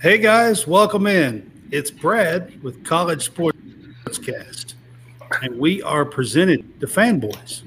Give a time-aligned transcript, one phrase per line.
[0.00, 1.50] Hey guys, welcome in.
[1.72, 4.74] It's Brad with College Sportscast,
[5.42, 7.62] and we are presented to fanboys.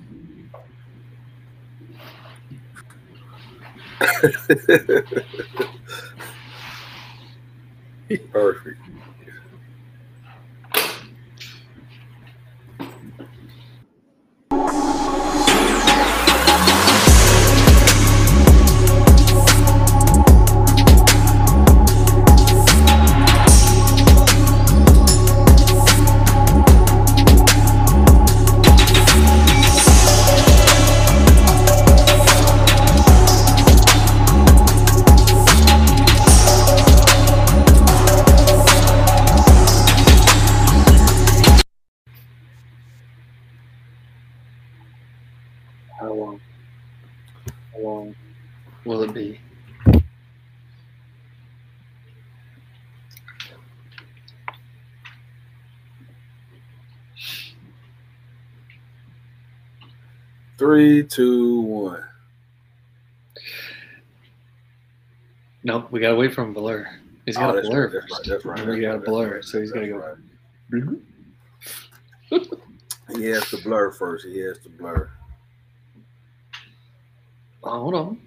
[8.31, 8.79] Perfect.
[60.81, 62.03] Three, two, one.
[65.63, 66.89] Nope, we gotta wait for him blur.
[67.27, 69.61] He's got Oh, to blur right, that's right, that's right, We gotta blur, that's so
[69.61, 69.97] he's gotta go.
[69.97, 70.17] right.
[70.73, 72.55] Mm-hmm.
[73.15, 74.25] He has to blur first.
[74.25, 75.11] He has to blur.
[77.63, 78.21] Oh, hold on.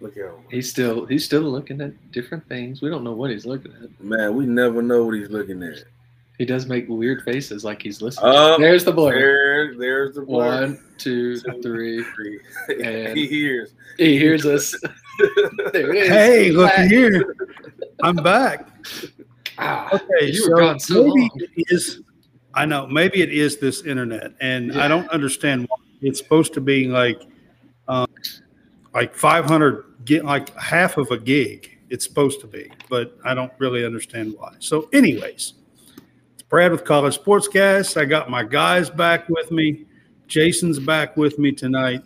[0.00, 0.34] Look at him.
[0.50, 2.80] He's still he's still looking at different things.
[2.80, 4.00] We don't know what he's looking at.
[4.00, 5.82] Man, we never know what he's looking at.
[6.38, 8.30] He does make weird faces like he's listening.
[8.34, 9.14] Oh, There's the blur.
[9.14, 10.60] There, there's the blur.
[10.66, 11.62] One, two, Two.
[11.62, 12.04] three.
[12.14, 12.40] Three.
[12.84, 13.72] And- he hears.
[13.96, 14.74] He hears us.
[15.72, 16.08] There it is.
[16.08, 16.90] Hey, look Back.
[16.90, 17.34] here.
[18.02, 18.68] I'm back.
[19.56, 21.30] Ah, Okay, you so were gone so maybe long.
[21.40, 22.00] it is.
[22.52, 22.86] I know.
[22.86, 27.22] Maybe it is this internet, and I don't understand why it's supposed to be like,
[27.88, 28.06] um,
[28.92, 31.78] like 500 get like half of a gig.
[31.88, 34.52] It's supposed to be, but I don't really understand why.
[34.58, 35.54] So, anyways, it's
[36.56, 38.00] Brad with College Sportscast.
[38.00, 39.84] I got my guys back with me.
[40.26, 42.00] Jason's back with me tonight,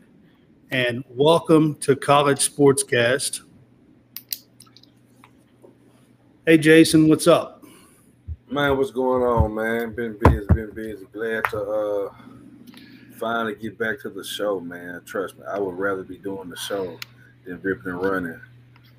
[0.72, 3.42] and welcome to College Sportscast.
[6.44, 7.62] Hey, Jason, what's up?
[8.50, 9.94] Man, what's going on, man?
[9.94, 11.06] Been busy, been busy.
[11.12, 12.12] Glad to uh
[13.20, 15.00] finally get back to the show, man.
[15.04, 16.98] Trust me, I would rather be doing the show
[17.46, 18.40] than ripping and running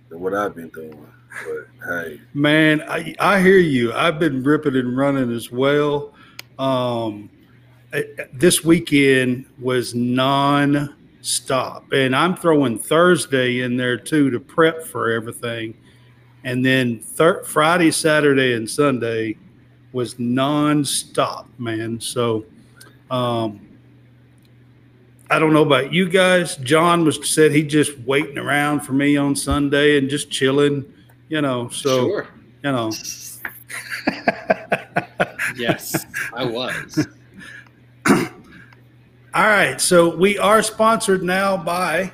[0.07, 1.05] than what I've been doing.
[1.45, 3.93] But hey, Man, I, I hear you.
[3.93, 6.13] I've been ripping and running as well.
[6.59, 7.29] Um,
[8.33, 15.73] this weekend was non-stop, and I'm throwing Thursday in there too to prep for everything,
[16.43, 19.37] and then thir- Friday, Saturday, and Sunday
[19.93, 21.99] was non-stop, man.
[21.99, 22.45] So,
[23.09, 23.67] um,
[25.29, 26.57] I don't know about you guys.
[26.57, 30.85] John was said he just waiting around for me on Sunday and just chilling,
[31.31, 31.69] you know.
[31.69, 32.27] So sure.
[32.63, 32.91] you know.
[35.57, 37.07] Yes, I was.
[38.07, 38.27] All
[39.35, 42.11] right, so we are sponsored now by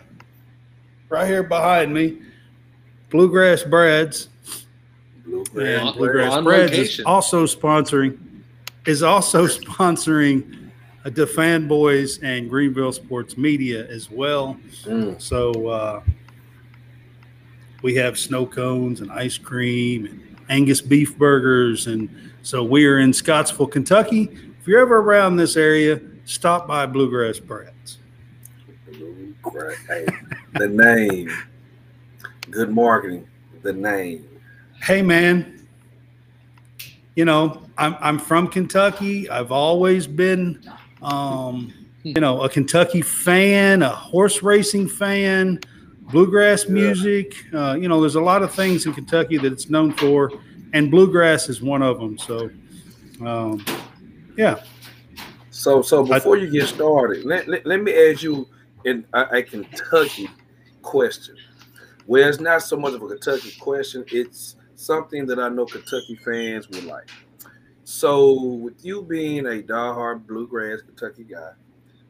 [1.09, 2.19] right here behind me,
[3.11, 4.29] Bluegrass Breads.
[5.23, 8.17] bluegrass, And Bluegrass Breads is also sponsoring
[8.85, 10.71] is also sponsoring
[11.03, 14.57] the Fanboys and Greenville Sports Media as well.
[14.83, 16.01] Mm, So uh,
[17.81, 22.09] we have snow cones and ice cream and Angus beef burgers, and
[22.41, 24.29] so we are in Scottsville, Kentucky.
[24.61, 27.97] If you're ever around this area, stop by Bluegrass bluegrass.
[29.87, 30.05] Hey,
[30.53, 31.31] the name.
[32.49, 33.27] Good marketing.
[33.61, 34.27] The name.
[34.81, 35.67] Hey, man.
[37.15, 39.29] You know, I'm I'm from Kentucky.
[39.29, 40.61] I've always been,
[41.01, 41.73] um,
[42.03, 45.59] you know, a Kentucky fan, a horse racing fan,
[46.11, 46.71] bluegrass Yeah.
[46.71, 47.35] music.
[47.53, 50.31] Uh, you know, there's a lot of things in Kentucky that it's known for,
[50.73, 52.17] and bluegrass is one of them.
[52.17, 52.49] So,
[53.25, 53.63] um,
[54.35, 54.61] yeah.
[55.49, 58.47] So, so before you get started, let, let, let me ask you
[58.85, 60.29] in a, a Kentucky
[60.81, 61.35] question.
[62.05, 66.15] Well, it's not so much of a Kentucky question; it's something that I know Kentucky
[66.23, 67.09] fans would like.
[67.83, 71.51] So, with you being a diehard bluegrass Kentucky guy,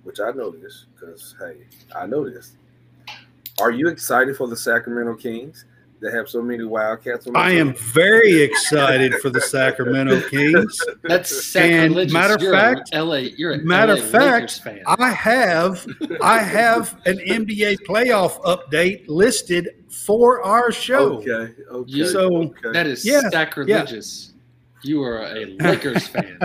[0.04, 2.58] which I know this because hey, I know this.
[3.60, 5.66] Are you excited for the Sacramento Kings?
[6.00, 7.26] They have so many Wildcats.
[7.26, 10.80] On their I am very excited for the Sacramento Kings.
[11.04, 12.14] That's And sacrilegious.
[12.14, 13.16] matter of you're fact- a LA.
[13.36, 14.84] You're a matter of fact, fan.
[14.86, 15.88] I have
[16.22, 21.14] I have an NBA playoff update listed for our show.
[21.18, 21.56] Okay.
[21.72, 21.92] Okay.
[21.92, 22.74] You- So- okay.
[22.74, 24.34] that is Yeah, sacrilegious.
[24.84, 26.38] You are a Lakers fan,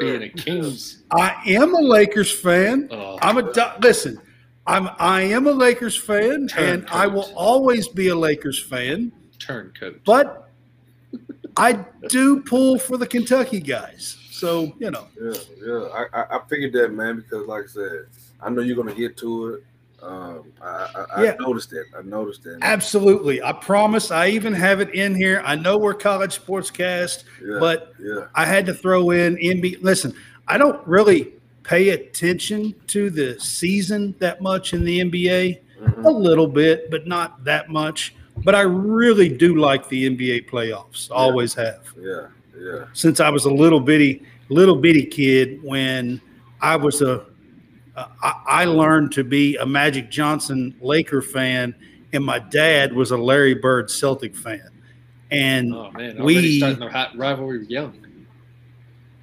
[0.00, 1.02] being a Kings.
[1.12, 2.88] I am a Lakers fan.
[2.90, 3.52] Oh, I'm a
[3.82, 4.18] listen.
[4.68, 9.12] I'm I am a Lakers fan, and I will always be a Lakers fan.
[9.38, 10.00] turncoat.
[10.04, 10.50] But
[11.56, 14.18] I do pull for the Kentucky guys.
[14.30, 15.08] So you know.
[15.20, 15.32] Yeah,
[15.64, 16.06] yeah.
[16.12, 18.06] I, I figured that, man, because like I said,
[18.40, 19.64] I know you're gonna get to it.
[20.02, 21.36] Um, I, I, yeah.
[21.40, 21.86] I noticed it.
[21.96, 22.58] I noticed it.
[22.60, 23.42] Absolutely.
[23.42, 24.10] I promise.
[24.10, 25.42] I even have it in here.
[25.44, 28.26] I know we're college sportscast, yeah, but yeah.
[28.34, 29.82] I had to throw in NBA.
[29.82, 30.14] Listen,
[30.46, 31.32] I don't really
[31.68, 35.60] pay attention to the season that much in the NBA.
[35.78, 36.04] Mm-hmm.
[36.06, 38.14] A little bit, but not that much.
[38.38, 41.08] But I really do like the NBA playoffs.
[41.10, 41.92] Always have.
[41.96, 42.28] Yeah,
[42.58, 42.86] yeah.
[42.94, 46.20] Since I was a little bitty, little bitty kid, when
[46.60, 47.26] I was a
[48.22, 51.74] I, learned to be a Magic Johnson Laker fan,
[52.12, 54.70] and my dad was a Larry Bird Celtic fan.
[55.30, 58.07] And oh man, we starting their hot rivalry young.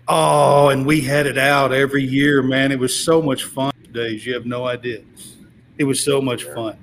[0.08, 2.72] Oh, and we had it out every year, man.
[2.72, 3.74] It was so much fun.
[3.92, 5.02] Days you have no idea.
[5.78, 6.78] It was so much fun.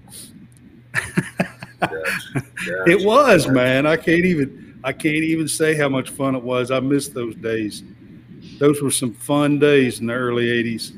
[2.87, 3.87] it was, man.
[3.87, 6.71] I can't even I can't even say how much fun it was.
[6.71, 7.85] I miss those days.
[8.59, 10.93] Those were some fun days in the early '80s.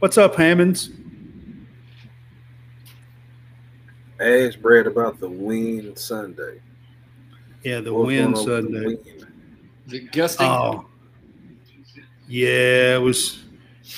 [0.00, 0.90] What's up, Hammonds?
[4.20, 6.60] Ask Brad about the wind Sunday.
[7.62, 8.96] Yeah, the What's wind Sunday.
[9.86, 10.46] The gusting.
[10.46, 10.86] Oh,
[12.28, 13.40] yeah, it was.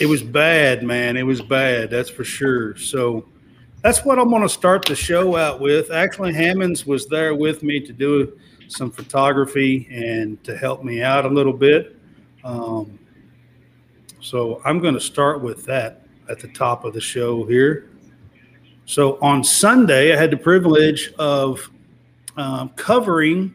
[0.00, 1.17] It was bad, man.
[1.17, 1.91] It was bad.
[1.91, 2.77] That's for sure.
[2.77, 3.25] So
[3.83, 5.91] that's what I'm going to start the show out with.
[5.91, 8.38] Actually, Hammonds was there with me to do
[8.69, 11.97] some photography and to help me out a little bit.
[12.44, 12.99] Um,
[14.21, 17.91] so I'm going to start with that at the top of the show here.
[18.87, 21.71] So on Sunday, I had the privilege of
[22.37, 23.55] um, covering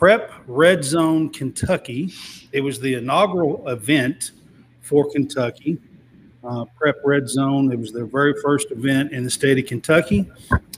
[0.00, 2.10] Prep Red Zone Kentucky.
[2.52, 4.30] It was the inaugural event
[4.80, 5.76] for Kentucky.
[6.42, 7.70] Uh, Prep Red Zone.
[7.70, 10.26] It was their very first event in the state of Kentucky.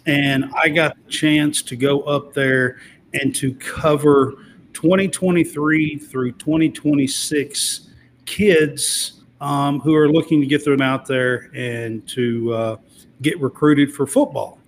[0.06, 2.80] And I got the chance to go up there
[3.14, 4.32] and to cover
[4.72, 7.90] 2023 through 2026
[8.26, 12.76] kids um, who are looking to get them out there and to uh,
[13.22, 14.58] get recruited for football.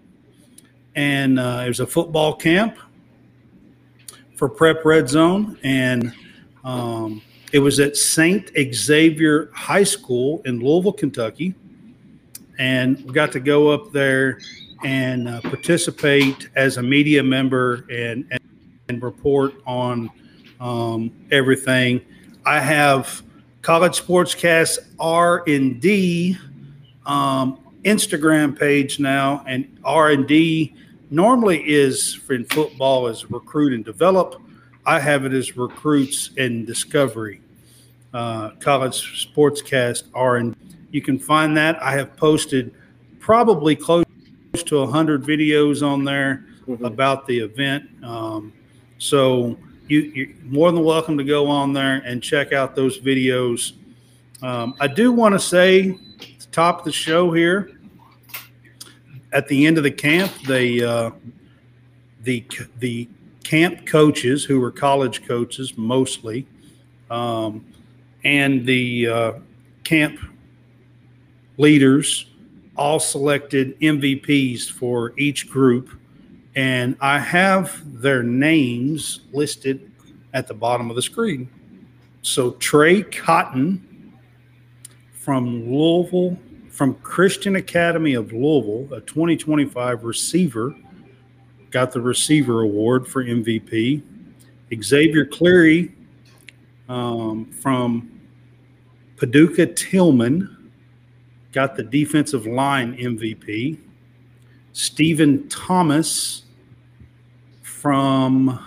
[0.95, 2.79] And uh, there's a football camp
[4.45, 6.13] for Prep Red Zone, and
[6.65, 7.23] um,
[7.55, 8.51] it was at St.
[8.75, 11.55] Xavier High School in Louisville, Kentucky.
[12.59, 14.41] And we got to go up there
[14.85, 18.41] and uh, participate as a media member and, and,
[18.91, 20.11] and report on
[20.61, 22.03] um, everything.
[22.45, 23.23] I have
[23.63, 26.37] College Sportscast R and D
[27.07, 30.75] um, Instagram page now, and R and D
[31.11, 34.41] normally is in football as recruit and develop.
[34.87, 37.41] I have it as recruits and discovery.
[38.13, 40.57] Uh, College Sportscast R and
[40.91, 41.83] you can find that.
[41.83, 42.73] I have posted
[43.19, 44.05] probably close
[44.55, 46.85] to hundred videos on there mm-hmm.
[46.85, 47.91] about the event.
[48.05, 48.53] Um,
[48.99, 49.59] so
[49.89, 53.73] you, you're more than welcome to go on there and check out those videos.
[54.43, 57.73] Um, I do want to say, at the top of the show here,
[59.35, 61.11] at the end of the camp, they uh,
[62.23, 62.47] the
[62.79, 63.09] the
[63.43, 66.47] camp coaches who were college coaches mostly,
[67.11, 67.67] um,
[68.25, 69.33] and the uh,
[69.83, 70.19] camp
[71.59, 72.27] leaders
[72.77, 75.91] all selected MVPs for each group
[76.57, 79.91] and I have their names listed
[80.33, 81.49] at the bottom of the screen.
[82.23, 84.13] So Trey Cotton
[85.13, 86.39] from Louisville,
[86.75, 90.75] from Christian Academy of Louisville, a 2025 receiver,
[91.71, 94.03] got the receiver award for MVP.
[94.83, 95.95] Xavier Cleary
[96.89, 98.21] um, from
[99.17, 100.49] Paducah Tilghman
[101.53, 103.79] got the defensive line MVP.
[104.73, 106.43] Stephen Thomas
[107.63, 108.59] from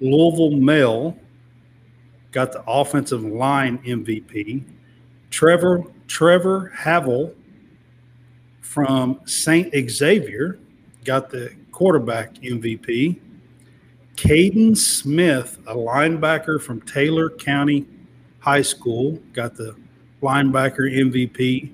[0.00, 1.16] Louisville Male
[2.32, 4.64] got the offensive line MVP.
[5.36, 7.34] Trevor Trevor Havel
[8.62, 9.70] from St.
[9.90, 10.58] Xavier
[11.04, 13.20] got the quarterback MVP.
[14.14, 17.86] Caden Smith, a linebacker from Taylor County
[18.38, 19.76] High School, got the
[20.22, 21.70] linebacker MVP.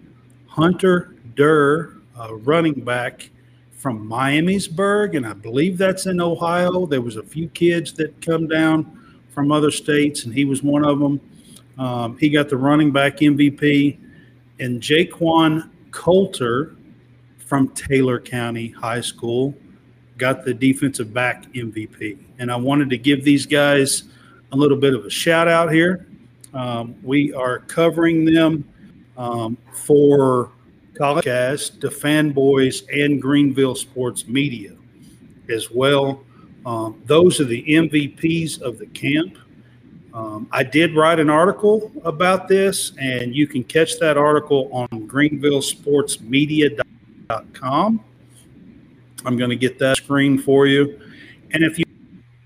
[0.49, 3.31] Hunter Durr, a running back
[3.71, 6.85] from Miamisburg, and I believe that's in Ohio.
[6.85, 8.99] There was a few kids that come down
[9.31, 11.21] from other states, and he was one of them.
[11.79, 13.99] Um, he got the running back MVP,
[14.61, 16.77] and Jaquan Coulter
[17.39, 19.55] from Taylor County High School
[20.19, 22.19] got the defensive back MVP.
[22.39, 24.05] And I wanted to give these guys
[24.53, 26.07] a little bit of a shout out here.
[26.55, 28.69] Um, we are covering them
[29.17, 30.53] um, for
[30.95, 34.73] College the Fanboys, and Greenville Sports Media
[35.49, 36.23] as well.
[36.67, 39.39] Um, those are the MVPs of the camp.
[40.15, 44.89] Um, I did write an article about this, and you can catch that article on
[45.09, 48.05] greenvillesportsmedia.com.
[49.25, 51.01] I'm going to get that screen for you.
[51.53, 51.85] And if you,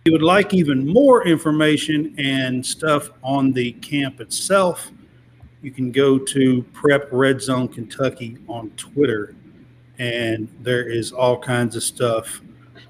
[0.05, 4.93] you would like even more information and stuff on the camp itself,
[5.63, 9.35] you can go to Prep Red Zone Kentucky on Twitter,
[9.99, 12.41] and there is all kinds of stuff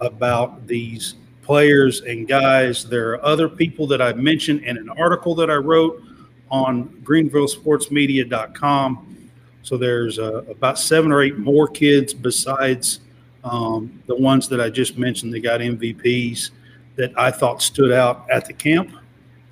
[0.01, 1.15] about these
[1.47, 2.85] players and guys.
[2.85, 6.03] There are other people that I've mentioned in an article that I wrote
[6.51, 9.31] on greenvillesportsmedia.com.
[9.63, 12.99] So there's uh, about seven or eight more kids besides
[13.45, 16.51] um, the ones that I just mentioned that got MVPs
[16.97, 18.91] that I thought stood out at the camp.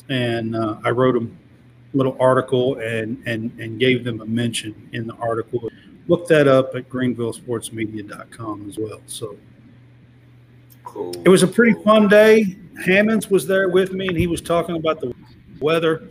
[0.08, 1.28] And uh, I wrote a
[1.94, 5.70] little article and, and, and gave them a mention in the article.
[6.08, 9.00] Look that up at greenvillesportsmedia.com as well.
[9.06, 9.36] So
[10.94, 11.12] Cool.
[11.24, 12.56] it was a pretty fun day.
[12.86, 15.12] Hammonds was there with me, and he was talking about the
[15.60, 16.08] weather.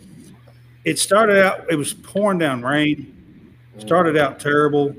[0.84, 3.10] It started out; it was pouring down rain.
[3.78, 4.94] Started out terrible,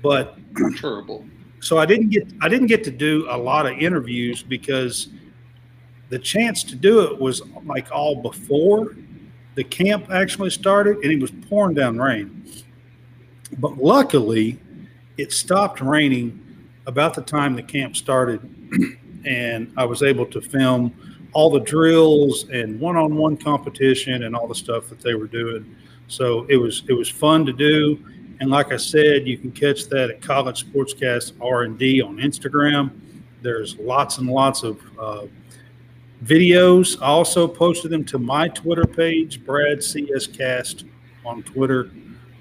[0.00, 0.38] but
[0.78, 1.26] Terrible.
[1.60, 5.08] so I didn't get I didn't get to do a lot of interviews because
[6.08, 8.94] the chance to do it was like all before
[9.56, 12.46] the camp actually started, and it was pouring down rain.
[13.58, 14.58] But luckily,
[15.18, 16.40] it stopped raining
[16.86, 18.40] about the time the camp started,
[19.26, 20.94] and I was able to film
[21.32, 25.76] all the drills and one-on-one competition and all the stuff that they were doing.
[26.08, 28.02] So it was it was fun to do.
[28.40, 32.18] And like I said, you can catch that at College Sportscast R and D on
[32.18, 32.90] Instagram.
[33.42, 35.26] There's lots and lots of uh,
[36.24, 37.00] videos.
[37.00, 40.84] I also posted them to my Twitter page, Brad CS Cast
[41.24, 41.90] on Twitter.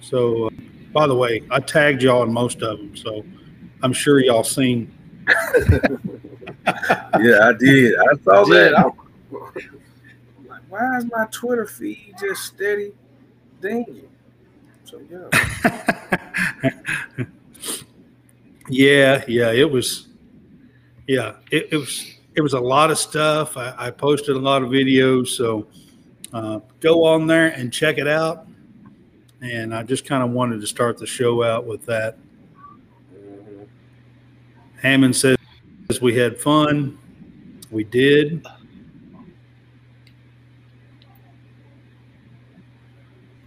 [0.01, 0.49] So, uh,
[0.93, 3.25] by the way, I tagged y'all in most of them, so
[3.83, 4.91] I'm sure y'all seen.
[6.65, 7.95] Yeah, I did.
[7.97, 8.73] I saw Did.
[8.73, 8.79] that.
[8.79, 8.91] I'm
[9.31, 12.91] I'm like, why is my Twitter feed just steady
[13.61, 14.07] dinging?
[14.83, 15.29] So yeah.
[18.69, 20.07] yeah, yeah, it was.
[21.07, 22.11] Yeah, it, it was.
[22.35, 23.55] It was a lot of stuff.
[23.55, 25.67] I, I posted a lot of videos, so
[26.33, 28.47] uh, go on there and check it out.
[29.41, 32.17] And I just kind of wanted to start the show out with that.
[33.15, 33.67] Mhm.
[34.81, 35.37] Hammond says
[36.01, 36.97] we had fun.
[37.71, 38.45] We did.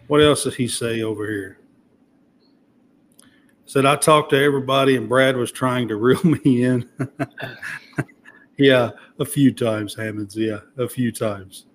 [0.07, 1.59] What else did he say over here?
[3.67, 6.89] Said I talked to everybody and Brad was trying to reel me in.
[8.57, 10.35] yeah, a few times, Hammonds.
[10.37, 11.67] Yeah, a few times.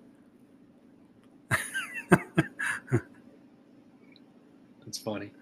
[4.84, 5.32] That's funny.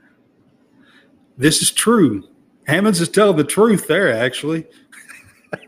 [1.36, 2.28] This is true.
[2.66, 4.66] Hammonds is telling the truth there, actually.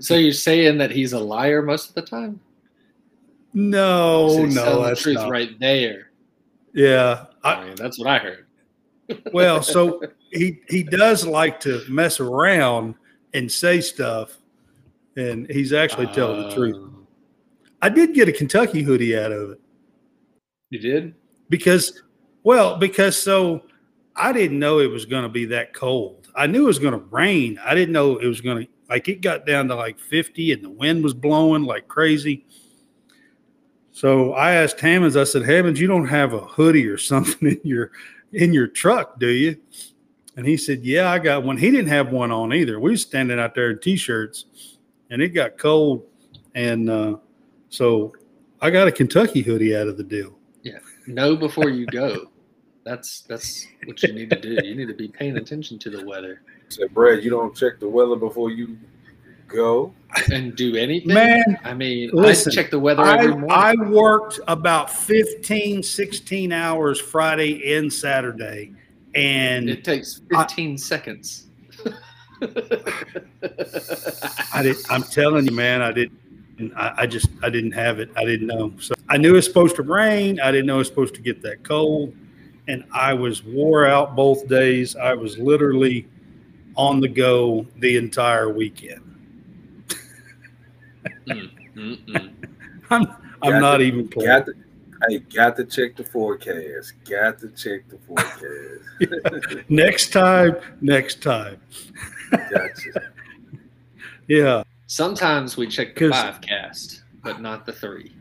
[0.00, 2.40] So you're saying that he's a liar most of the time?
[3.54, 5.30] No, no, that's truth not.
[5.30, 6.10] right there.
[6.72, 8.46] Yeah, I, I mean, that's what I heard.
[9.32, 10.02] well, so
[10.32, 12.94] he he does like to mess around
[13.34, 14.38] and say stuff,
[15.16, 16.76] and he's actually telling the truth.
[16.76, 17.06] Um,
[17.82, 19.60] I did get a Kentucky hoodie out of it
[20.70, 21.14] You did?
[21.48, 22.02] because,
[22.44, 23.62] well, because so
[24.16, 26.21] I didn't know it was going to be that cold.
[26.34, 27.58] I knew it was going to rain.
[27.64, 30.64] I didn't know it was going to like it got down to like 50 and
[30.64, 32.46] the wind was blowing like crazy.
[33.90, 37.60] So I asked Hammonds, I said, Hammonds, you don't have a hoodie or something in
[37.64, 37.92] your
[38.32, 39.56] in your truck, do you?
[40.36, 41.58] And he said, Yeah, I got one.
[41.58, 42.80] He didn't have one on either.
[42.80, 44.78] We was standing out there in t-shirts
[45.10, 46.06] and it got cold.
[46.54, 47.16] And uh,
[47.68, 48.14] so
[48.60, 50.38] I got a Kentucky hoodie out of the deal.
[50.62, 50.78] Yeah.
[51.06, 52.31] Know before you go.
[52.84, 54.58] That's that's what you need to do.
[54.64, 57.88] You need to be paying attention to the weather Said Brad, you don't check the
[57.88, 58.78] weather before you
[59.46, 59.92] go.
[60.32, 61.12] and do anything.
[61.12, 63.50] Man, I mean, listen, I check the weather I, every morning.
[63.50, 68.72] I worked about 15, 16 hours Friday and Saturday.
[69.14, 71.48] And it takes I- 15 seconds.
[74.52, 76.18] I did, I'm telling you, man, I didn't.
[76.76, 78.10] I, I just I didn't have it.
[78.16, 78.72] I didn't know.
[78.78, 80.40] So I knew it was supposed to rain.
[80.40, 82.14] I didn't know it was supposed to get that cold,
[82.68, 84.94] and I was wore out both days.
[84.96, 86.06] I was literally
[86.76, 89.00] on the go the entire weekend.
[91.28, 92.32] Mm-mm.
[92.90, 93.06] I'm
[93.42, 94.28] I'm Got not to- even playing.
[94.28, 94.52] Got to,
[95.08, 96.92] hey, got to check the forecast.
[97.08, 99.68] Got to check the forecast.
[99.68, 101.60] next time, next time.
[102.30, 102.92] gotcha.
[104.28, 108.14] Yeah, Sometimes we check the five cast, but not the three.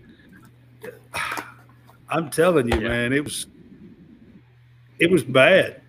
[2.10, 2.88] I'm telling you, Yeah.
[2.90, 3.46] man, it was
[5.02, 5.82] it was bad.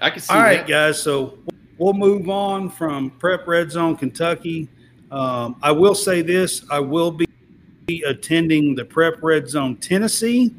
[0.00, 0.66] I can see All right, that.
[0.66, 1.00] guys.
[1.00, 1.38] So
[1.78, 4.68] we'll move on from Prep Red Zone Kentucky.
[5.10, 10.54] Um, I will say this: I will be attending the Prep Red Zone Tennessee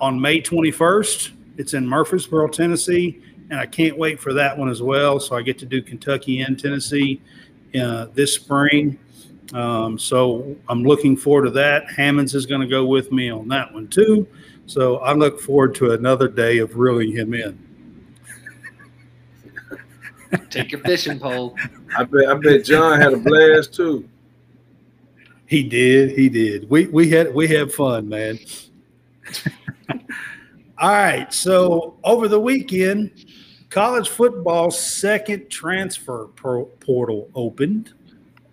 [0.00, 1.32] on May 21st.
[1.56, 5.18] It's in Murfreesboro, Tennessee, and I can't wait for that one as well.
[5.18, 7.22] So I get to do Kentucky and Tennessee
[7.80, 8.98] uh, this spring.
[9.54, 11.90] Um, so I'm looking forward to that.
[11.90, 14.26] Hammonds is going to go with me on that one too.
[14.66, 17.58] So I look forward to another day of reeling him in.
[20.50, 21.56] Take your fishing pole.
[21.96, 24.08] I bet I bet John had a blast too.
[25.46, 26.18] He did.
[26.18, 26.68] He did.
[26.68, 28.38] We we had we had fun, man.
[30.78, 31.32] All right.
[31.32, 33.26] So over the weekend,
[33.70, 37.92] college football's second transfer portal opened.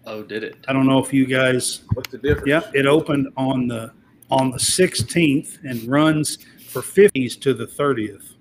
[0.06, 0.58] Oh, did it?
[0.68, 1.82] I don't know if you guys.
[1.94, 2.48] What's the difference?
[2.48, 3.92] Yep, it opened on the
[4.32, 8.34] on the 16th and runs for 50s to the 30th.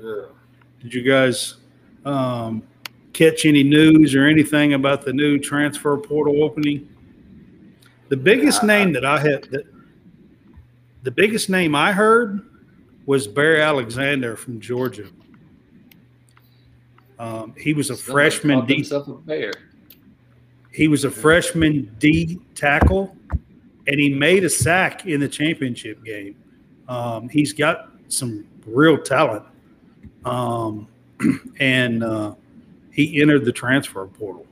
[0.00, 0.26] Yeah.
[0.82, 1.56] Did you guys
[2.04, 2.62] um,
[3.14, 6.88] catch any news or anything about the new transfer portal opening?
[8.08, 9.64] The biggest name that I had, the,
[11.02, 12.46] the biggest name I heard
[13.06, 15.08] was Bear Alexander from Georgia.
[17.18, 18.86] Um, he was a freshman D.
[19.24, 19.52] bear.
[20.70, 23.16] He was a freshman D tackle,
[23.86, 26.36] and he made a sack in the championship game.
[26.88, 29.44] Um, he's got some real talent,
[30.24, 30.88] um,
[31.60, 32.34] and uh,
[32.92, 34.46] he entered the transfer portal.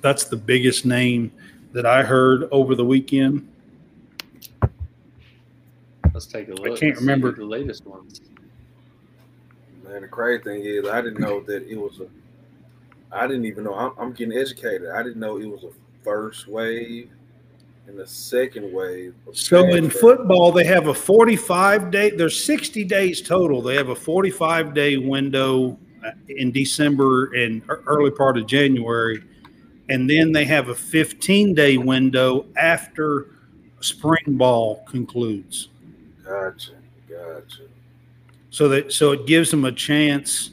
[0.00, 1.32] That's the biggest name
[1.72, 3.48] that I heard over the weekend.
[6.12, 6.76] Let's take a look.
[6.76, 7.32] I can't remember.
[7.32, 8.20] the latest ones.
[9.84, 12.08] Man, the crazy thing is, I didn't know that it was a.
[13.14, 13.74] I didn't even know.
[13.74, 14.88] I'm, I'm getting educated.
[14.90, 15.70] I didn't know it was a
[16.02, 17.10] first wave
[17.86, 19.14] and the second wave.
[19.32, 23.60] So in football, they have a 45 day, there's 60 days total.
[23.62, 29.22] They have a 45 day window uh, in December and early part of January.
[29.88, 33.26] And then they have a 15 day window after
[33.80, 35.68] spring ball concludes.
[36.24, 36.72] Gotcha,
[37.08, 37.62] gotcha.
[38.50, 40.50] So that so it gives them a chance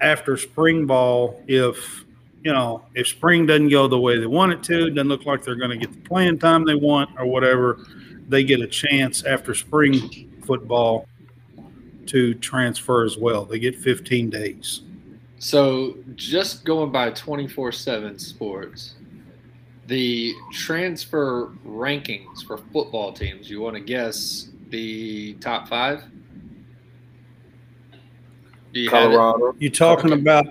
[0.00, 2.04] after spring ball if
[2.46, 5.42] you know if spring doesn't go the way they want it to, doesn't look like
[5.42, 7.84] they're going to get the playing time they want or whatever,
[8.28, 11.08] they get a chance after spring football
[12.06, 13.44] to transfer as well.
[13.44, 14.82] They get 15 days.
[15.40, 18.94] So just going by 24 7 sports,
[19.88, 26.04] the transfer rankings for football teams, you want to guess the top five?
[28.72, 29.10] You have?
[29.10, 29.56] Colorado.
[29.58, 30.20] You talking Okay.
[30.20, 30.46] about?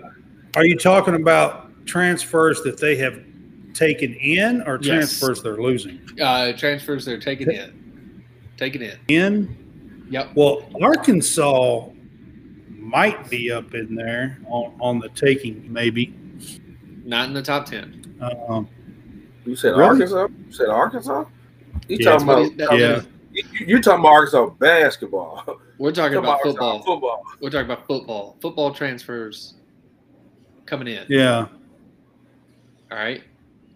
[0.58, 3.20] Are you talking about transfers that they have
[3.74, 4.86] taken in or Yes.
[5.20, 8.24] transfers they're losing Uh, transfers they're taking in.
[8.58, 8.98] Taking in.
[9.08, 10.06] in?
[10.10, 10.30] Yep.
[10.36, 11.90] Well, Arkansas
[12.70, 16.14] might be up in there on, on the taking, maybe.
[17.04, 18.16] Not in the top 10.
[18.48, 18.68] Um,
[19.46, 19.84] You said Really?
[19.84, 20.28] Arkansas.
[20.48, 21.26] You said Arkansas.
[21.88, 22.42] You Yeah, talking about?
[22.46, 23.02] it- that- Yeah.
[23.34, 25.44] You, you talking about Arkansas basketball?
[25.78, 26.84] We're talking Talking about Arkansas football.
[26.84, 27.24] Football.
[27.42, 28.38] We're talking about football.
[28.42, 29.56] Football transfers
[30.66, 31.06] coming in.
[31.10, 31.48] yeah,
[32.96, 33.22] All right.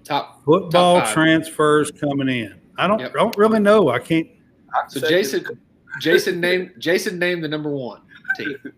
[0.05, 0.43] Top.
[0.45, 2.55] football Top transfers coming in.
[2.77, 3.13] I don't Yep.
[3.13, 3.89] don't really know.
[3.89, 4.27] I can't.
[4.73, 5.57] I So Jason, this-
[5.99, 8.01] Jason named Jason named the number one
[8.37, 8.55] team.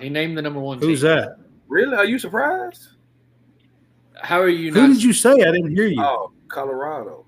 [0.00, 1.08] He named the number one Who's team.
[1.10, 1.38] that?
[1.68, 1.96] really?
[1.96, 2.88] Are you surprised?
[4.20, 4.88] How are you Who not?
[4.88, 5.30] did you say?
[5.32, 6.00] I didn't hear you.
[6.02, 7.24] Oh, Colorado.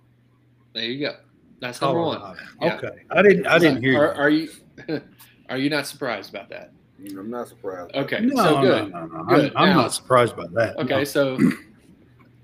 [0.74, 1.16] There you go.
[1.60, 2.18] That's number one.
[2.18, 2.40] Colorado.
[2.60, 2.74] Yeah.
[2.76, 3.46] Okay, I didn't.
[3.46, 4.50] I didn't hear Are, you.
[4.88, 5.00] are you?
[5.48, 6.72] Are you not surprised about that?
[7.00, 7.94] I'm not surprised.
[7.96, 8.20] Okay.
[8.20, 8.92] No, so good.
[8.92, 9.24] no, no, no.
[9.24, 9.52] Good.
[9.56, 10.76] I'm, I'm Now- not surprised by that.
[10.78, 10.98] Okay.
[10.98, 11.04] No.
[11.04, 11.38] So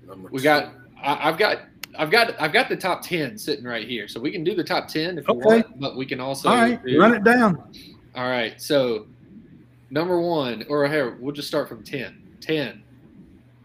[0.09, 0.43] Number we two.
[0.43, 0.73] got.
[1.01, 1.59] I, I've got.
[1.97, 2.39] I've got.
[2.41, 4.07] I've got the top ten sitting right here.
[4.07, 5.45] So we can do the top ten if you Okay.
[5.61, 7.61] want, but we can also All right, do- run it down.
[8.15, 8.59] All right.
[8.61, 9.07] So
[9.89, 12.21] number one, or here we'll just start from ten.
[12.41, 12.83] Ten.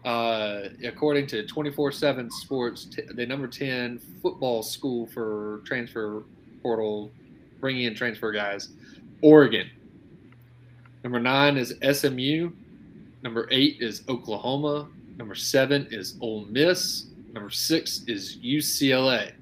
[0.03, 6.21] Uh, according to 24/7 Sports, t- the number 10 football school for transfer
[6.61, 7.09] portal,
[7.59, 8.69] bringing in transfer guys,
[9.21, 9.67] Oregon.
[11.03, 12.51] Number nine is SMU.
[13.23, 14.87] Number eight is Oklahoma.
[15.17, 17.07] Number seven is Ole Miss.
[17.33, 19.33] Number six is UCLA.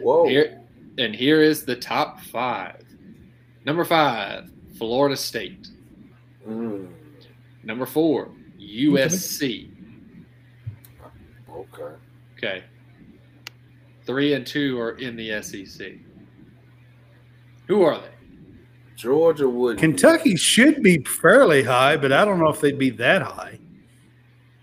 [0.00, 0.28] Whoa.
[0.28, 0.60] Here,
[0.98, 2.82] and here is the top five.
[3.64, 5.68] Number five, Florida State.
[6.48, 6.88] Mm,
[7.64, 9.68] Number four, USC.
[11.50, 11.82] okay.
[12.36, 12.64] Okay.
[14.04, 15.92] Three and two are in the SEC.
[17.66, 18.08] Who are they?
[18.94, 19.78] Georgia would.
[19.78, 23.58] Kentucky should be fairly high, but I don't know if they'd be that high.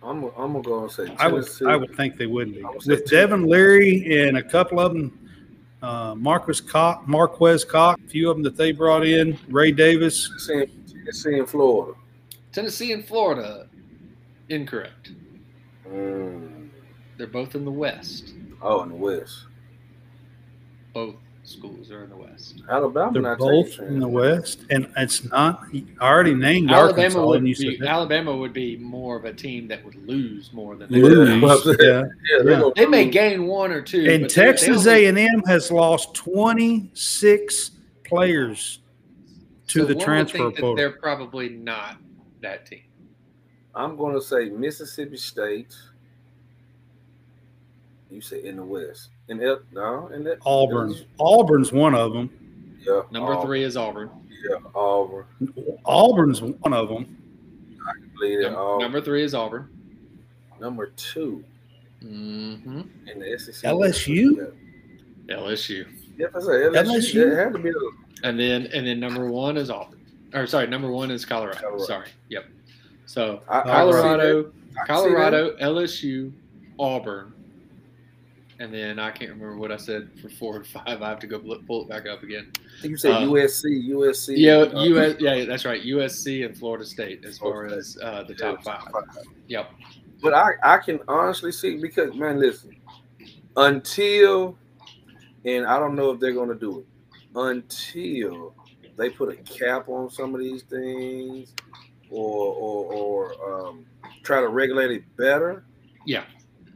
[0.03, 0.23] I'm.
[0.37, 1.47] I'm gonna go and say I would.
[1.65, 3.15] I would think they would be I would say with Tennessee.
[3.15, 5.19] Devin Leary and a couple of them.
[5.81, 9.37] Uh, Marques Cox, Marques Cox, a few of them that they brought in.
[9.49, 10.29] Ray Davis.
[10.47, 11.97] Tennessee, Tennessee and Florida.
[12.53, 13.67] Tennessee and Florida,
[14.47, 15.11] incorrect.
[15.87, 16.69] Mm.
[17.17, 18.33] They're both in the West.
[18.61, 19.45] Oh, in the West.
[20.93, 22.61] Both schools are in the West.
[22.69, 24.07] Alabama They're not both in the.
[24.07, 25.63] West, and it's not.
[25.73, 27.87] I already named Alabama Arkansas, would and you be said.
[27.87, 31.79] Alabama would be more of a team that would lose more than they Lose, would.
[31.81, 32.03] yeah.
[32.29, 32.69] Yeah, they Yeah.
[32.75, 33.99] They may gain one or two.
[33.99, 37.71] And but they- they Texas A and M has lost twenty six
[38.05, 38.79] players
[39.67, 40.75] to so the one would transfer think that portal.
[40.75, 41.97] They're probably not
[42.41, 42.81] that team.
[43.75, 45.73] I'm going to say Mississippi State.
[48.13, 49.09] You say in the West.
[49.27, 50.93] In L, no, in that Auburn.
[51.17, 52.29] Auburn's one of them.
[52.85, 53.47] Yeah, Number Auburn.
[53.47, 54.11] three is Auburn.
[54.47, 55.25] Yeah, Auburn.
[55.83, 57.17] Auburn's one of them.
[57.87, 59.67] I Believe it, Num- Number three is Auburn.
[60.59, 61.43] Number two
[62.03, 62.81] mm-hmm.
[63.07, 63.71] in the SEC.
[63.71, 64.53] LSU?
[65.27, 65.87] LSU.
[66.15, 66.73] Yeah, I say LSU.
[66.73, 67.31] LSU?
[67.31, 67.91] It had to be the
[68.23, 69.99] And then and then number one is Auburn.
[70.35, 71.57] Or sorry, number one is Colorado.
[71.59, 71.83] Colorado.
[71.85, 72.07] Sorry.
[72.29, 72.45] Yep.
[73.07, 74.39] So I- I can see Colorado.
[74.39, 74.87] I can see that.
[74.87, 76.31] Colorado, LSU,
[76.77, 77.33] Auburn,
[78.59, 81.01] and then I can't remember what I said for four and five.
[81.01, 82.51] I have to go pull it back up again.
[82.81, 84.35] You said uh, USC, USC.
[84.37, 85.15] Yeah, uh, US.
[85.19, 85.83] Yeah, that's right.
[85.83, 88.87] USC and Florida State as far as uh, the top five.
[89.47, 89.71] Yep.
[90.21, 92.75] But I, I can honestly see because man, listen,
[93.57, 94.57] until
[95.45, 96.85] and I don't know if they're gonna do it
[97.35, 98.55] until
[98.97, 101.53] they put a cap on some of these things
[102.09, 103.85] or or, or um,
[104.23, 105.65] try to regulate it better.
[106.05, 106.23] Yeah.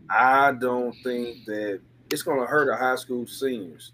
[0.09, 3.91] I don't think that it's gonna hurt our high school seniors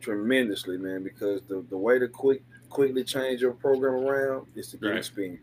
[0.00, 4.76] tremendously, man, because the, the way to quick quickly change your program around is to
[4.76, 4.98] get Right.
[4.98, 5.40] experience.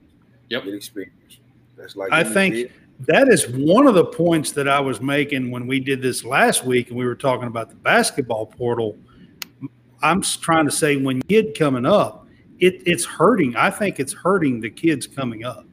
[0.50, 0.66] Yep.
[0.66, 1.40] Get experience.
[1.78, 2.72] That's like I think big-
[3.08, 6.66] that is one of the points that I was making when we did this last
[6.66, 8.98] week and we were talking about the basketball portal.
[10.04, 12.28] I'm trying to say when kid coming up,
[12.60, 13.56] it, it's hurting.
[13.56, 15.66] I think it's hurting the kids coming up.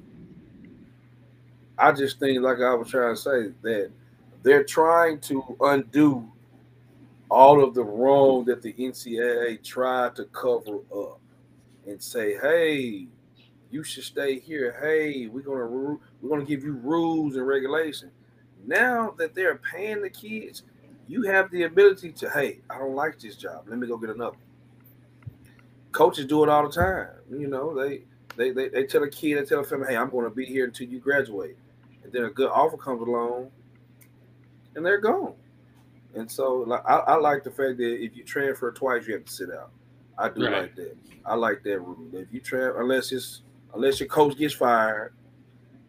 [1.77, 3.91] I just think, like I was trying to say, that
[4.43, 6.31] they're trying to undo
[7.31, 11.21] all of the wrong that the NCAA tried to cover up
[11.87, 13.09] and say, "Hey,
[13.71, 14.79] you should stay here.
[14.81, 18.13] Hey, we're gonna we're gonna give you rules and regulations."
[18.67, 20.63] Now that they're paying the kids,
[21.07, 23.67] you have the ability to, "Hey, I don't like this job.
[23.69, 24.37] Let me go get another."
[25.93, 27.09] Coaches do it all the time.
[27.31, 28.05] You know, they
[28.37, 30.65] they they, they tell a kid, they tell a family, "Hey, I'm to be here
[30.65, 31.57] until you graduate."
[32.09, 33.51] and then a good offer comes along,
[34.75, 35.35] and they're gone.
[36.15, 39.25] And so, like, I, I like the fact that if you transfer twice, you have
[39.25, 39.71] to sit out.
[40.17, 40.63] I do Right.
[40.63, 40.97] like that.
[41.25, 41.99] I like that rule.
[42.13, 43.43] If you transfer, unless it's
[43.75, 45.13] unless your coach gets fired,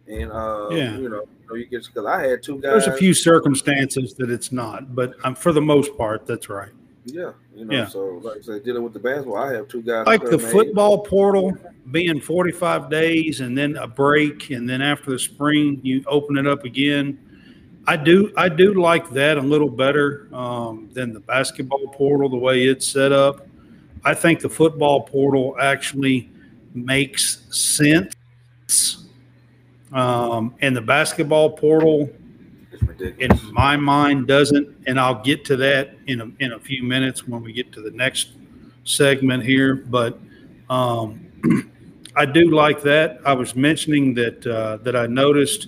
[0.07, 0.97] and uh, Yeah.
[0.97, 1.23] you know,
[1.55, 2.83] you get because I had two guys.
[2.83, 6.69] There's a few circumstances that it's not, but um, for the most part, that's right.
[7.05, 7.73] yeah, you know.
[7.73, 7.87] Yeah.
[7.87, 10.05] So, like I said, dealing with the basketball, I have two guys.
[10.05, 11.57] Like the made- football portal
[11.91, 16.45] being 45 days and then a break, and then after the spring, you open it
[16.45, 17.17] up again.
[17.87, 22.37] I do, I do like that a little better um, than the basketball portal, the
[22.37, 23.47] way it's set up.
[24.03, 26.29] I think the football portal actually
[26.73, 28.15] makes sense.
[29.91, 32.09] Um, and the basketball portal,
[33.19, 37.27] in my mind doesn't and i'll get to that in a, in a few minutes
[37.27, 38.31] when we get to the next
[38.83, 40.19] segment here but
[40.69, 41.25] um,
[42.15, 45.67] i do like that i was mentioning that uh, that i noticed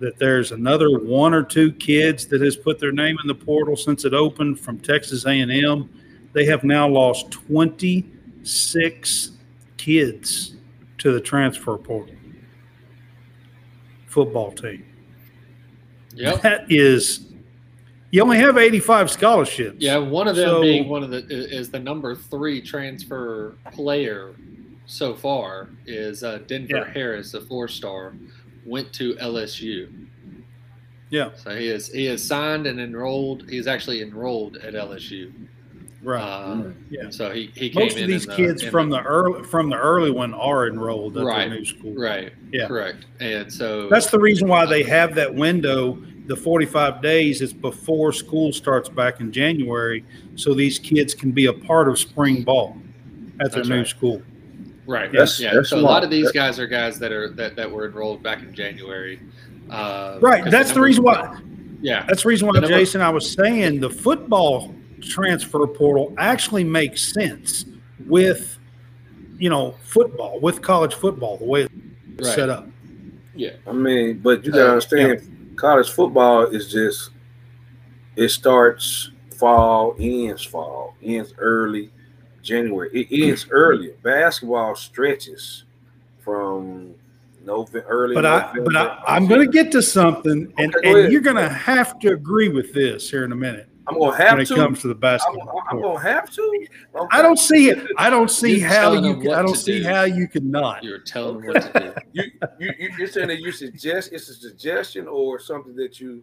[0.00, 3.74] that there's another one or two kids that has put their name in the portal
[3.76, 5.88] since it opened from texas a&m
[6.32, 9.30] they have now lost 26
[9.76, 10.54] kids
[10.98, 12.14] to the transfer portal
[14.06, 14.84] football team
[16.14, 16.42] Yep.
[16.42, 17.26] that is,
[18.10, 19.76] you only have 85 scholarships.
[19.78, 24.34] Yeah, one of them So- being one of the is the number three transfer player
[24.86, 26.90] so far is uh, Denver Yeah.
[26.92, 28.14] Harris, a four star,
[28.68, 29.88] went to LSU.
[31.10, 31.30] Yeah.
[31.36, 33.48] So he is he is signed and enrolled.
[33.48, 35.32] He's actually enrolled at LSU.
[36.02, 36.20] Right.
[36.22, 37.10] Uh, Yeah.
[37.10, 39.42] So he, he came Most in of these in the- kids in from the early
[39.42, 41.48] from the early one are enrolled at Right.
[41.48, 41.94] their new school.
[41.94, 42.68] right Yeah.
[42.68, 45.98] correct and so That's the reason why they have that window.
[46.26, 50.04] The 45 days is before school starts back in January,
[50.36, 52.76] so these kids can be a part of spring ball
[53.40, 53.86] at their new right.
[53.86, 54.20] school.
[54.88, 55.12] Right.
[55.12, 55.52] That's- yeah.
[55.54, 58.22] that's so a lot of these guys are guys that are that, that were enrolled
[58.22, 59.20] back in January.
[59.70, 60.42] Uh, Right.
[60.44, 61.38] That's the numbers- reason why.
[61.82, 62.04] Yeah.
[62.08, 66.64] That's the reason why, The number- Jason, I was saying the football transfer portal actually
[66.64, 67.66] makes sense
[68.06, 68.58] with,
[69.38, 71.62] you know, football, with college football, the way
[72.16, 72.34] it's Right.
[72.34, 72.66] set up.
[73.36, 73.50] Yeah.
[73.66, 77.10] I mean, but you gotta Uh, understand, college football is just
[78.16, 81.90] it starts fall, ends fall, ends early
[82.48, 82.90] January.
[82.92, 83.92] It ends early.
[84.02, 85.64] Basketball stretches
[86.20, 86.94] from
[87.44, 88.14] November, early.
[88.14, 88.62] But I, November.
[88.64, 91.48] but I, I'm going to get to something, and, Okay, go and you're going to
[91.48, 94.48] have to agree with this here in a minute I'm gonna have to when it
[94.48, 95.62] comes to the I'm, basketball.
[95.70, 96.66] I'm gonna have to.
[96.94, 97.06] Okay.
[97.10, 97.86] I don't see it.
[97.96, 99.16] I don't see You're how you.
[99.16, 99.88] Can, I don't see do.
[99.88, 100.84] how you could not.
[100.84, 101.94] You're telling them what to do.
[102.12, 102.24] You,
[102.58, 106.22] you, you, you're saying that you suggest it's a suggestion or something that you.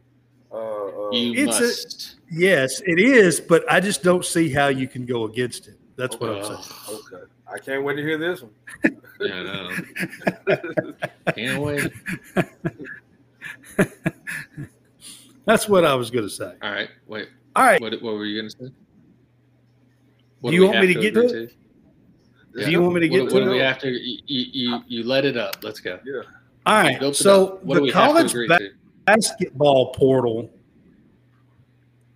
[0.52, 2.16] Uh, uh, You It's a- must.
[2.32, 5.78] Yes, it is, but I just don't see how you can go against it.
[5.98, 6.58] That's what I'm saying.
[6.90, 8.52] Ugh, okay, I can't wait to hear this one.
[9.22, 10.94] yeah, I know.
[11.36, 11.92] Can't wait.
[15.46, 16.54] That's what I was going to say.
[16.62, 16.90] All right.
[17.08, 17.30] Wait.
[17.56, 17.80] All right.
[17.80, 18.72] What, what were you going to say?
[20.42, 21.54] What Do do you want me to get to it?
[22.54, 23.54] Let's Do you want me to What, get what to do it?
[23.54, 23.90] we have to?
[23.90, 25.58] You, you, you let it up.
[25.64, 26.00] Let's go.
[26.06, 26.22] Yeah.
[26.66, 27.16] All right.
[27.16, 28.70] So what do the we have to college ba-
[29.06, 30.50] basketball portal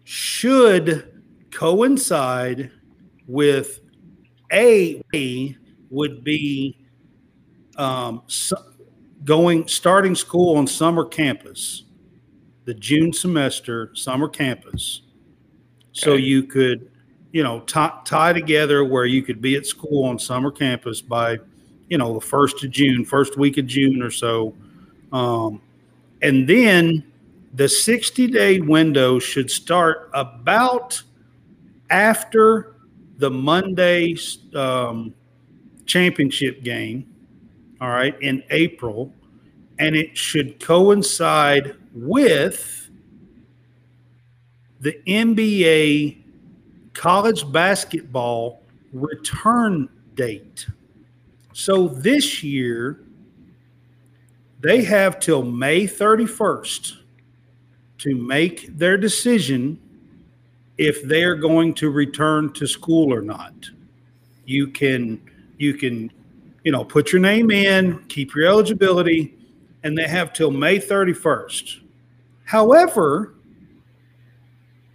[0.04, 2.72] should coincide
[3.30, 3.82] with
[4.52, 5.02] a
[5.92, 6.78] would be
[7.78, 8.24] um,
[9.24, 11.84] going starting school on summer campus,
[12.66, 15.04] the June semester summer campus,
[15.92, 16.24] so Okay.
[16.24, 16.90] you could,
[17.32, 21.38] you know, tie, tie together where you could be at school on summer campus by,
[21.88, 24.56] you know, the first of June, first week of June or so,
[25.12, 25.62] um,
[26.24, 27.04] and then
[27.54, 31.02] the 60 day window should start about
[31.92, 32.76] after
[33.20, 34.16] the Monday
[34.56, 35.14] um,
[35.86, 37.06] championship game,
[37.80, 39.14] all right, in April.
[39.78, 42.90] And it should coincide with
[44.82, 46.24] the NBA
[46.94, 50.66] college basketball return date.
[51.54, 53.02] So this year,
[54.62, 56.98] they have till May 31st
[58.00, 59.80] to make their decision
[60.80, 63.54] if they're going to return to school or not.
[64.46, 65.22] You can
[65.58, 66.12] you can
[66.64, 69.38] you know put your name in, keep your eligibility,
[69.84, 71.82] and they have till May 31st.
[72.46, 73.36] However,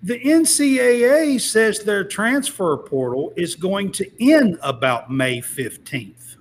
[0.02, 6.36] the NCAA says their transfer portal is going to end about May 15th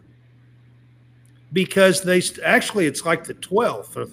[1.51, 4.08] because they actually it's like the 12th or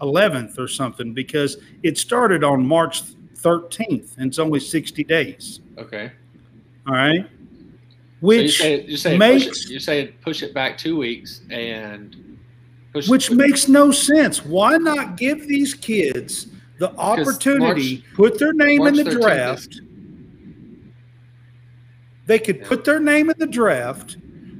[0.00, 3.02] 11th or something because it started on March
[3.40, 5.60] 13th and it's only 60 days.
[5.78, 6.10] Okay.
[6.86, 7.24] All right.
[7.24, 11.42] So Which saying, you're saying makes- push it, you're saying push it back two weeks
[11.50, 12.38] and
[12.92, 14.44] push which push- makes no sense.
[14.44, 16.48] Why not give these kids
[16.78, 19.80] the opportunity, put their name March in the 13th is- draft?
[22.26, 22.68] They could Yeah.
[22.68, 24.16] put their name in the draft.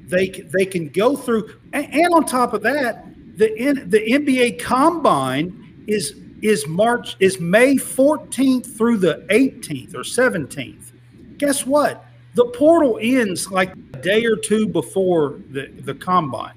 [0.09, 3.05] They they can go through, and, and on top of that,
[3.37, 10.01] the N, the NBA Combine is is March is May 14th through the 18th or
[10.01, 10.93] 17th.
[11.39, 12.05] Guess what?
[12.35, 16.55] The portal ends like a day or two before the, the combine.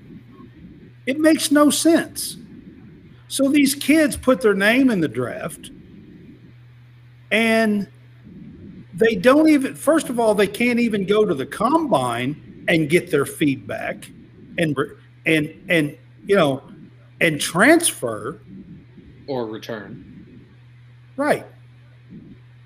[1.06, 2.38] It makes no sense.
[3.28, 5.72] So these kids put their name in the draft
[7.32, 7.88] and
[8.94, 13.10] they don't even first of all they can't even go to the combine and get
[13.10, 14.10] their feedback
[14.58, 14.78] and
[15.26, 16.62] and and you know
[17.22, 18.42] and transfer
[19.32, 20.46] or return.
[21.16, 21.46] right.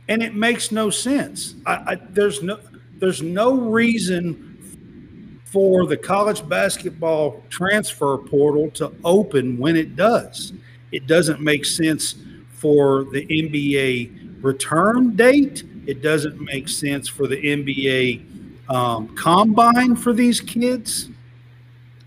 [0.07, 1.55] And it makes no sense.
[1.65, 2.59] I, I there's no
[2.97, 10.53] there's no reason for the college basketball transfer portal to open when it does.
[10.91, 12.15] It doesn't make sense
[12.49, 15.63] for the nba return date.
[15.87, 21.09] It doesn't make sense for the nba um, combine for these kids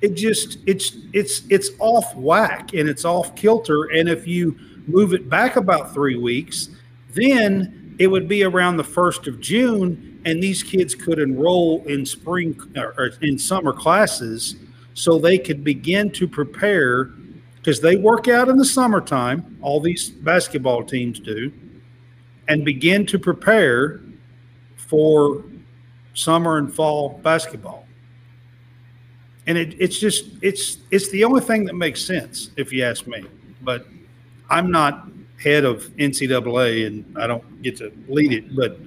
[0.01, 3.85] it just it's it's it's off whack and it's off kilter.
[3.85, 4.57] And if you
[4.89, 6.71] move it back about three weeks
[7.15, 12.05] then it would be around the first of june and these kids could enroll in
[12.05, 14.57] spring or or in summer classes
[14.95, 17.05] so they could begin to prepare
[17.57, 21.53] because they work out in the summertime all these basketball teams do
[22.49, 24.01] and begin to prepare
[24.77, 25.45] for
[26.15, 27.87] summer and fall basketball
[29.49, 33.09] and it, it's just it's it's the only thing that makes sense if you ask
[33.09, 33.25] me.
[33.63, 33.87] But
[34.51, 35.09] i'm not
[35.43, 38.55] head of ncaa and i don't get to lead it.
[38.55, 38.79] But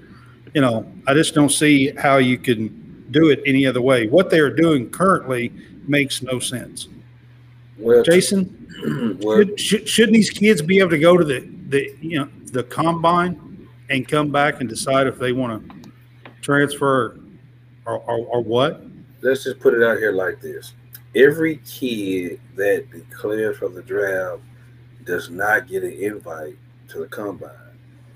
[0.54, 4.08] you know i just don't see how you can do it any other way.
[4.08, 5.52] What they're doing currently
[5.88, 6.88] makes no sense.
[7.78, 11.95] Well, jason well, should, should, shouldn't these kids be able to go to the the
[12.00, 15.91] you know the combine and come back and decide if they want to
[16.41, 17.19] transfer
[17.86, 18.84] or, or, or what
[19.21, 20.73] let's just put it out here like this.
[21.15, 24.41] Every kid that declares for the draft
[25.03, 26.57] does not get an invite
[26.89, 27.51] to the combine.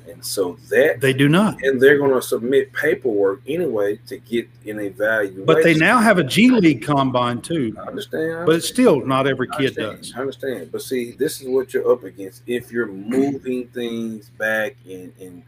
[0.07, 1.63] And so that they do not.
[1.63, 5.43] And they're going to submit paperwork anyway to get in a value.
[5.43, 7.75] But they now have a G League combine too.
[7.77, 8.45] I understand, I understand.
[8.45, 10.13] But still, not every kid I does.
[10.15, 10.71] I understand.
[10.71, 12.43] But see, this is what you're up against.
[12.45, 15.43] If you're moving things back and and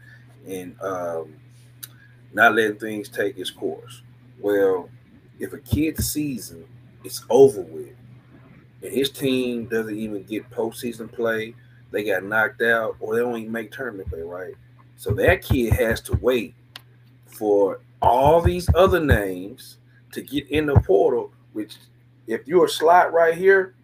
[0.48, 1.34] and um,
[2.32, 4.02] not letting things take its course.
[4.40, 4.88] Well,
[5.38, 6.64] if a kid's season
[7.04, 7.94] is over with
[8.82, 11.54] and his team doesn't even get postseason play,
[11.90, 14.54] they got knocked out, or they don't even make tournament play, right?
[14.96, 16.54] So that kid has to wait
[17.26, 19.78] for all these other names
[20.12, 21.76] to get in the portal, which
[22.26, 23.74] if you're a slot right here,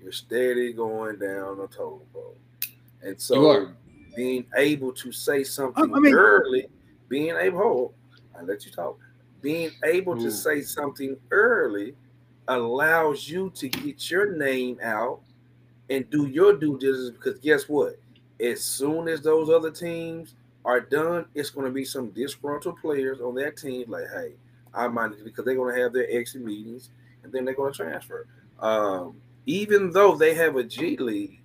[0.00, 2.36] you're steady going down the total pole.
[3.02, 3.72] And so
[4.16, 6.66] being able to say something I mean, early,
[7.08, 7.94] being able, hold,
[8.38, 8.98] I let you talk,
[9.40, 10.24] being able Ooh.
[10.24, 11.94] to say something early
[12.48, 15.20] allows you to get your name out
[15.90, 17.98] and do your due diligence because guess what?
[18.40, 23.20] As soon as those other teams are done, it's going to be some disgruntled players
[23.20, 24.32] on that team like, hey,
[24.74, 26.90] I might because they're going to have their exit meetings
[27.22, 28.26] and then they're going to transfer.
[28.60, 31.40] Um, even though they have a G League,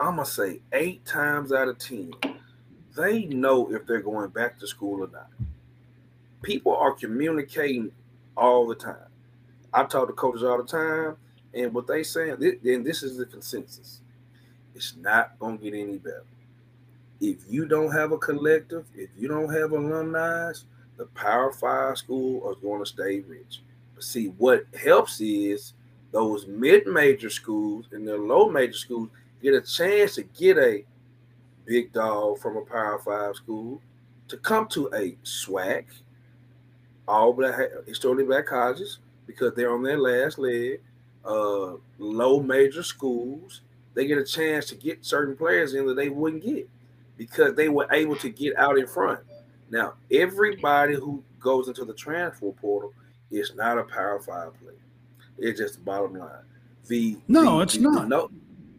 [0.00, 2.12] I'm gonna say eight times out of ten,
[2.96, 5.28] they know if they're going back to school or not.
[6.42, 7.90] People are communicating
[8.36, 8.96] all the time.
[9.72, 11.16] I talk to coaches all the time,
[11.52, 14.00] and what they saying, then this is the consensus.
[14.74, 16.24] It's not gonna get any better.
[17.20, 20.52] If you don't have a collective, if you don't have alumni,
[20.96, 23.60] the Power Five school is going to stay rich.
[23.94, 25.72] But see, what helps is
[26.12, 29.08] those mid-major schools and the low major schools
[29.42, 30.84] get a chance to get a
[31.64, 33.80] big dog from a Power Five school
[34.28, 35.84] to come to a SWAC,
[37.08, 40.80] all black historically black colleges because they're on their last leg.
[41.24, 43.62] Uh, low major schools,
[43.94, 46.68] they get a chance to get certain players in that they wouldn't get
[47.16, 49.20] because they were able to get out in front.
[49.70, 52.94] Now, everybody who goes into the transfer portal
[53.30, 54.74] is not a Power Five player.
[55.38, 56.30] It's just the bottom line.
[56.86, 58.02] The no, the, it's the, not.
[58.02, 58.30] The, no,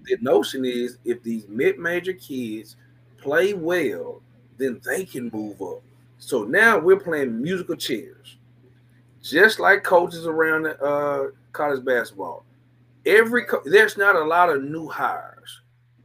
[0.06, 2.76] the notion is if these mid-major kids
[3.18, 4.22] play well,
[4.58, 5.82] then they can move up.
[6.20, 8.38] So now we're playing musical chairs,
[9.22, 12.46] just like coaches around uh, college basketball.
[13.06, 15.62] Every co- there's not a lot of new hires.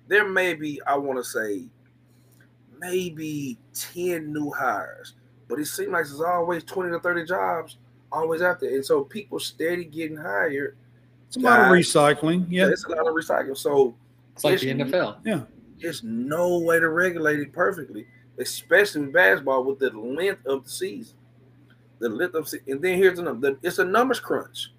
[0.09, 1.64] There may be, I want to say,
[2.79, 5.14] maybe ten new hires,
[5.48, 7.79] but it seems like there's always twenty to thirty jobs
[8.12, 10.77] always out there, and so people steady getting hired
[11.37, 12.46] it's a lot of recycling.
[12.48, 12.68] Yeah.
[12.68, 13.57] It's a lot of recycling.
[13.57, 13.96] So
[14.35, 15.16] it's like the NFL.
[15.24, 15.42] Yeah.
[15.81, 18.07] There's no way to regulate it perfectly,
[18.38, 21.16] especially in basketball with the length of the season.
[21.99, 24.73] The length of and then here's another it's a numbers crunch.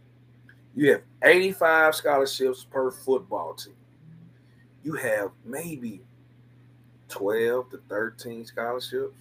[0.76, 3.76] You have 85 scholarships per football team.
[4.84, 6.02] You have maybe
[7.10, 9.15] 12 to 13 scholarships.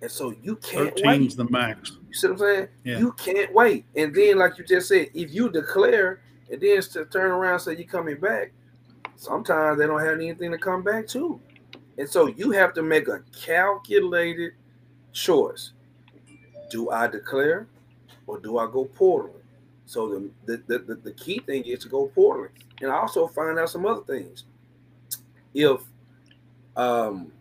[0.00, 1.36] And so you can't 13's wait.
[1.36, 1.92] the max.
[2.08, 2.68] You see what I'm saying?
[2.84, 2.98] Yeah.
[2.98, 3.84] You can't wait.
[3.96, 7.62] And then, like you just said, if you declare and then to turn around and
[7.62, 8.52] say you're coming back,
[9.16, 11.40] sometimes they don't have anything to come back to.
[11.98, 14.52] And so you have to make a calculated
[15.12, 15.72] choice.
[16.70, 17.66] Do I declare
[18.26, 19.34] or do I go portal?
[19.86, 20.08] So
[20.46, 22.48] the, the, the, the key thing is to go portal.
[22.80, 24.44] And also find out some other things.
[25.54, 25.80] If
[26.76, 27.32] um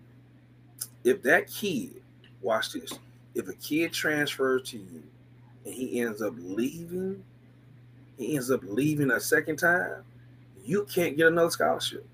[1.04, 2.02] if that kid,
[2.42, 2.92] watch this,
[3.36, 5.04] if a kid transfers to you
[5.66, 7.24] and he ends up leaving
[8.18, 10.04] he ends up leaving a second time,
[10.66, 12.08] you can't get another scholarship.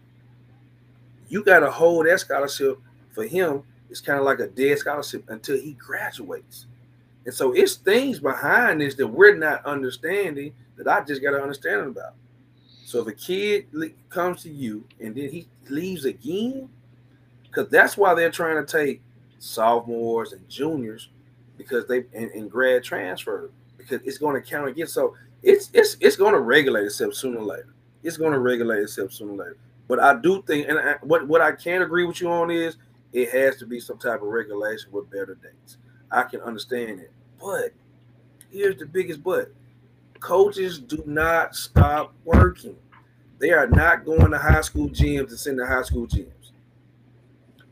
[1.30, 2.80] You got to hold that scholarship
[3.12, 3.64] for him.
[3.90, 6.66] It's kind of like a dead scholarship until he graduates.
[7.26, 11.42] And so it's things behind this that we're not understanding that I just got to
[11.42, 12.14] understand about.
[12.86, 13.68] So if a kid
[14.10, 16.70] comes to you and then he leaves again,
[17.44, 19.02] because that's why they're trying to take
[19.40, 21.10] sophomores and juniors
[21.58, 24.88] because they and, and grad transfer because it's going to count again.
[24.88, 27.74] So it's it's it's going to regulate itself sooner or later.
[28.04, 29.58] It's going to regulate itself sooner or later.
[29.88, 32.78] But I do think, and I, what what I can't agree with you on is
[33.12, 35.78] it has to be some type of regulation with better dates.
[36.12, 37.72] I can understand it, but
[38.49, 39.51] here's the biggest but:
[40.20, 42.78] coaches do not stop working.
[43.39, 46.32] They are not going to high school gyms and send to high school gyms.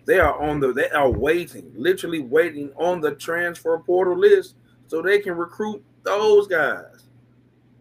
[0.06, 4.56] They are on the they are waiting, literally waiting on the transfer portal list
[4.88, 7.06] so they can recruit those guys.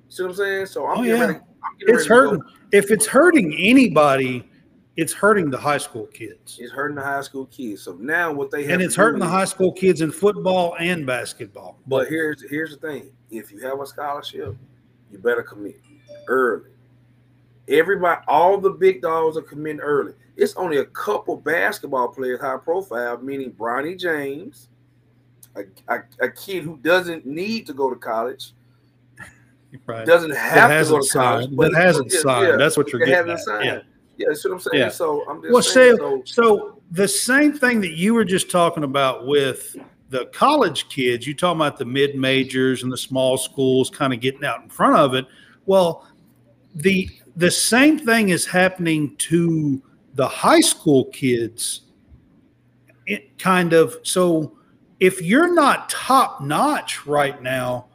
[0.09, 0.67] See what I'm saying?
[0.67, 1.21] So I'm, oh, yeah.
[1.21, 2.43] ready, I'm it's hurting.
[2.73, 4.49] If it's hurting anybody,
[4.97, 6.59] it's hurting the high school kids.
[6.61, 7.83] It's hurting the high school kids.
[7.83, 11.07] So now what they have and it's hurting the high school kids in football and
[11.07, 11.79] basketball.
[11.87, 14.57] But here's here's the thing: if you have a scholarship,
[15.11, 15.81] you better commit
[16.27, 16.71] early.
[17.69, 20.13] Everybody, all the big dogs are committing early.
[20.37, 24.69] It's only a couple basketball players high profile, meaning Bronny James,
[25.55, 28.53] a, a, a kid who doesn't need to go to college,
[29.87, 30.07] Right.
[30.07, 31.57] doesn't have to go to college, signed.
[31.57, 32.49] but That hasn't yeah, signed.
[32.49, 33.39] yeah, That's what you're getting at.
[33.41, 33.65] signed.
[33.65, 33.81] Yeah.
[34.17, 34.79] Yeah, that's what I'm saying.
[34.83, 34.89] Yeah.
[34.91, 35.97] So I'm just Well, saying.
[35.97, 39.77] so, So, so the same thing that you were just talking about with
[40.11, 44.21] the college kids, you talking about the mid majors and the small schools kind of
[44.21, 45.27] getting out in front of it.
[45.67, 46.07] Well,
[46.75, 49.81] the the same thing is happening to
[50.15, 51.83] the high school kids.
[53.07, 54.59] It kind of so
[54.99, 57.87] if you're not top notch right now,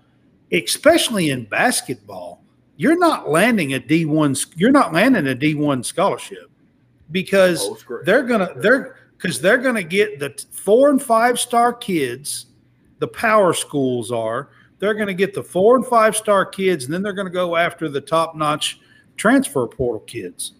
[0.51, 2.43] especially in basketball,
[2.77, 6.49] you're not landing a D1 you're not landing a D1 scholarship
[7.11, 12.47] because Oh, they're gonna they're because they're gonna get the four and five star kids
[12.99, 17.01] the power schools are they're gonna get the four and five star kids and then
[17.01, 18.79] they're gonna go after the top notch
[19.17, 20.53] transfer portal kids.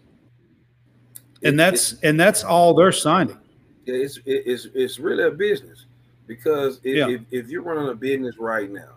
[1.44, 3.38] And It- that's and that's all they're signing.
[3.86, 5.86] Yeah, it's it's it's really a business
[6.28, 7.10] because if, Yeah.
[7.10, 8.95] if, if you're running a business right now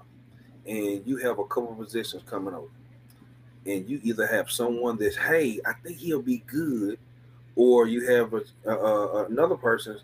[0.69, 2.69] and you have a couple of positions coming over
[3.67, 6.99] and you either have someone that's hey I think he'll be good
[7.57, 9.99] or you have a, a- another person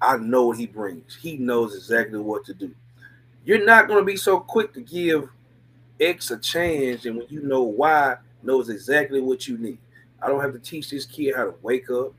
[0.00, 1.14] I know what he brings.
[1.14, 2.74] He knows exactly what to do.
[3.44, 5.28] You're not going to be so quick to give
[6.00, 9.78] X a chance and when you know Y knows exactly what you need.
[10.22, 12.14] I don't have to teach this kid how to wake up.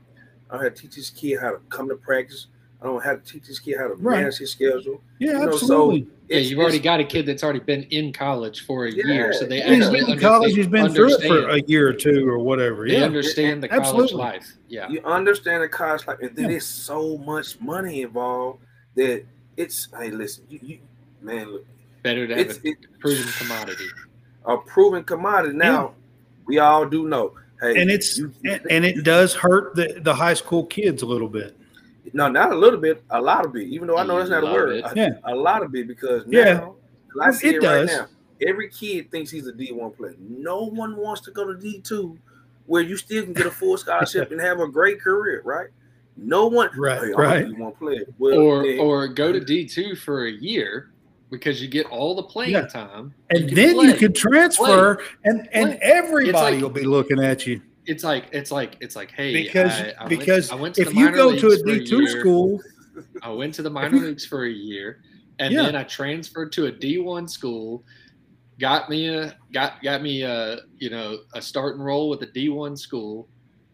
[0.50, 2.46] I don't have to teach this kid how to come to practice.
[2.82, 4.18] I don't have to teach this kid how to Right.
[4.20, 5.00] manage his schedule.
[5.20, 8.12] yeah You know, so absolutely Yeah, you've already got a kid that's already been in
[8.12, 10.54] college for a year, so they he's actually been in college.
[10.54, 13.68] He's been through it for a year or two or whatever They yeah understand the
[13.68, 14.16] college Absolutely.
[14.16, 14.52] life.
[14.68, 16.50] Yeah, You understand the college life, and then Yeah.
[16.52, 18.60] there's so much money involved
[18.96, 19.24] that
[19.56, 19.88] it's.
[19.96, 20.78] Hey, listen, you, you
[21.20, 21.66] man, look,
[22.02, 23.84] better to have it's a it, proven commodity.
[24.46, 25.54] a proven commodity.
[25.56, 25.94] Now
[26.46, 27.34] we all do know.
[27.60, 31.06] Hey, and it's you- and, and it does hurt the, the high school kids a
[31.06, 31.56] little bit
[32.12, 33.64] no, not a little bit, a lot of it.
[33.68, 35.10] Even though I know A that's not a lot word, a, Yeah.
[35.24, 36.58] a lot of it because now Yeah.
[36.60, 38.06] 'cause I see It it, right now.
[38.46, 40.16] Every kid thinks he's a D1 player.
[40.18, 42.16] No one wants to go to D2
[42.66, 45.68] where you still can get a full scholarship and have a great career, right?
[46.16, 47.44] No one, Right, oh, hey, I'm right.
[47.46, 48.04] a D1 player.
[48.18, 50.90] Well, or then- or go to D two for a year
[51.30, 52.66] because you get all the playing Yeah.
[52.66, 55.78] time, and can then you can transfer and and Play.
[55.80, 59.72] everybody like- will be looking at you It's like it's like it's like hey because
[59.80, 61.78] I, I because went, I went to if the you go to a leagues for
[61.78, 62.60] D two school,
[63.22, 64.98] I went to the minor leagues for a year,
[65.38, 65.62] and Yeah.
[65.62, 67.84] then I transferred to a D one school.
[68.60, 72.48] Got me a got got me a you know a starting role with a D
[72.50, 73.28] one school,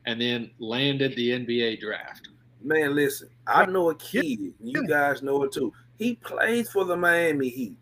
[0.07, 2.29] and then landed the NBA draft.
[2.63, 5.73] man, listen, I know a kid, you guys know it too.
[5.97, 7.79] He plays for the Miami Heat.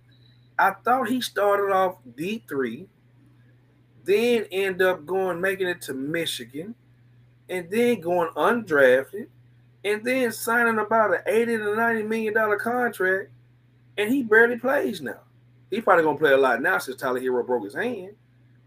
[0.59, 2.89] I thought he started off D3,
[4.07, 6.75] then end up going making it to Michigan,
[7.51, 9.27] and then going undrafted,
[9.85, 13.31] and then signing about an 80 to 90 million dollar contract,
[13.99, 15.21] and he barely plays now.
[15.71, 18.15] He probably gonna play a lot now since Tyler Herro broke his hand.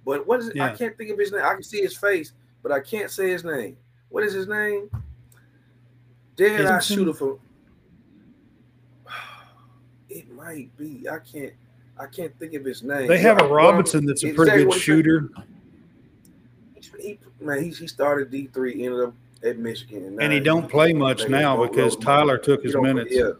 [0.06, 0.60] But what is it?
[0.60, 1.42] I can't think of his name.
[1.44, 3.78] I can see his face, but I can't say his name.
[4.10, 4.90] What is his name?
[6.36, 7.40] Dead eye Isn't- shooter for.
[10.10, 11.08] It might be.
[11.08, 11.54] I can't.
[12.00, 13.08] I can't think of his name.
[13.08, 14.97] they have a Robinson that's a pretty good what I'm saying.
[14.97, 15.30] shooter,
[17.00, 20.70] He, man, he, he started D three, ended up at Michigan, and he now don't
[20.70, 21.97] play much now because.
[21.97, 23.14] Tyler took his minutes.
[23.14, 23.32] Yeah,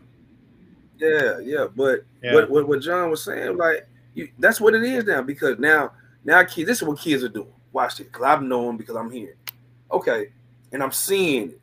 [0.98, 1.68] yeah, yeah.
[1.74, 2.36] But Yeah.
[2.36, 5.22] what, what what John was saying, like you, that's what it is now.
[5.22, 5.92] Because now
[6.26, 7.54] now kids, this is what kids are doing.
[7.72, 9.36] Watch this, because I've known because I'm here.
[9.92, 10.32] Okay,
[10.74, 11.62] and I'm seeing it.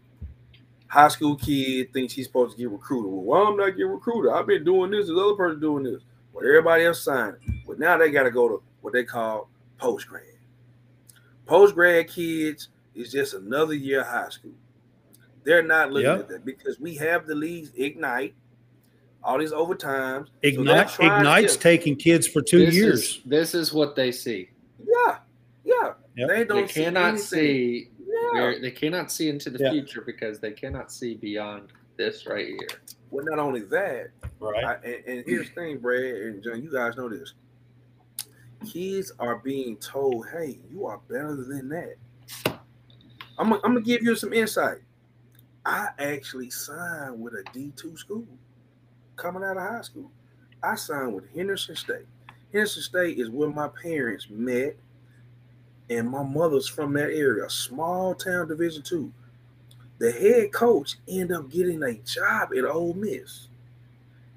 [0.88, 3.10] High school kid thinks he's supposed to get recruited.
[3.10, 4.32] Well, why I'm not getting recruited?
[4.32, 5.08] I've been doing this.
[5.08, 6.00] This other person doing this.
[6.36, 7.36] Well, everybody else signed.
[7.66, 10.22] But now they got to go to what they call post grad.
[11.46, 14.52] Post grad kids is just another year of high school.
[15.44, 16.18] They're not looking Yep.
[16.20, 18.34] at that because we have the leagues ignite,
[19.24, 20.28] all these overtimes.
[20.42, 23.00] Ignite trying- Ignite's yeah, taking kids for two this years.
[23.00, 24.50] Is, this is what they see.
[24.86, 25.18] yeah,
[25.64, 25.94] yeah.
[26.16, 26.28] Yep.
[26.28, 27.26] They don't They cannot see.
[27.26, 27.90] see.
[28.34, 28.54] Yeah.
[28.60, 29.70] they cannot see into the Yeah.
[29.70, 32.68] future because they cannot see beyond this right here.
[33.10, 34.08] Well, not only that,
[34.40, 34.64] right.
[34.64, 37.34] I, and, and here's the thing, Brad and John, you guys know this.
[38.70, 41.94] Kids are being told, "Hey, you are better than that."
[43.38, 44.78] I'm, gonna- I'm gonna give you some insight.
[45.64, 48.26] I actually signed with a D2 school
[49.16, 50.10] coming out of high school.
[50.62, 52.06] I signed with Henderson State.
[52.52, 54.76] Henderson State is where my parents met,
[55.90, 59.12] and my mother's from that area, a small town Division two.
[59.98, 63.48] The head coach ended up getting a job at Ole Miss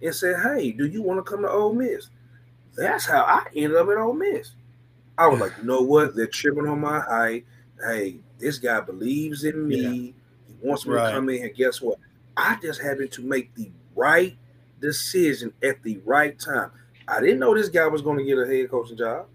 [0.01, 2.09] and said, "Hey, do you want to come to Ole Miss?"
[2.75, 4.51] That's how I ended up at Ole Miss.
[5.17, 6.15] I was like, you know what?
[6.15, 7.45] They're tripping on my height.
[7.85, 9.77] hey, this guy believes in me.
[9.77, 9.89] Yeah.
[9.89, 10.13] He
[10.61, 11.09] wants me right.
[11.09, 11.43] to come in.
[11.43, 11.99] And guess what?
[12.37, 14.37] I just happened to make the right
[14.79, 16.71] decision at the right time.
[17.05, 19.25] I didn't know this guy was going to get a head coaching job.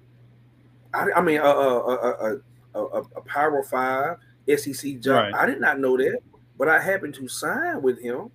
[0.94, 2.40] I, I mean, a, a, a,
[2.74, 4.16] a, a Power Five
[4.48, 5.32] SEC job.
[5.32, 5.34] Right.
[5.34, 6.18] I did not know that,
[6.58, 8.30] but I happened to sign with him,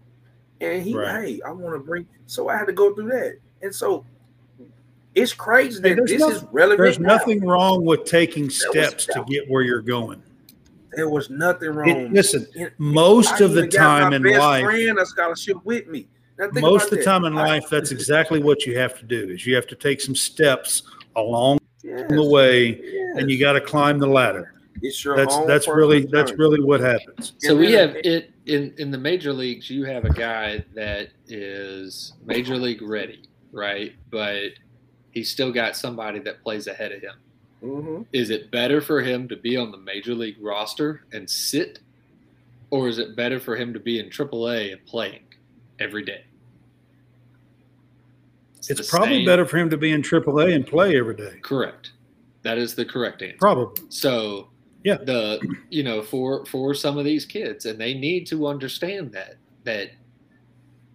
[0.61, 1.23] and he, right.
[1.23, 2.07] hey, I want to bring.
[2.25, 4.05] So I had to go through that, and so
[5.15, 6.81] it's crazy that this is relevant.
[6.81, 7.09] There's now.
[7.09, 10.21] nothing wrong with taking steps to get where you're going.
[10.93, 11.89] There was nothing wrong.
[11.89, 16.07] It, listen, it, most of the time in life, friend a scholarship with me.
[16.53, 17.05] Most of the that.
[17.05, 19.29] time in life, that's exactly what you have to do.
[19.29, 20.83] Is you have to take some steps
[21.15, 22.09] along yes.
[22.09, 23.17] the way, yes.
[23.17, 24.53] and you got to climb the ladder.
[24.81, 26.11] It's your that's that's really journey.
[26.11, 27.33] that's really what happens.
[27.39, 29.69] So we have it in in the major leagues.
[29.69, 33.93] You have a guy that is major league ready, right?
[34.09, 34.51] But
[35.11, 37.15] he's still got somebody that plays ahead of him.
[37.63, 38.01] Mm-hmm.
[38.13, 41.79] Is it better for him to be on the major league roster and sit,
[42.69, 45.23] or is it better for him to be in AAA and playing
[45.79, 46.23] every day?
[48.57, 49.25] It's, it's probably same.
[49.25, 51.39] better for him to be in AAA and play every day.
[51.41, 51.91] Correct.
[52.43, 53.37] That is the correct answer.
[53.37, 53.83] Probably.
[53.89, 54.49] So
[54.83, 59.11] yeah, the you know for for some of these kids, and they need to understand
[59.13, 59.91] that that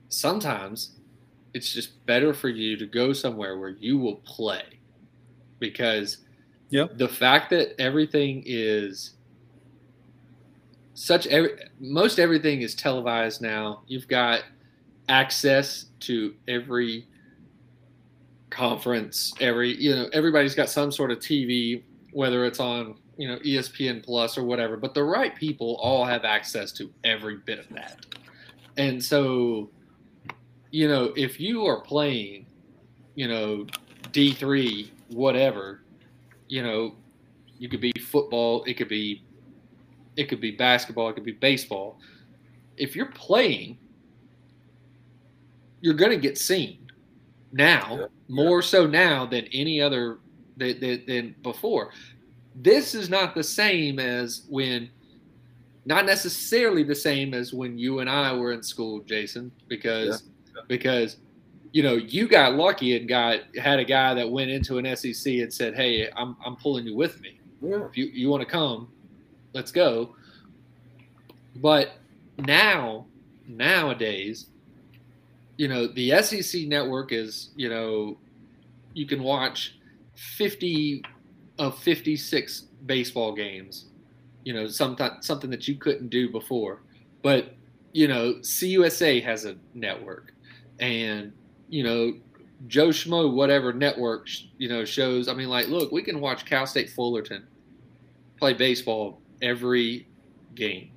[0.09, 0.93] sometimes
[1.53, 4.81] it's just better for you to go somewhere where you will play
[5.61, 6.19] because
[6.75, 6.99] Yep.
[6.99, 9.13] The fact that everything is
[10.95, 13.83] such every most everything is televised now.
[13.87, 14.41] You've got
[15.09, 17.07] access to every
[18.51, 23.39] conference, every you know, everybody's got some sort of TV, whether it's on, you know,
[23.39, 27.69] ESPN Plus or whatever, but the right people all have access to every bit of
[27.71, 28.05] that.
[28.77, 29.71] And so,
[30.71, 32.47] you know, if you are playing,
[33.15, 33.67] you know,
[34.11, 35.83] D3, whatever,
[36.49, 36.97] you know,
[37.59, 39.23] you could be football, it could be
[40.17, 41.99] it could be basketball, it could be baseball.
[42.77, 43.79] If you're playing,
[45.81, 46.91] you're going to get seen
[47.53, 48.07] now, yeah.
[48.29, 50.19] more so now than any other
[50.57, 51.91] than, than before.
[52.55, 54.89] This is not the same as when,
[55.85, 60.25] not necessarily the same as when you and I were in school, Jason, because
[60.55, 60.63] yeah.
[60.69, 61.17] because
[61.73, 65.27] you know, you got lucky and got had a guy that went into an SEC
[65.27, 67.41] and said, "Hey, I'm I'm pulling you with me.
[67.61, 67.85] Yeah.
[67.87, 68.89] If you you want to come,
[69.55, 70.15] let's go."
[71.57, 71.95] But
[72.39, 73.07] now,
[73.49, 74.47] nowadays,
[75.57, 78.17] you know, the SEC network is, you know,
[78.93, 79.77] you can watch
[80.15, 81.03] 50
[81.59, 83.87] of 56 baseball games.
[84.45, 86.81] You know, something something that you couldn't do before.
[87.23, 87.55] But
[87.93, 90.35] you know, CUSA has a network,
[90.81, 91.33] and
[91.69, 92.15] you know,
[92.67, 94.29] Joe Schmo, whatever network,
[94.59, 95.29] you know, shows.
[95.29, 97.47] I mean, like, look, we can watch Cal State Fullerton
[98.39, 100.07] play baseball every
[100.55, 100.91] game,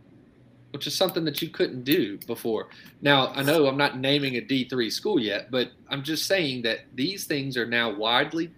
[0.71, 2.69] which is something that you couldn't do before.
[3.01, 6.81] Now, I know I'm not naming a D3 school yet, but I'm just saying that
[6.95, 8.51] these things are now widely,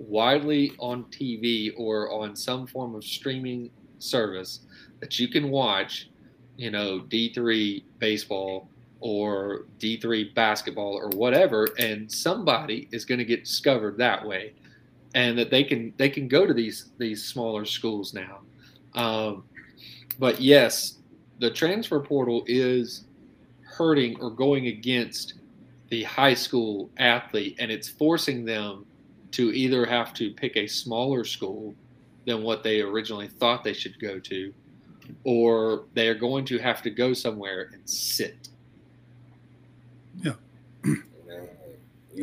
[0.00, 4.60] widely on TV or on some form of streaming service
[5.00, 6.08] that you can watch,
[6.56, 8.68] you know, D3 baseball
[9.00, 14.54] or D3 basketball or whatever, and somebody is going to get discovered that way,
[15.14, 18.40] and that they can they can go to these these smaller schools now.
[18.94, 19.44] Um,
[20.18, 20.98] but yes,
[21.38, 23.04] the transfer portal is
[23.62, 25.34] hurting or going against
[25.88, 28.84] the high school athlete, and it's forcing them
[29.32, 31.74] to either have to pick a smaller school
[32.26, 34.52] than what they originally thought they should go to,
[35.24, 38.50] or they are going to have to go somewhere and sit
[40.22, 40.32] yeah.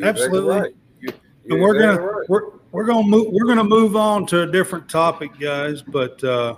[0.02, 0.60] Absolutely.
[0.60, 0.74] Right.
[1.00, 1.12] You,
[1.50, 2.28] and we're gonna right.
[2.28, 5.82] we're we're gonna move we're gonna move on to a different topic, guys.
[5.82, 6.56] But uh,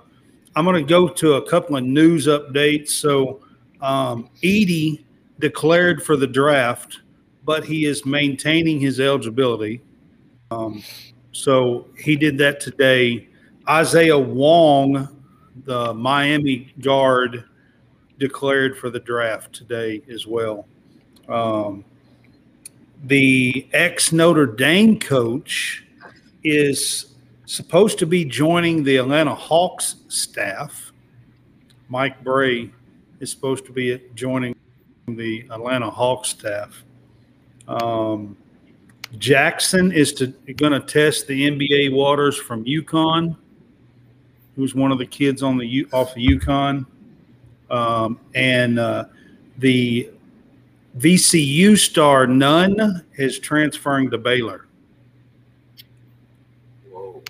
[0.57, 2.90] I'm gonna go to a couple of news updates.
[2.90, 3.40] So
[3.80, 5.05] um, Edey
[5.38, 7.01] declared for the draft,
[7.44, 9.82] but he is maintaining his eligibility.
[10.51, 10.82] Um,
[11.32, 13.28] so he did that today.
[13.68, 15.09] Isaiah Wong,
[15.64, 17.44] the Miami guard,
[18.18, 20.66] declared for the draft today as well.
[21.28, 21.84] Um,
[23.05, 25.84] the ex Notre Dame coach
[26.42, 27.14] is
[27.46, 30.92] supposed to be joining the Atlanta Hawks staff.
[31.88, 32.72] Mike Brey
[33.20, 34.55] is supposed to be joining
[35.07, 36.84] the Atlanta Hawks staff.
[37.68, 38.36] Um,
[39.18, 43.36] Jackson is to going to test the NBA waters from UConn.
[44.56, 46.86] Who's one of the kids on the off the UConn,
[47.70, 49.04] um, and uh,
[49.58, 50.11] the
[50.98, 54.66] VCU star Nunn is transferring to Baylor.
[56.90, 57.22] Whoa.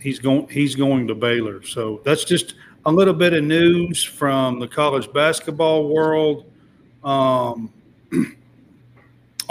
[0.00, 1.62] he's going he's going to Baylor.
[1.62, 2.54] So that's just
[2.86, 6.44] a little bit of news from the college basketball world.
[7.04, 7.72] Um,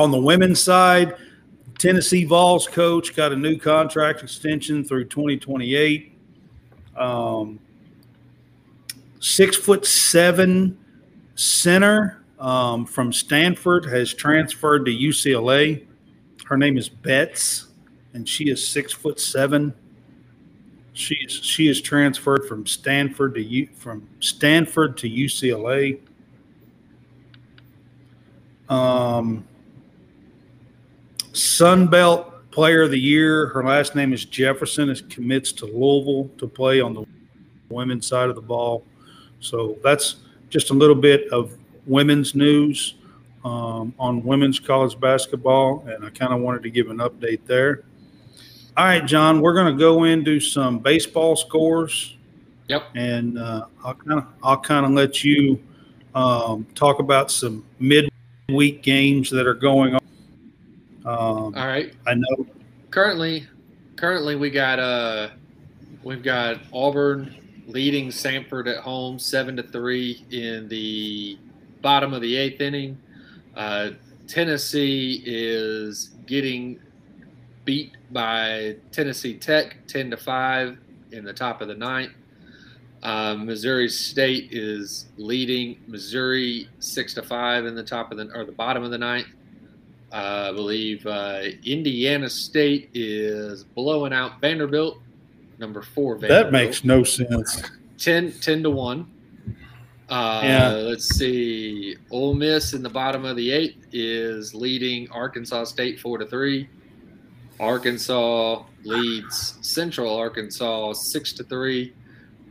[0.02, 1.16] on the women's side,
[1.78, 6.18] Tennessee Vols coach got a new contract extension through 2028.
[6.96, 7.60] Um,
[9.20, 10.78] six foot seven
[11.36, 15.86] center um, from Stanford has transferred to UCLA.
[16.46, 17.68] Her name is Betts,
[18.14, 19.74] and she is six foot seven.
[20.94, 26.00] She is she is transferred from Stanford to U, from Stanford to UCLA.
[28.68, 29.46] Um,
[31.34, 33.48] Sun Belt Player of the Year.
[33.48, 34.90] Her last name is Jefferson.
[34.90, 37.06] Is commits to Louisville to play on the
[37.70, 38.84] women's side of the ball.
[39.40, 40.18] So that's
[40.50, 41.58] just a little bit of
[41.88, 42.96] women's news
[43.44, 47.84] um, on women's college basketball, and I kind of wanted to give an update there.
[48.78, 52.16] All right, John, we're going to go into some baseball scores.
[52.68, 52.84] Yep.
[52.96, 55.62] And uh, I'll kind of I'll kind of let you
[56.16, 60.01] um, talk about some midweek games that are going on.
[61.06, 61.94] Um, All right.
[62.08, 62.48] I know.
[62.90, 63.48] Currently,
[63.96, 65.30] currently we got uh,
[66.04, 67.36] we've got Auburn
[67.68, 71.38] leading Samford at home seven to three in the
[71.82, 72.98] bottom of the eighth inning.
[73.56, 73.92] Uh,
[74.28, 76.80] Tennessee is getting
[77.66, 80.78] beat by Tennessee Tech 10 to 5
[81.12, 82.14] in the top of the ninth.
[83.04, 88.46] Uh, Missouri State is leading Missouri 6 to 5 in the top of the or
[88.46, 89.28] the bottom of the ninth.
[90.12, 95.00] I believe uh, Indiana State is blowing out Vanderbilt,
[95.58, 96.16] number four.
[96.16, 96.46] Vanderbilt.
[96.46, 97.62] That makes no sense.
[97.98, 99.12] 10, 10 to 1.
[100.10, 100.70] Uh, yeah.
[100.70, 101.96] Let's see.
[102.10, 106.68] Ole Miss in the bottom of the eighth is leading Arkansas State four to three.
[107.62, 111.94] Arkansas leads Central Arkansas six to three.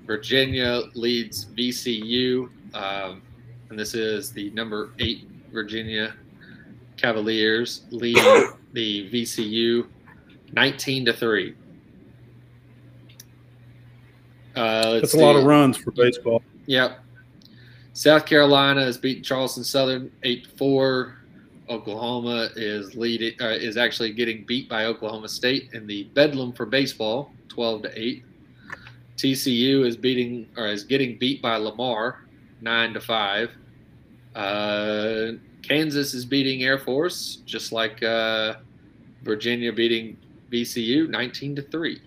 [0.07, 3.21] Virginia leads VCU, um,
[3.69, 6.15] and this is the number eight Virginia
[7.01, 9.87] Cavaliers leading the VCU
[10.53, 11.55] nineteen to three.
[14.57, 16.43] Uh, That's a lot of runs for baseball.
[16.67, 17.01] Yep.
[17.93, 21.17] South Carolina has beaten Charleston Southern eight four.
[21.69, 26.67] Oklahoma is leading uh, is actually getting beat by Oklahoma State in the Bedlam for
[26.67, 28.25] baseball, twelve to eight.
[29.17, 32.25] TCU is beating or is getting beat by Lamar,
[32.61, 33.51] nine to five.
[34.35, 35.33] Uh,
[35.63, 38.55] Kansas is beating Air Force, just like uh,
[39.23, 40.17] Virginia beating
[40.51, 42.01] VCU, nineteen to three.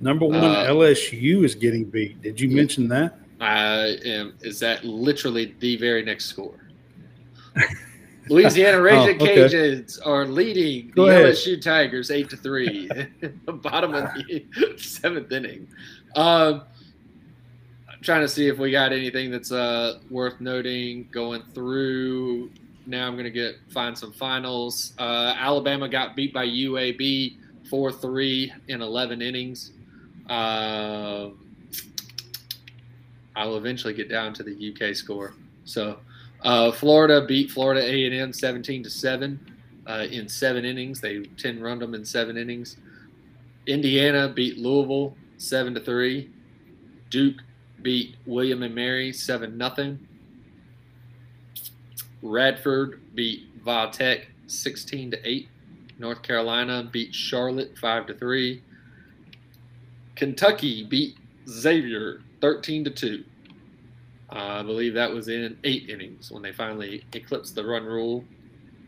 [0.00, 2.20] Number one, uh, LSU is getting beat.
[2.20, 3.18] Did you mention that?
[3.40, 4.34] I am.
[4.40, 6.54] Is that literally the very next score?
[8.28, 9.36] Louisiana Raging oh, okay.
[9.36, 11.34] Cajuns are leading Go the ahead.
[11.34, 12.88] LSU Tigers eight to three,
[13.46, 14.44] bottom of the
[14.78, 15.68] seventh inning.
[16.16, 16.62] Um,
[18.04, 22.50] trying to see if we got anything that's uh, worth noting going through.
[22.86, 24.92] Now I'm going to get find some finals.
[24.98, 27.38] Uh, Alabama got beat by UAB
[27.68, 29.72] four three in eleven innings.
[30.28, 31.30] Uh,
[33.34, 35.34] I'll eventually get down to the UK score.
[35.64, 35.98] So,
[36.42, 39.40] uh, Florida beat Florida A and M 17 to seven
[39.86, 41.00] uh, in seven innings.
[41.00, 42.76] They 10 run them in seven innings.
[43.66, 46.30] Indiana beat Louisville seven to three.
[47.10, 47.36] Duke
[47.84, 50.08] beat William and Mary seven nothing.
[52.22, 55.48] Radford beat Va Tech 16 to eight.
[55.98, 58.62] North Carolina beat Charlotte five to three.
[60.16, 61.16] Kentucky beat
[61.48, 63.24] Xavier 13 to 2.
[64.30, 68.24] Uh, I believe that was in eight innings when they finally eclipsed the run rule.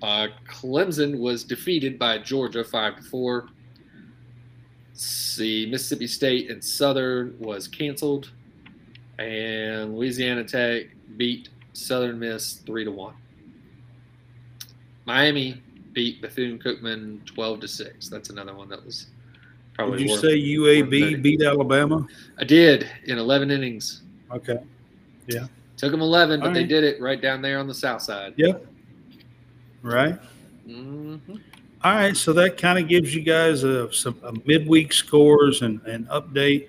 [0.03, 3.49] Uh, Clemson was defeated by Georgia 5 to 4.
[4.95, 8.31] See, Mississippi State and Southern was canceled.
[9.19, 10.87] And Louisiana Tech
[11.17, 13.15] beat Southern Miss 3 to 1.
[15.07, 15.63] Miami
[15.93, 18.09] beat Bethune Cookman 12 to 6.
[18.09, 19.07] That's another one that was
[19.77, 22.07] Probably Did you say UAB beat Alabama?
[22.39, 24.03] I did in 11 innings.
[24.33, 24.59] Okay.
[25.27, 25.47] Yeah.
[25.77, 28.33] Took them 11, but they did it right down there on the south side.
[28.37, 28.65] Yep.
[29.83, 30.19] Right.
[30.67, 31.35] Mm-hmm.
[31.85, 32.17] All right.
[32.17, 36.69] So that kind of gives you guys a, some a midweek scores and an update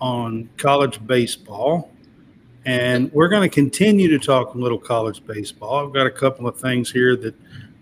[0.00, 1.90] on college baseball.
[2.64, 5.86] And we're going to continue to talk a little college baseball.
[5.86, 7.34] I've got a couple of things here that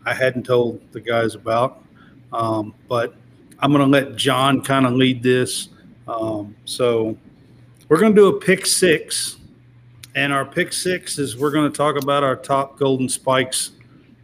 [0.05, 1.83] I hadn't told the guys about.
[2.33, 3.15] Um, but
[3.61, 5.69] I'm going to let John kind of lead this.
[6.07, 7.17] Um, so
[7.89, 9.37] we're going to do a pick six.
[10.15, 13.73] And our pick six is we're going to talk about our top Golden Spikes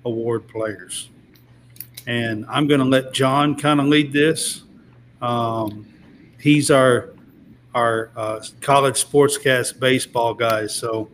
[0.05, 1.09] Award players.
[2.07, 4.65] And I'm going to let John kind of lead this.
[5.23, 5.87] Um,
[6.39, 7.11] he's our
[7.75, 10.75] our uh, college sportscast baseball guys.
[10.75, 11.09] So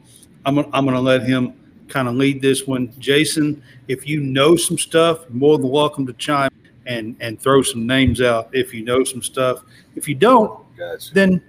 [0.45, 1.55] I'm I'm going to let him
[1.89, 2.93] kind of lead this one.
[2.99, 6.51] Jason, if you know some stuff, you're more than welcome to chime
[6.87, 9.63] and and throw some names out if you know some stuff.
[9.95, 11.15] If you don't, Gotcha.
[11.15, 11.43] then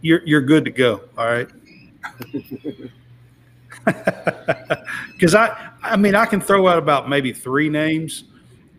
[0.00, 1.02] you're you're good to go.
[1.16, 1.48] All right.
[5.14, 8.24] Because I I mean I can throw out about maybe three names,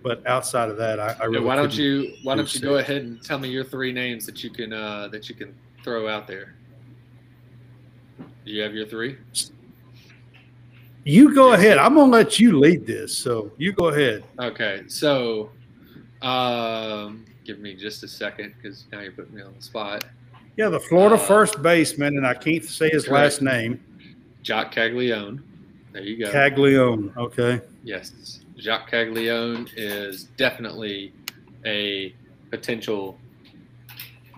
[0.03, 2.77] but outside of that, I, I Yeah, really why don't you Why don't you go
[2.77, 6.07] ahead and tell me your three names that you can uh, that you can throw
[6.07, 6.55] out there?
[8.45, 9.17] Do you have your three?
[11.05, 11.77] You go ahead.
[11.77, 14.23] I'm gonna let you lead this, so you go ahead.
[14.39, 15.49] Okay, so
[16.21, 20.05] um, give me just a second because now you're putting me on the spot.
[20.55, 23.41] Yeah, the Florida Uh, first baseman, and I can't say his correct.
[23.41, 23.83] last name.
[24.43, 25.41] Jock Caglianone.
[25.91, 26.31] There you go.
[26.31, 27.15] Caglianone.
[27.17, 27.59] Okay.
[27.83, 31.13] Yes, Jacques Caglianone is definitely
[31.65, 32.13] a
[32.49, 33.17] potential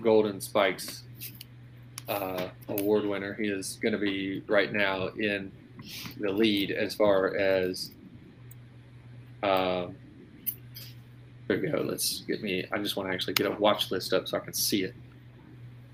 [0.01, 1.03] Golden Spikes
[2.07, 3.33] uh, award winner.
[3.33, 5.51] He is going to be right now in
[6.19, 7.91] the lead as far as.
[9.43, 9.95] Um,
[11.47, 11.77] there we go.
[11.81, 12.65] Let's get me.
[12.71, 14.95] I just want to actually get a watch list up so I can see it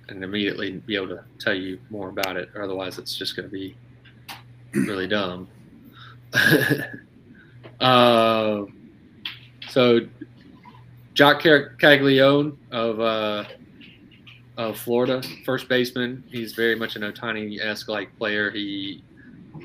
[0.07, 2.49] and immediately be able to tell you more about it.
[2.55, 3.75] Or otherwise, it's just going to be
[4.73, 5.47] really dumb.
[7.81, 8.65] uh,
[9.69, 10.01] so,
[11.13, 13.45] Jock Caglianone of uh,
[14.57, 16.23] of Florida, first baseman.
[16.29, 18.51] He's very much an Ohtani esque like player.
[18.51, 19.03] He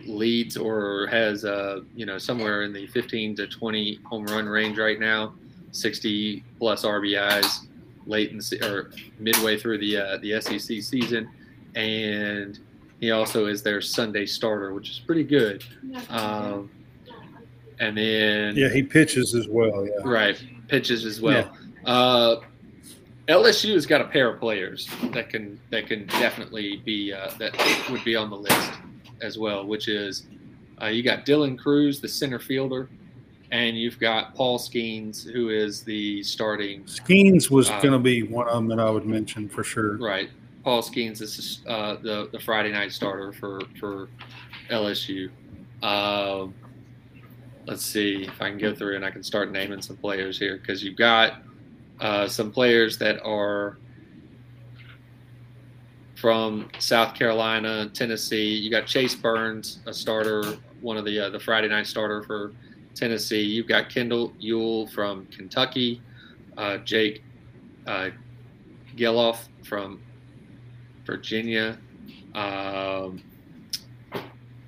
[0.07, 4.79] leads or has uh, you know somewhere in the 15 to 20 home run range
[4.79, 5.35] right now,
[5.73, 7.67] 60 plus RBIs
[8.07, 11.29] late in or midway through the uh, the SEC season,
[11.75, 12.59] and
[13.01, 15.65] he also is their Sunday starter, which is pretty good.
[16.09, 16.71] Um,
[17.81, 19.87] and then Yeah, he pitches as well.
[19.87, 19.93] Yeah.
[20.05, 21.51] right pitches as well.
[21.85, 22.37] Uh,
[23.29, 27.53] LSU has got a pair of players that can that can definitely be uh, that
[27.91, 28.71] would be on the list
[29.23, 30.27] as well, which is
[30.81, 32.89] uh, you got Dylan Crews, the center fielder,
[33.51, 38.23] and you've got Paul Skenes, who is the starting Skenes was Uh, going to be
[38.23, 39.97] one of them that I would mention for sure.
[39.97, 40.31] Right.
[40.63, 44.09] Paul Skenes is uh, the the Friday night starter for for
[44.71, 45.31] LSU.
[45.83, 46.55] Um,
[47.67, 50.57] let's see if I can go through and I can start naming some players here
[50.59, 51.43] because you've got
[52.01, 53.79] uh, some players that are
[56.15, 58.55] from South Carolina, Tennessee.
[58.55, 62.53] You got Chase Burns, a starter, one of the uh, the Friday night starter for
[62.95, 63.43] Tennessee.
[63.43, 66.01] You've got Kendall Yule from Kentucky,
[66.57, 67.23] uh, Jake
[67.87, 68.11] uh,
[68.97, 70.01] Gelof from
[71.05, 71.79] Virginia.
[72.35, 73.23] Um,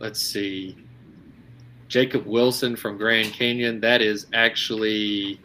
[0.01, 0.77] let's see.
[1.89, 3.81] Jacob Wilson from Grand Canyon.
[3.81, 5.41] That is actually,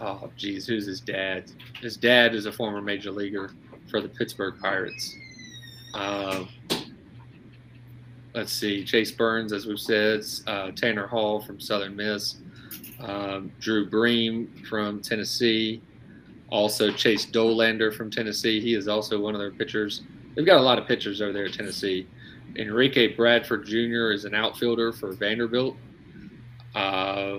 [0.00, 1.50] oh, geez, who's his dad?
[1.80, 3.50] His dad is a former major leaguer
[3.90, 5.16] for the Pittsburgh Pirates.
[5.94, 6.48] Um,
[8.34, 8.84] let's see.
[8.84, 12.36] Chase Burns, as we've said, uh, Tanner Hall from Southern Miss,
[13.00, 15.80] um, Drew Beam from Tennessee,
[16.50, 18.60] also Chase Dollander from Tennessee.
[18.60, 20.02] He is also one of their pitchers.
[20.34, 22.06] They've got a lot of pitchers over there at Tennessee.
[22.56, 24.12] Enrique Bradfield Jr.
[24.12, 25.76] is an outfielder for Vanderbilt.
[26.74, 27.38] Uh,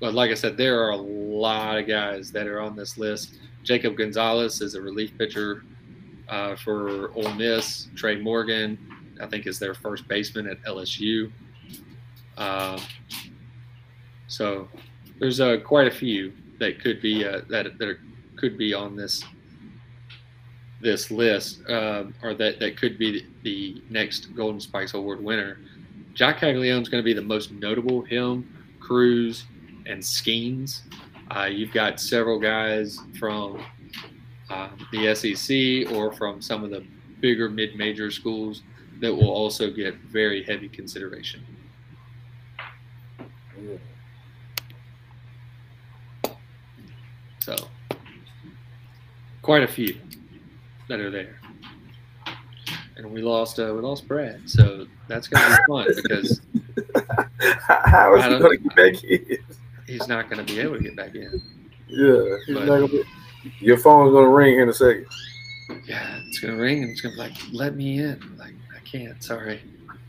[0.00, 3.36] but like I said, there are a lot of guys that are on this list.
[3.62, 5.64] Jacob Gonzalez is a relief pitcher
[6.28, 7.88] uh, for Ole Miss.
[7.94, 8.78] Trey Morgan,
[9.20, 11.30] I think, is their first baseman at LSU.
[12.36, 12.78] Uh,
[14.26, 14.68] so
[15.18, 18.00] there's uh, quite a few that could be uh, that that are,
[18.36, 19.24] could be on this
[20.84, 25.58] this list, um, or that that could be the, next Golden Spikes Award winner.
[26.12, 28.02] Jack Caglianone is going to be the most notable.
[28.02, 29.46] Him, Crews,
[29.86, 30.82] and Skenes.
[31.34, 33.64] Uh, you've got several guys from
[34.50, 36.84] uh, the SEC or from some of the
[37.20, 38.62] bigger mid-major schools
[39.00, 41.44] that will also get very heavy consideration.
[47.40, 47.56] So,
[49.42, 49.98] quite a few
[50.88, 51.40] that are there.
[52.96, 56.40] And we lost uh, we lost Brad, so that's gonna be fun because
[57.68, 59.38] How is he going to get back in?
[59.86, 61.42] he's not gonna be able to get back in.
[61.88, 63.04] Yeah, But- be-
[63.58, 65.06] your phone's going to ring in a second.
[65.86, 68.20] Yeah, it's gonna ring and it's gonna be like, let me in.
[68.38, 69.60] Like I can't, sorry.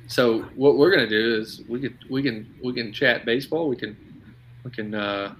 [0.07, 3.67] So what we're gonna do is we could we can we can chat baseball.
[3.67, 3.97] We can
[4.63, 5.33] we can uh,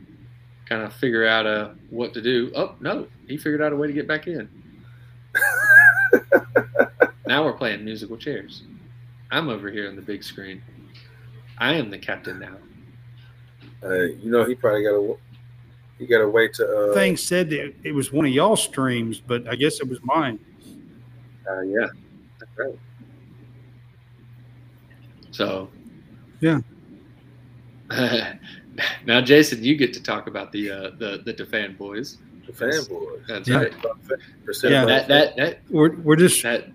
[0.67, 2.51] kind of figure out uh, what to do.
[2.55, 4.49] Oh no, he figured out a way to get back in.
[7.27, 8.63] now we're playing musical chairs.
[9.31, 10.61] I'm over here on the big screen.
[11.57, 12.57] I am the captain now.
[13.83, 15.15] Uh, you know, he probably got a
[15.99, 16.91] You got to wait to.
[16.91, 19.99] Uh, Thing said that it was one of y'all streams, but I guess it was
[20.03, 20.39] mine.
[21.49, 21.87] Uh, yeah,
[22.39, 22.79] that's right.
[25.31, 25.69] So,
[26.39, 26.61] Yeah.
[29.05, 32.17] now, Jason, you get to talk about the uh, the the DaFanBoys.
[32.45, 33.27] The fanboys.
[33.27, 33.57] That's Yeah.
[33.57, 33.73] right.
[34.63, 34.85] Yeah.
[34.85, 36.67] That that that We're we're just that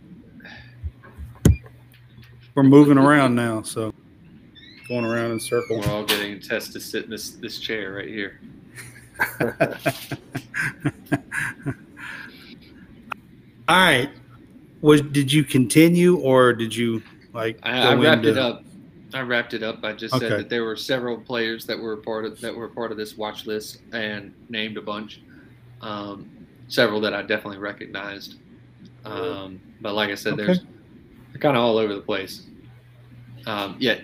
[2.55, 3.93] we're moving around now, so
[4.89, 5.87] going around in circles.
[5.87, 8.41] we're all getting a test to sit in this this chair right here.
[13.69, 14.11] All right.
[14.81, 17.03] Was did you continue or did you
[17.33, 17.59] like?
[17.63, 18.65] I, I go wrapped it up.
[19.13, 19.85] I wrapped it up.
[19.85, 22.91] I just said that there were several players that were part of that were part
[22.91, 25.21] of this watch list and named a bunch.
[25.81, 26.31] Um,
[26.69, 28.37] several that I definitely recognized.
[29.05, 30.45] Um, but like I said, Okay.
[30.45, 30.61] there's
[31.33, 32.47] they're kind of all over the place.
[33.47, 34.01] Um, yeah,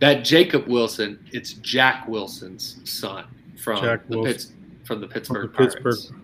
[0.00, 3.24] that Jacob Wilson, it's Jack Wilson's son
[3.58, 4.32] from Jack the Wilson.
[4.32, 4.52] Pitts,
[4.84, 5.74] from the from Pittsburgh the Pirates.
[5.74, 6.20] Pittsburgh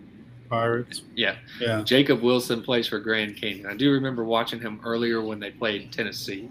[0.48, 1.02] Pirates.
[1.16, 1.82] Yeah, Yeah.
[1.82, 3.66] Jacob Wilson plays for Grand Canyon.
[3.66, 6.50] I do remember watching him earlier when they played Tennessee,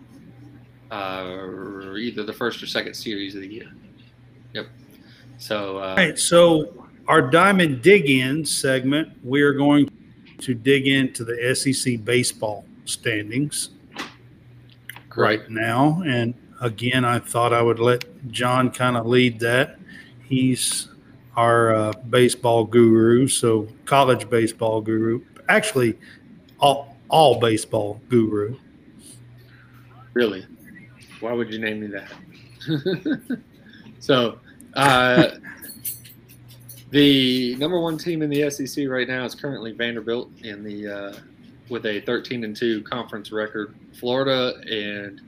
[0.90, 3.72] uh, either the first or second series of the year.
[4.54, 4.68] Yep.
[5.38, 6.18] So uh, right.
[6.20, 6.81] So
[7.12, 9.90] our diamond dig in segment, we are going
[10.40, 13.72] to dig into the SEC baseball standings
[15.10, 15.42] great.
[15.42, 16.02] right now.
[16.06, 19.78] And again, I thought I would let John kind of lead that.
[20.24, 20.88] He's
[21.36, 25.20] our uh, baseball guru, so college baseball guru.
[25.50, 26.00] Actually,
[26.62, 28.56] all all baseball guru.
[30.14, 30.46] Really?
[31.20, 33.42] Why would you name me that?
[34.00, 34.40] so,
[34.76, 35.32] uh,
[36.92, 41.20] the number one team in the SEC right now is currently Vanderbilt in the uh,
[41.70, 43.76] with a 13 and two conference record.
[43.94, 45.22] Florida and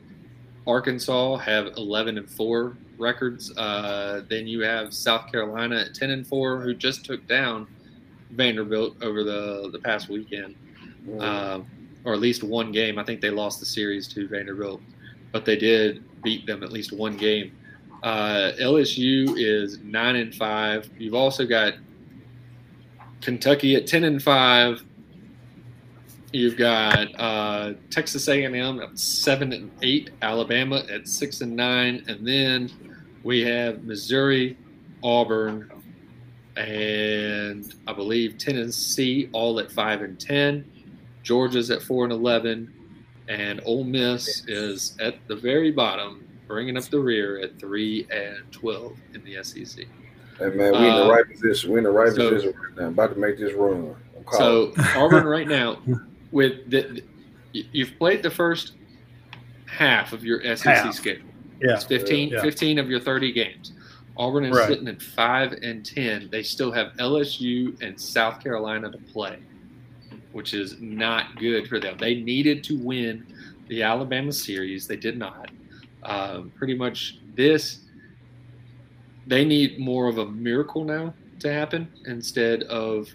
[0.68, 3.56] Arkansas have 11 and four records.
[3.58, 7.68] Uh, then you have South Carolina at 10 and four, who just took down
[8.32, 10.56] Vanderbilt over the the past weekend
[11.20, 11.68] um,
[12.06, 12.98] or at least one game.
[13.00, 14.82] I think they lost the series to Vanderbilt,
[15.32, 17.56] but they did beat them at least one game.
[18.04, 20.90] Uh, LSU is nine and five.
[21.00, 21.76] You've also got
[23.22, 24.84] Kentucky at ten and five.
[26.34, 32.28] You've got uh, Texas A&M at seven and eight, Alabama at six and nine, and
[32.28, 32.72] then
[33.24, 34.58] we have Missouri,
[35.04, 35.72] Auburn,
[36.58, 40.70] and I believe Tennessee all at five and ten.
[41.22, 42.74] Georgia's at four and eleven,
[43.30, 48.40] and Ole Miss is at the very bottom, bringing up the rear at three and
[48.52, 49.86] twelve in the SEC.
[50.40, 51.72] Hey man, we in the Uh, right position.
[51.72, 52.88] We in the right so- position right now.
[52.88, 53.96] About to make this run.
[54.18, 54.24] I'm.
[54.38, 55.78] So Auburn right now,
[56.32, 57.02] with the,
[57.54, 58.74] the- you've played the first
[59.68, 60.94] half of your SEC Half.
[60.96, 61.28] schedule.
[61.62, 61.76] Yeah.
[61.76, 62.42] It's 15, Yeah.
[62.42, 63.74] 15 of your 30 games.
[64.18, 64.68] Auburn is Right.
[64.68, 66.30] sitting at 5 and 10.
[66.32, 69.38] They still have LSU and South Carolina to play,
[70.32, 71.98] which is not good for them.
[72.00, 73.26] They needed to win
[73.68, 74.88] the Alabama series.
[74.88, 75.50] They did not.
[76.06, 77.80] Um, pretty much this,
[79.28, 83.10] they need more of a miracle now to happen instead of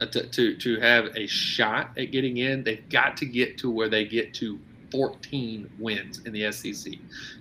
[0.00, 2.62] uh, to, to, to have a shot at getting in.
[2.64, 4.58] They've got to get to where they get to
[4.90, 6.94] 14 wins in the SEC.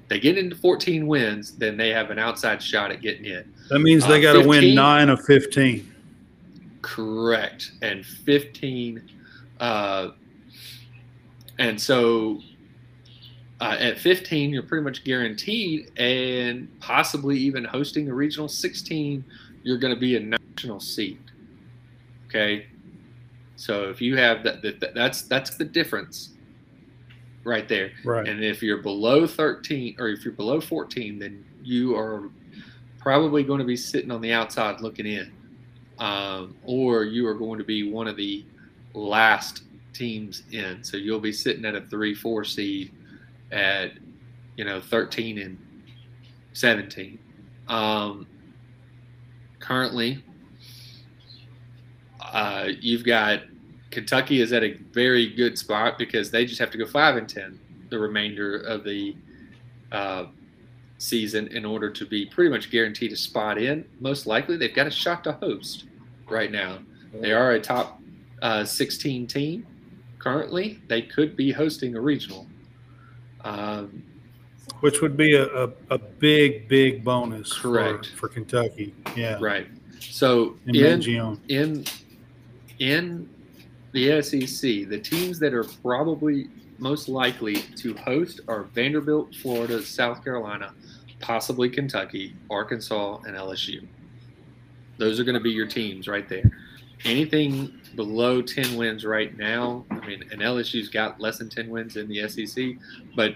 [0.10, 3.54] They get into 14 wins, then they have an outside shot at getting in.
[3.70, 5.94] That means they Uh, got to win nine of fifteen.
[6.82, 7.72] Correct.
[7.82, 9.02] And 15.
[9.60, 10.10] Uh,
[11.60, 12.42] and so
[13.60, 19.24] uh, at 15, you're pretty much guaranteed, and possibly even hosting a regional 16,
[19.64, 21.20] you're going to be a national seed.
[22.28, 22.68] Okay.
[23.56, 26.34] So if you have that, that that's that's the difference
[27.44, 27.92] right there.
[28.06, 28.28] Right.
[28.28, 32.30] And if you're below 13 or if you're below 14, then you are
[33.00, 35.32] probably going to be sitting on the outside looking in.
[35.98, 38.46] Um, or you are going to be one of the
[38.94, 40.84] last teams in.
[40.84, 42.92] So you'll be sitting at a 3 4 seed
[43.52, 43.92] at,
[44.56, 45.58] you know, 13 and
[46.54, 47.20] 17.
[47.68, 48.28] Um,
[49.60, 50.24] currently,
[52.22, 53.42] uh, you've got
[53.92, 57.28] Kentucky is at a very good spot because they just have to go five and
[57.28, 59.16] ten the remainder of the
[59.92, 60.26] uh,
[60.98, 63.86] season in order to be pretty much guaranteed a spot in.
[64.00, 65.86] Most likely, they've got a shot to host
[66.30, 66.80] right now.
[67.14, 68.02] They are a top
[68.42, 69.66] uh, 16 team
[70.20, 70.82] currently.
[70.88, 72.46] They could be hosting a regional.
[73.44, 74.04] Um,
[74.82, 78.12] Which would be a, a, a big, big bonus for, Correct.
[78.16, 78.94] for Kentucky.
[79.16, 79.38] Yeah.
[79.42, 79.68] right.
[80.00, 81.86] So In in in
[82.80, 83.30] in
[83.94, 86.48] the SEC, the teams that are probably
[86.80, 90.74] most likely to host are Vanderbilt, Florida, South Carolina,
[91.20, 93.88] possibly Kentucky, Arkansas, and LSU.
[94.98, 96.52] Those are going to be your teams right there.
[97.06, 101.96] Anything below 10 wins right now, I mean, and LSU's got less than 10 wins
[101.96, 102.76] in the SEC,
[103.16, 103.36] but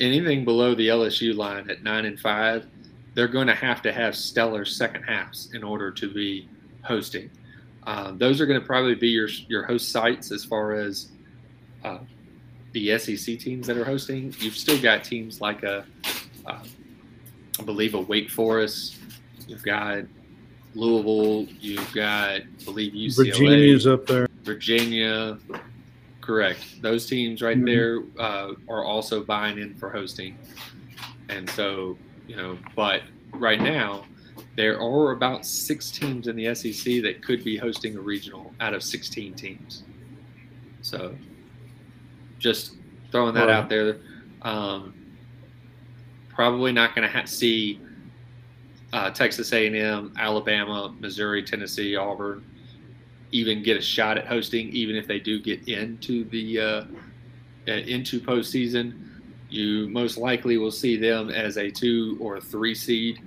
[0.00, 2.66] anything below the LSU line at 9 and 5,
[3.14, 6.48] they're going to have to have stellar second halves in order to be
[6.82, 7.30] hosting.
[7.86, 11.08] Um, those are going to probably be your your host sites as far as
[11.84, 11.98] uh,
[12.72, 14.34] the SEC teams that are hosting.
[14.38, 15.86] You've still got teams like a,
[16.46, 16.58] uh,
[17.58, 18.96] I believe a Wake Forest.
[19.46, 20.04] You've got
[20.74, 21.46] Louisville.
[21.60, 23.32] You've got, I believe UCLA.
[23.32, 24.28] Virginia's up there.
[24.42, 25.38] Virginia.
[26.20, 26.82] Correct.
[26.82, 27.66] Those teams right mm-hmm.
[27.66, 30.38] there uh, are also buying in for hosting,
[31.28, 31.96] and so
[32.26, 32.58] you know.
[32.76, 33.02] But
[33.32, 34.04] right now,
[34.56, 38.74] there are about six teams in the SEC that could be hosting a regional out
[38.74, 39.84] of 16 teams.
[40.82, 41.14] So
[42.38, 42.74] just
[43.10, 43.50] throwing that right.
[43.50, 43.98] out there.
[44.42, 44.94] Um,
[46.28, 47.80] probably not going to ha- see
[48.92, 52.44] uh, Texas A&M, Alabama, Missouri, Tennessee, Auburn
[53.30, 56.84] even get a shot at hosting, even if they do get into the uh,
[57.68, 59.04] uh into postseason.
[59.50, 63.20] You most likely will see them as a two or three seed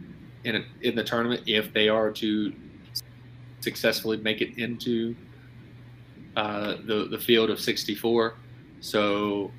[0.44, 2.54] in a, in the tournament if they are to
[3.60, 5.16] successfully make it into
[6.36, 8.36] uh, the the field of 64.
[8.80, 9.52] So,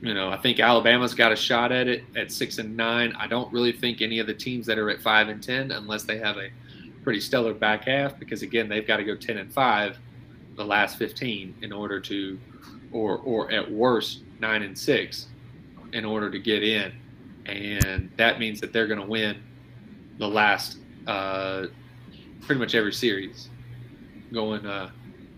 [0.00, 3.14] you know, I think Alabama's got a shot at it at six and nine.
[3.18, 6.04] I don't really think any of the teams that are at five and ten, unless
[6.04, 6.50] they have a
[7.02, 9.98] pretty stellar back half, because again, they've got to go ten and five
[10.56, 12.38] the last 15 in order to,
[12.92, 15.28] or or at worst nine and six
[15.92, 16.92] in order to get in
[17.46, 19.36] and that means that they're going to win
[20.18, 21.66] the last uh,
[22.40, 23.48] pretty much every series
[24.32, 24.90] going uh,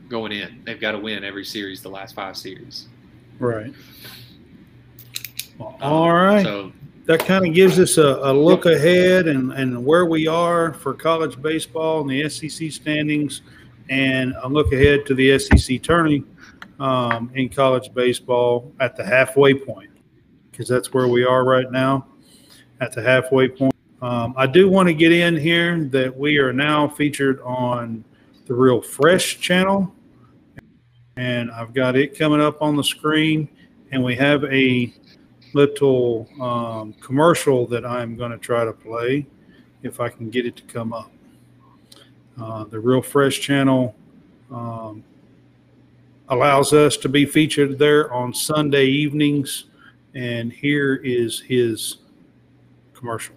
[0.09, 0.63] going in.
[0.65, 2.89] They've got to win every series, the last five series.
[3.39, 3.73] Right.
[5.59, 6.45] Well, um, all right.
[6.45, 6.73] So
[7.05, 10.95] that kind of gives us a, a look ahead and, and where we are for
[10.95, 13.43] college baseball and the SEC standings,
[13.89, 16.25] and a look ahead to the SEC tourney
[16.79, 19.91] um, in college baseball at the halfway point
[20.51, 22.07] because that's where we are right now
[22.81, 23.73] at the halfway point.
[24.03, 28.05] Um, I do want to get in here that we are now featured on
[28.47, 29.93] the Real Fresh channel,
[31.17, 33.49] and I've got it coming up on the screen,
[33.93, 34.93] and we have a
[35.55, 39.27] little um, commercial that I'm going to try to play
[39.83, 41.11] if I can get it to come up.
[42.41, 43.95] Uh, the Real Fresh channel
[44.51, 45.03] um,
[46.29, 49.65] allows us to be featured there on Sunday evenings
[50.15, 51.99] and here is his
[52.95, 53.35] commercial.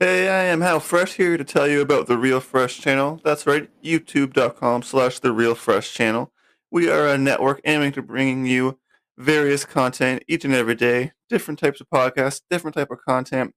[0.00, 3.20] Hey, I am Hal Fresh here to tell you about the Real Fresh channel.
[3.22, 6.32] That's right, youtube.com slash the Real Fresh channel.
[6.70, 8.78] We are a network aiming to bringing you
[9.18, 13.54] various content each and every day, different types of podcasts, different type of content,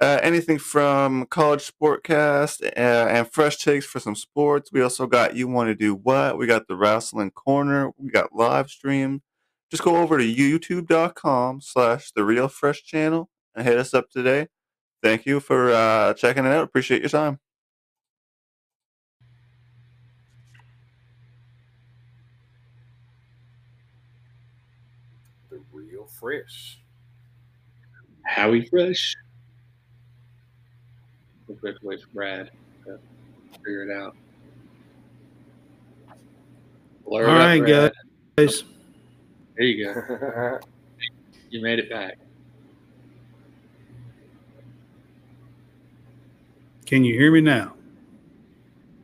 [0.00, 4.70] uh, anything from college sportcast uh, and fresh takes for some sports.
[4.72, 6.36] We also got you want to do what?
[6.36, 7.92] We got the wrestling corner.
[7.96, 9.22] We got live stream.
[9.70, 14.48] Just go over to youtube.com slash the real fresh channel and hit us up today.
[15.02, 16.64] Thank you for uh, checking it out.
[16.64, 17.38] Appreciate your time.
[25.48, 26.78] The real fresh.
[28.24, 29.16] Howie Fresh
[31.62, 32.50] we have to wait for Brad
[32.84, 32.98] to
[33.64, 34.16] figure it out.
[37.06, 37.92] Blur All right, Brad.
[38.36, 38.64] guys.
[39.56, 40.58] There you go.
[41.50, 42.18] you made it back.
[46.86, 47.74] Can you hear me now?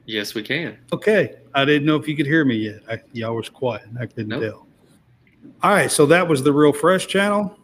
[0.07, 0.79] Yes, we can.
[0.93, 1.37] Okay.
[1.55, 2.81] I didn't know if you could hear me yet.
[2.91, 3.85] I, y'all was quiet.
[4.01, 4.43] I couldn't nope.
[4.43, 4.68] tell.
[5.63, 5.91] All right.
[5.91, 7.59] So that was the Real Fresh channel.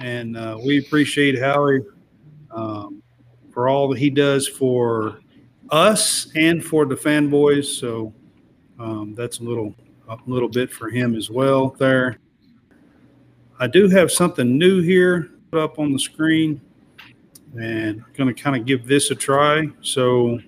[0.00, 1.80] And uh, we appreciate Howie
[2.50, 3.02] um,
[3.52, 5.20] for all that he does for
[5.70, 7.66] us and for the fanboys.
[7.66, 8.12] So
[8.78, 9.74] um, that's a little
[10.08, 12.18] a little bit for him as well there.
[13.58, 16.60] I do have something new here up on the screen
[17.58, 19.68] and I'm going to kind of give this a try.
[19.80, 20.38] So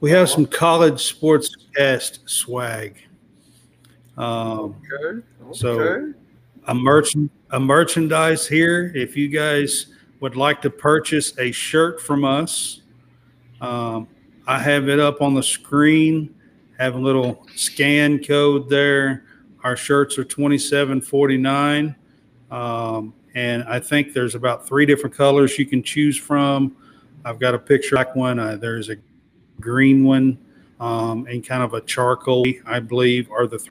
[0.00, 2.96] we have some college sports cast swag.
[4.16, 5.22] Um, okay.
[5.42, 5.52] okay.
[5.52, 6.12] So
[6.66, 8.92] a merchant a merchandise here.
[8.94, 9.86] If you guys
[10.20, 12.82] would like to purchase a shirt from us,
[13.60, 14.06] um,
[14.46, 16.34] I have it up on the screen.
[16.78, 19.24] Have a little scan code there.
[19.64, 21.94] Our shirts are twenty seven forty nine,
[22.50, 26.76] um, and I think there's about three different colors you can choose from.
[27.24, 28.38] I've got a picture black one.
[28.38, 28.96] Uh, there's a
[29.60, 30.38] green one,
[30.78, 32.44] um, and kind of a charcoal.
[32.64, 33.70] I believe are the th-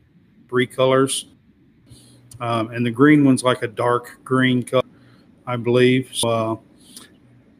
[0.49, 1.27] three colors.
[2.39, 4.83] um, and the green one's like a dark green color,
[5.45, 6.09] I believe.
[6.13, 6.55] So, uh,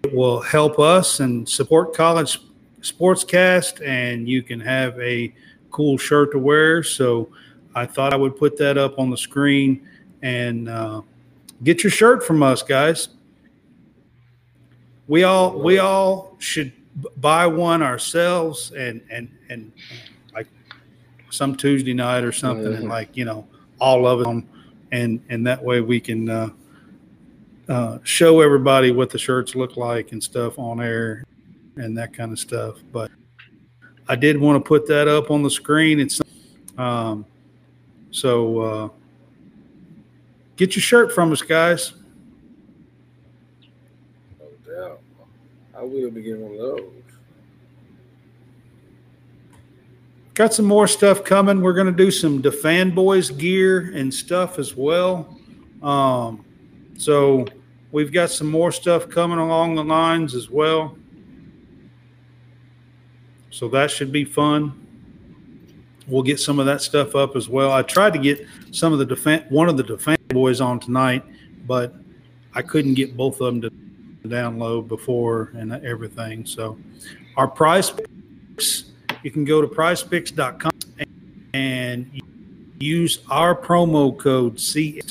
[0.04, 2.40] it will help us and support college
[2.82, 5.34] sportscast, and you can have a
[5.72, 6.84] cool shirt to wear.
[6.84, 7.30] So
[7.76, 9.88] I thought I would put that up on the screen
[10.22, 11.02] and uh,
[11.64, 13.10] get your shirt from us, guys.
[15.08, 16.72] We all we all should
[17.18, 19.72] buy one ourselves and and and
[21.30, 22.82] some Tuesday night or something, mm-hmm.
[22.82, 23.48] and like you know
[23.80, 24.48] all of them,
[24.92, 26.50] and and that way we can uh,
[27.68, 31.24] uh, show everybody what the shirts look like and stuff on air
[31.76, 32.78] and that kind of stuff.
[32.92, 33.12] But
[34.08, 36.00] I did want to put that up on the screen.
[36.00, 36.20] It's
[36.78, 37.26] um,
[38.12, 38.90] so uh,
[40.56, 41.94] get your shirt from us, guys.
[44.40, 45.00] No doubt.
[45.76, 46.99] I will be getting one of those.
[50.40, 51.60] Got some more stuff coming.
[51.60, 55.38] We're going to do some DaFanBoys gear and stuff as well.
[55.84, 56.46] Um,
[56.96, 57.46] so
[57.92, 60.98] we've got some more stuff coming along the lines as well.
[63.50, 64.88] So that should be fun.
[66.08, 67.74] We'll get some of that stuff up as well.
[67.74, 71.22] I tried to get some of the defense, one of the DaFanBoys on tonight,
[71.68, 71.94] but
[72.54, 73.70] I couldn't get both of them to
[74.26, 76.46] download before and everything.
[76.46, 76.80] So
[77.36, 78.89] our prize picks,
[79.24, 80.72] you can go to prizepicks.com
[81.54, 82.22] and
[82.80, 85.02] use our promo code C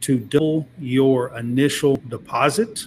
[0.00, 2.86] to double your initial deposit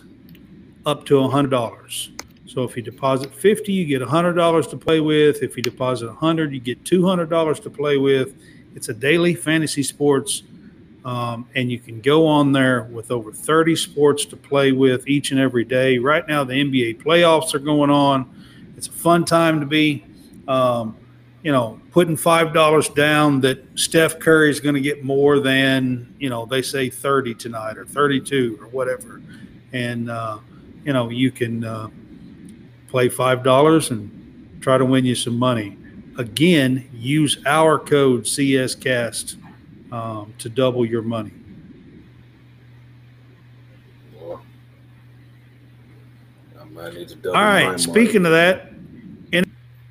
[0.85, 2.09] up to $100.
[2.47, 5.43] So if you deposit 50, you get $100 to play with.
[5.43, 8.35] If you deposit 100, you get $200 to play with.
[8.75, 10.43] It's a daily fantasy sports,
[11.03, 15.31] um, and you can go on there with over 30 sports to play with each
[15.31, 15.97] and every day.
[15.97, 18.46] Right now, the NBA playoffs are going on.
[18.77, 20.05] It's a fun time to be,
[20.47, 20.95] um,
[21.43, 26.15] you know, putting five dollars down that Steph Curry is going to get more than
[26.19, 29.21] you know they say 30 tonight or 32 or whatever,
[29.73, 30.37] and uh,
[30.85, 31.63] you know you can.
[31.63, 31.89] Uh,
[32.87, 35.77] play $5 and try to win you some money.
[36.17, 39.35] Again, use our code CSCAST
[39.91, 41.31] um, to double your money.
[47.25, 47.79] All right.
[47.79, 48.66] Speaking of that,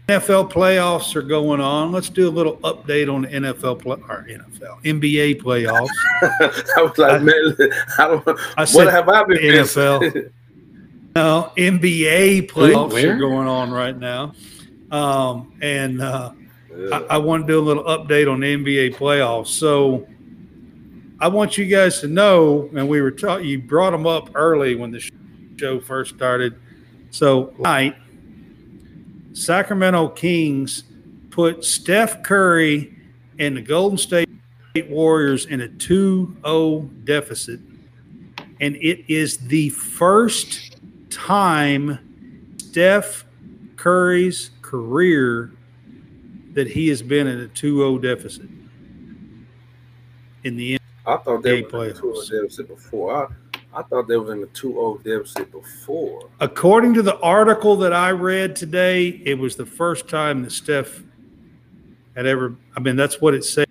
[0.08, 1.90] NFL playoffs are going on.
[1.90, 5.88] Let's do a little update on the NFL play, or NFL NBA playoffs.
[6.76, 7.56] I was like, I, man,
[7.98, 10.30] I don't, I what said have I been NFL?
[11.16, 13.14] No, NBA playoffs Where?
[13.14, 14.34] are going on right now.
[14.92, 16.30] Um, and uh,
[16.92, 19.48] I, I, want to do a little update on the NBA playoffs.
[19.48, 20.06] So
[21.18, 24.76] I want you guys to know, and we were talking, you brought them up early
[24.76, 25.10] when the
[25.58, 26.54] show first started.
[27.10, 27.96] So tonight,
[29.36, 30.84] Sacramento Kings
[31.28, 32.96] put Steph Curry
[33.38, 34.28] and the Golden State
[34.88, 37.60] Warriors in a 2 0 deficit.
[38.60, 40.78] And it is the first
[41.10, 43.26] time Steph
[43.76, 45.52] Curry's career
[46.54, 48.48] that he has been in a 2-0 deficit
[50.44, 53.26] in the I thought they were in a 2-0 deficit before.
[53.26, 53.34] I,
[53.76, 56.30] I thought they were in a 2-0 deficit before.
[56.40, 61.02] According to the article that I read today, it was the first time that Steph
[62.16, 62.56] had ever.
[62.74, 63.66] I mean, that's what it said.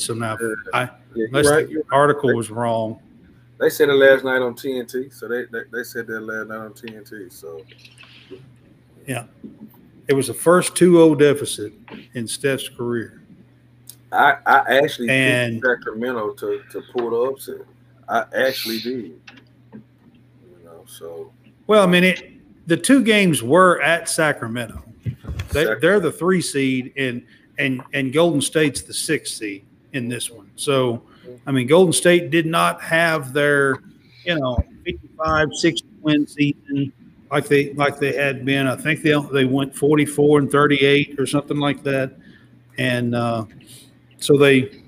[0.00, 0.36] So now,
[0.74, 2.36] I, yeah, unless right, the article right.
[2.36, 3.00] was wrong,
[3.60, 5.14] they said it last night on TNT.
[5.14, 7.32] So they, they, they said that last night on TNT.
[7.32, 7.62] So
[9.06, 9.26] yeah,
[10.08, 11.72] it was the first 2-0 deficit
[12.14, 13.22] in Steph's career.
[14.10, 17.66] I, I actually and Sacramento to, to pull the upset.
[18.10, 19.20] I actually did.
[19.72, 19.82] You
[20.64, 21.32] know, so
[21.66, 24.82] well, I mean, it, the two games were at Sacramento.
[25.50, 27.24] They, they're the three seed, and
[27.58, 30.50] and and Golden State's the sixth seed in this one.
[30.56, 31.02] So
[31.46, 33.76] I mean, Golden State did not have their,
[34.24, 36.92] you know, 55, 60 win season
[37.30, 38.66] like they like they had been.
[38.66, 42.16] I think they they went 44 and 38 or something like that,
[42.78, 43.44] and uh,
[44.18, 44.79] so they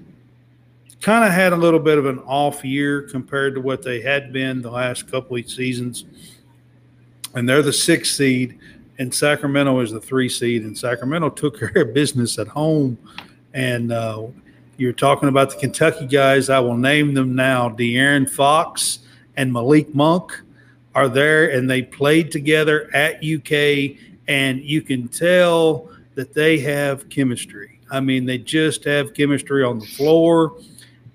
[1.02, 4.32] kind of had a little bit of an off year compared to what they had
[4.32, 6.04] been the last couple of seasons.
[7.34, 8.58] And they're the sixth seed,
[8.98, 10.62] and Sacramento is the three seed.
[10.62, 12.96] And Sacramento took care of business at home,
[13.52, 14.26] and uh,
[14.76, 16.48] you're talking about the Kentucky guys.
[16.48, 17.68] I will name them now.
[17.68, 19.00] De'Aaron Fox
[19.36, 20.40] and Malik Monk
[20.94, 23.96] are there, and they played together at UK,
[24.28, 27.80] and you can tell that they have chemistry.
[27.90, 30.54] I mean, they just have chemistry on the floor.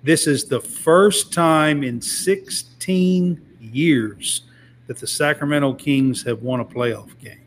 [0.07, 4.43] This is the first time in 16 years
[4.87, 7.41] that the Sacramento Kings have won a playoff game.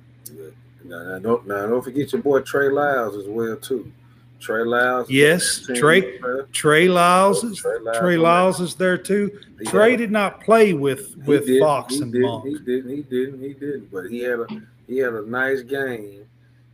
[0.84, 3.90] Now, don't, now don't forget your boy Trey Lyles as well too.
[4.40, 5.08] Trey Lyles.
[5.08, 6.18] Yes, Trey
[6.52, 7.98] Trey Lyles oh, is Trey Lyles.
[7.98, 9.40] Trey Lyles is there too.
[9.58, 12.44] He Trey did not play with with did- Fox he and did, Monk.
[12.44, 12.90] He didn't.
[12.90, 13.40] He didn't.
[13.40, 13.90] He didn't.
[13.90, 14.46] But he had a
[14.86, 16.26] he had a nice game.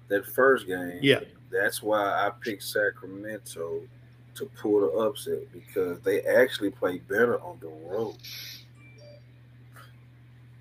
[0.09, 0.99] That first game.
[1.01, 1.21] Yeah.
[1.49, 3.83] That's why I picked Sacramento
[4.37, 8.17] to pull the upset because they actually play better on the road.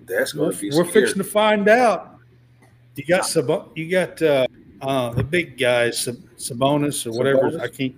[0.00, 1.06] That's going to be we're scary.
[1.06, 2.18] fixing to find out.
[2.94, 4.46] You got Sab- you got uh,
[4.80, 7.50] uh, the big guys, Sab- Sabonis or whatever.
[7.50, 7.60] Sabonis?
[7.60, 7.94] I can't.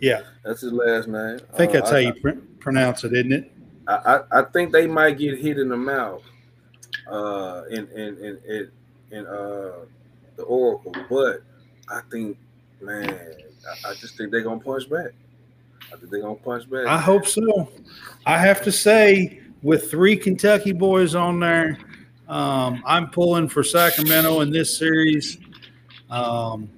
[0.00, 1.38] Yeah, That's his last name.
[1.52, 3.52] I think Uh, that's how you pr- pronounce it, isn't it?
[3.86, 6.22] I, I, I think they might get hit in the mouth
[7.10, 8.70] uh, in in in in,
[9.12, 9.72] in uh,
[10.36, 11.42] the Oracle, but
[11.88, 12.36] I think,
[12.82, 13.16] man,
[13.68, 15.12] I, I just think they're gonna punch back.
[15.92, 16.86] I think they're gonna punch back.
[16.86, 17.68] I hope so.
[18.26, 21.78] I have to say, with three Kentucky boys on there,
[22.28, 25.38] um, I'm pulling for Sacramento in this series.
[26.10, 26.68] Um,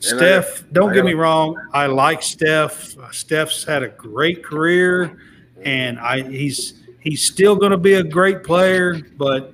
[0.00, 1.56] Steph, don't get me wrong.
[1.72, 2.94] I like Steph.
[3.10, 5.18] Steph's had a great career,
[5.62, 9.00] and I he's he's still going to be a great player.
[9.16, 9.52] But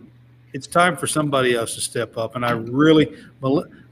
[0.53, 2.37] it's time for somebody else to step up.
[2.37, 3.17] And I really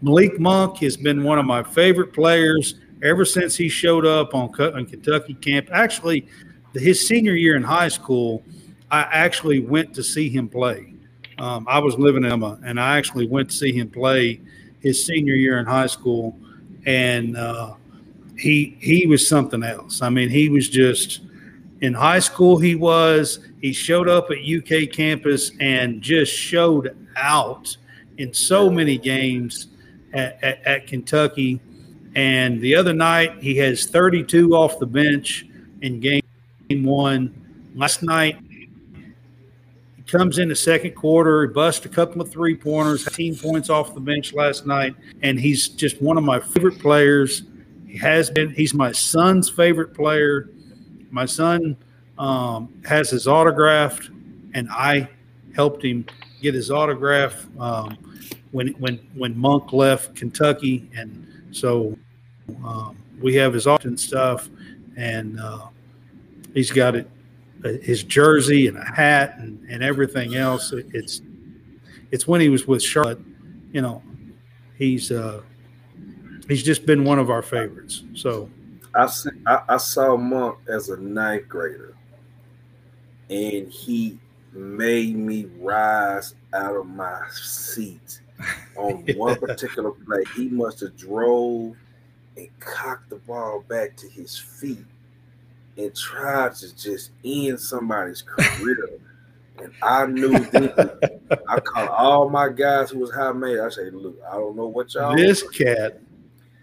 [0.02, 4.48] Malik Monk has been one of my favorite players ever since he showed up on,
[4.60, 5.68] on Kentucky camp.
[5.70, 6.26] Actually,
[6.74, 8.42] his senior year in high school,
[8.90, 10.94] I actually went to see him play.
[11.38, 14.40] Um, I was living in Emma, and I actually went to see him play
[14.80, 16.36] his senior year in high school,
[16.84, 17.74] and uh,
[18.36, 20.02] he he was something else.
[20.02, 21.20] I mean, he was just
[21.80, 22.58] in high school.
[22.58, 27.76] He was he showed up at UK campus and just showed out
[28.18, 29.68] in so many games
[30.12, 31.60] at, at, at Kentucky.
[32.14, 35.46] And the other night, he has 32 off the bench
[35.80, 36.22] in game
[36.82, 37.34] one.
[37.74, 38.38] Last night,
[39.96, 43.94] he comes in the second quarter, busts a couple of three pointers, 18 points off
[43.94, 47.44] the bench last night, and he's just one of my favorite players.
[47.86, 48.50] He has been.
[48.50, 50.50] He's my son's favorite player.
[51.10, 51.76] My son
[52.18, 54.08] um, has his autograph,
[54.54, 55.08] and I
[55.54, 56.06] helped him
[56.40, 57.96] get his autograph um,
[58.52, 61.98] when when when Monk left Kentucky, and so
[62.64, 64.48] um, we have his often stuff,
[64.96, 65.66] and uh,
[66.54, 67.10] he's got it,
[67.64, 70.72] uh, his jersey and a hat and, and everything else.
[70.72, 71.22] It- It's
[72.10, 73.20] it's when he was with Charlotte,
[73.72, 74.02] you know,
[74.76, 75.40] he's uh,
[76.46, 78.04] he's just been one of our favorites.
[78.14, 78.50] So
[78.94, 81.94] I, see, I, I saw Monk as a ninth grader,
[83.30, 84.18] and he
[84.52, 88.20] made me rise out of my seat
[88.76, 90.24] on one particular play.
[90.34, 91.76] He must have drove
[92.36, 94.84] and cocked the ball back to his feet
[95.76, 98.88] and tried to just end somebody's career.
[99.62, 100.72] and I knew then,
[101.48, 103.58] I called all my guys who was high made.
[103.58, 106.00] I say, look, I don't know what y'all this cat,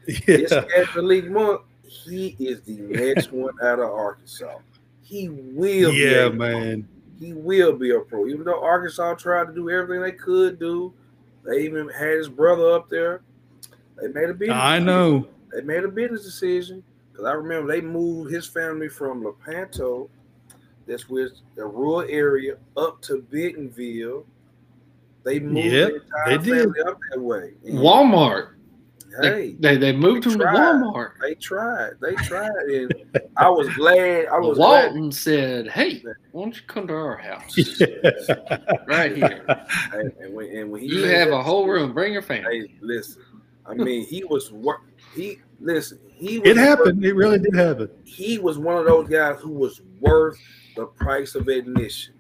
[0.06, 4.58] this yeah, cat Malik Monk, he is the next one out of Arkansas.
[5.02, 6.88] He will be yeah, man.
[7.20, 8.28] He will be a pro.
[8.28, 10.94] Even though Arkansas tried to do everything they could do,
[11.46, 13.22] they even had his brother up there.
[14.02, 14.58] They made a business.
[14.58, 15.28] I know.
[15.54, 20.10] They made a business decision because I remember they moved his family from Lepanto,
[20.88, 24.26] that's with the rural area, up to Bentonville.
[25.24, 26.60] They moved Yep, the entire they did.
[26.64, 27.54] family up that way.
[27.66, 28.50] And, Walmart.
[29.22, 30.46] Hey, They, they, they moved they him to.
[30.46, 31.12] Walmart.
[31.22, 31.92] they tried.
[32.02, 32.94] They tried, and
[33.38, 34.28] I was glad.
[34.28, 34.94] I was glad.
[34.94, 37.58] Walton said, "Hey, why don't you come to our house
[38.88, 39.46] right here?
[39.94, 41.94] And, and when, and when he You have that a whole room.
[41.94, 43.22] Bring your family." Hey, listen.
[43.66, 44.82] I mean, he was work.
[45.14, 46.00] He listen.
[46.08, 47.04] He was It happened.
[47.04, 47.90] It really did happen.
[48.04, 50.38] He was one of those guys who was worth
[50.76, 52.14] the price of admission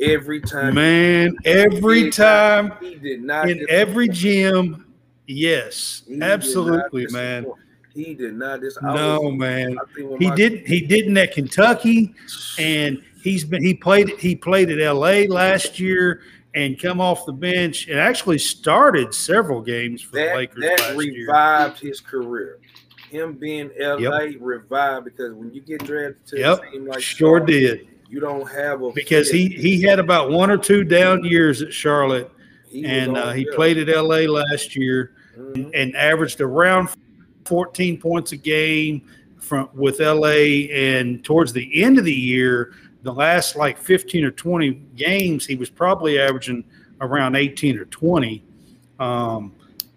[0.00, 0.74] every time.
[0.74, 4.91] Man, every time he did not in every gym,
[5.26, 7.46] yes, He absolutely, man.
[7.94, 8.60] He did not.
[8.62, 9.76] This No, was- man.
[9.78, 10.66] I think when He did.
[10.66, 12.14] He didn't at Kentucky,
[12.58, 13.62] and he's been.
[13.62, 14.08] He played.
[14.18, 15.26] He played at L.A.
[15.26, 16.22] last year
[16.54, 21.04] and come off the bench and actually started several games for the Lakers that last
[21.06, 21.26] year.
[21.26, 22.58] revived his career.
[23.10, 27.38] Him being LA revived because when you get drafted to Yep, a team like Sure
[27.38, 31.22] Charlotte, did you don't have a because he he had about one or two down
[31.24, 32.30] years at Charlotte,
[32.72, 34.26] He and uh, he played at L.A.
[34.26, 35.12] last year.
[35.36, 35.70] Mhm.
[35.72, 36.90] and averaged around
[37.46, 39.00] 14 points a game
[39.38, 44.30] from with LA and towards the end of the year the last like 15 or
[44.30, 46.62] 20 games he was probably averaging
[47.00, 48.44] around 18 or 20
[49.00, 49.52] um,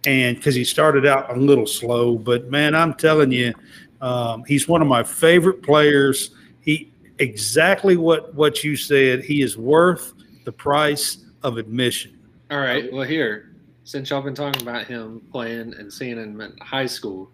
[0.08, 3.54] and because he started out a little slow but man i'm telling you
[4.02, 6.32] um, he's one of my favorite players
[6.62, 6.90] he
[7.20, 10.14] exactly what what you said he is worth
[10.46, 12.15] the price of admission
[12.52, 12.92] All right.
[12.94, 13.52] Well, here,
[13.84, 17.30] since y'all been talking about him playing and seeing him in high school,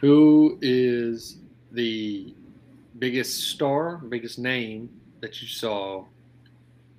[0.00, 1.38] Who is
[1.72, 2.34] the
[2.98, 4.90] biggest star, biggest name
[5.20, 6.04] that you saw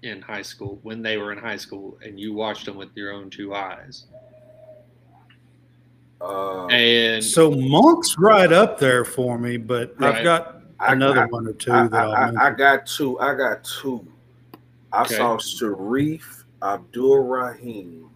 [0.02, 3.14] in high school when they were in high school and you watched them with your
[3.14, 4.06] own two eyes?
[6.20, 10.18] Uh, And So Monk's right up there for me, but Right.
[10.18, 13.20] I've got another I- one or two I, that I'll I, I, I got two.
[13.20, 14.08] I got two.
[14.92, 15.16] I Okay.
[15.18, 18.10] saw Shareef Abdur-Rahim.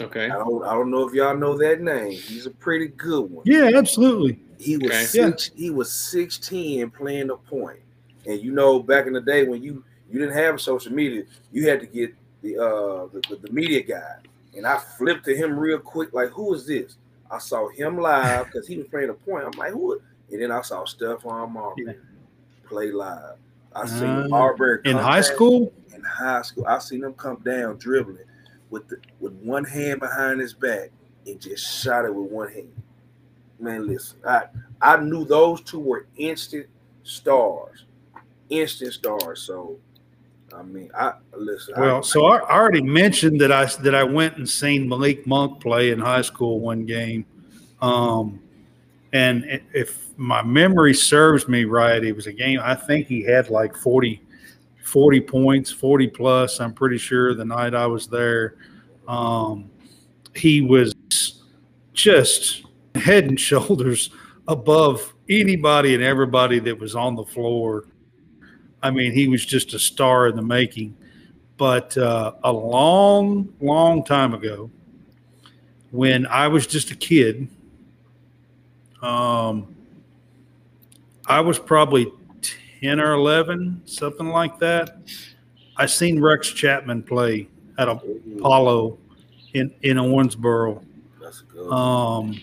[0.00, 2.12] okay, I don't I don't know if y'all know that name.
[2.12, 3.42] He's a pretty good one.
[3.46, 4.40] Yeah, absolutely.
[4.58, 5.04] He was Okay.
[5.04, 7.78] six, he was 16 playing the point.
[8.26, 11.68] And you know, back in the day when you you didn't have social media, you
[11.68, 14.16] had to get the uh the, the, the media guy.
[14.56, 16.96] And I flipped to him real quick, like, who is this?
[17.30, 19.44] I saw him live because he was playing the point.
[19.44, 20.00] I'm like, who?
[20.32, 21.92] And then I saw Stephon Marbury Yeah.
[22.68, 23.36] play live.
[23.74, 26.66] I seen Uh, Marbury In high down- school, in high school.
[26.66, 28.24] I seen him come down dribbling
[28.70, 30.90] with the, with one hand behind his back
[31.26, 32.72] and just shot it with one hand.
[33.60, 34.44] Man, listen, I
[34.80, 36.66] I knew those two were instant
[37.02, 37.84] stars,
[38.50, 39.42] instant stars.
[39.42, 39.76] So,
[40.54, 41.74] I mean, I listen.
[41.76, 45.26] I- well, so I, I already mentioned that I that I went and seen Malik
[45.26, 47.26] Monk play in high school one game,
[47.82, 48.40] um,
[49.12, 52.60] and if my memory serves me right, it was a game.
[52.62, 54.20] I think he had like 40,
[54.88, 56.60] 40 points, forty plus.
[56.60, 58.56] I'm pretty sure the night I was there,
[59.06, 59.70] um,
[60.34, 60.94] he was
[61.92, 64.10] just head and shoulders
[64.48, 67.84] above anybody and everybody that was on the floor.
[68.82, 70.96] I mean, he was just a star in the making.
[71.58, 74.70] But uh, a long, long time ago,
[75.90, 77.48] when I was just a kid,
[79.02, 79.74] um,
[81.26, 82.12] I was probably
[82.82, 84.98] 10 or 11, something like that.
[85.76, 87.48] I seen Rex Chapman play
[87.78, 88.98] at Apollo
[89.54, 90.84] in, in Owensboro.
[91.20, 91.70] That's good.
[91.72, 92.40] Um,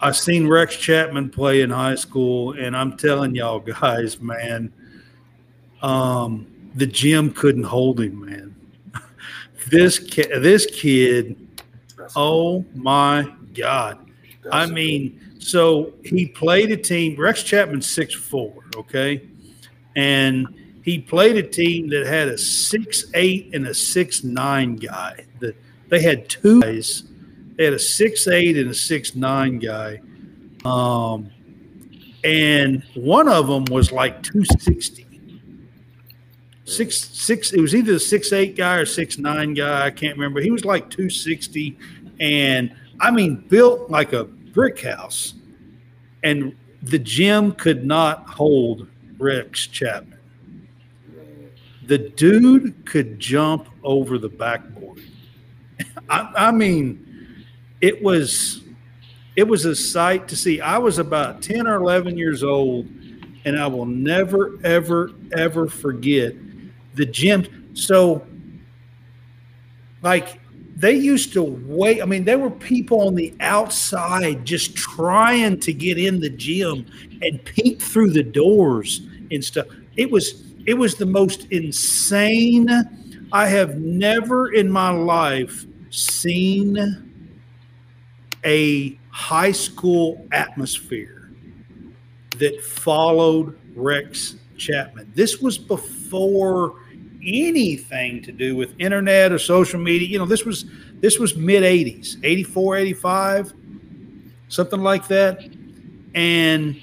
[0.00, 4.72] I seen Rex Chapman play in high school, and I'm telling y'all guys, man,
[5.80, 8.54] um, the gym couldn't hold him, man.
[9.70, 11.36] this ki- this kid,
[11.96, 13.98] That's- oh my god!
[14.42, 14.74] that's I good.
[14.74, 17.18] mean, so he played a team.
[17.18, 19.28] Rex Chapman's six four, okay,
[19.96, 20.46] and
[20.82, 25.24] he played a team that had a six eight and a six nine guy.
[25.40, 25.56] That
[25.88, 27.04] they had two guys.
[27.56, 30.00] They had a six eight and a six nine guy,
[30.64, 31.30] um,
[32.24, 35.06] and one of them was like two sixty.
[36.64, 37.52] Six six.
[37.52, 39.86] It was either the six eight guy or six nine guy.
[39.86, 40.40] I can't remember.
[40.40, 41.78] He was like two sixty,
[42.18, 45.34] and I mean built like a brick house,
[46.24, 48.88] and the gym could not hold
[49.22, 50.18] Rex Chapman.
[51.86, 55.00] The dude could jump over the backboard.
[56.08, 57.44] I, I mean,
[57.80, 58.64] it was
[59.36, 60.60] it was a sight to see.
[60.60, 62.86] I was about ten or eleven years old,
[63.44, 66.34] and I will never, ever, ever forget
[66.94, 67.70] the gym.
[67.74, 68.26] So,
[70.02, 70.40] like,
[70.76, 72.02] they used to wait.
[72.02, 76.86] I mean, there were people on the outside just trying to get in the gym
[77.22, 79.02] and peek through the doors
[79.34, 79.66] and stuff.
[79.96, 82.68] It was it was the most insane.
[83.32, 86.78] I have never in my life seen
[88.44, 91.30] a high school atmosphere
[92.38, 95.12] that followed Rex Chapman.
[95.14, 96.74] This was before
[97.24, 100.08] anything to do with internet or social media.
[100.08, 100.64] You know, this was
[101.00, 103.52] this was mid 80s, 84, 85,
[104.48, 105.48] something like that.
[106.14, 106.80] And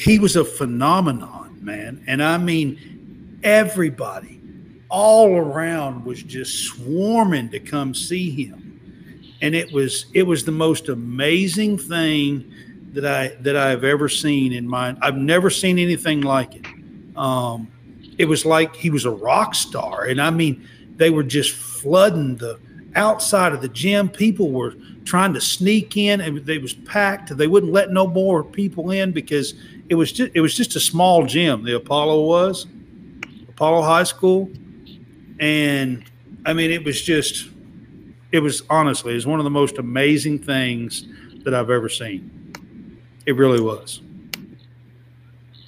[0.00, 2.02] he was a phenomenon, man.
[2.06, 4.40] And I mean, everybody
[4.88, 8.80] all around was just swarming to come see him.
[9.42, 12.52] And it was it was the most amazing thing
[12.92, 16.66] that I that I've ever seen in my I've never seen anything like it.
[17.16, 17.68] Um,
[18.18, 20.66] it was like he was a rock star, and I mean,
[20.96, 22.58] they were just flooding the
[22.94, 24.08] outside of the gym.
[24.08, 24.74] People were
[25.04, 27.34] trying to sneak in, and they was packed.
[27.34, 29.54] They wouldn't let no more people in because
[29.90, 31.64] it was just it was just a small gym.
[31.64, 32.66] The Apollo was
[33.48, 34.48] Apollo High School,
[35.40, 36.04] and
[36.46, 37.50] I mean, it was just
[38.32, 41.04] it was honestly it was one of the most amazing things
[41.44, 42.96] that I've ever seen.
[43.26, 44.00] It really was.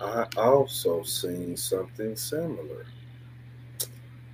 [0.01, 2.87] I also seen something similar.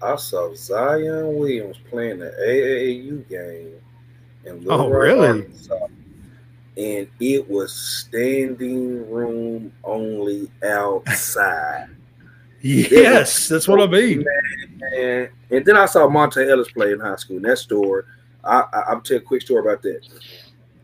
[0.02, 3.72] I saw Zion Williams playing the AAU game
[4.44, 5.28] in oh, Little Oh, Rock, really?
[5.28, 5.86] Arkansas,
[6.78, 11.88] and it was standing room only outside.
[12.60, 14.24] Yes, that's what I mean.
[14.96, 17.36] and, and then I saw Monta Ellis play in high school.
[17.36, 18.02] And that story,
[18.42, 20.00] I, I, I'll tell a quick story about that.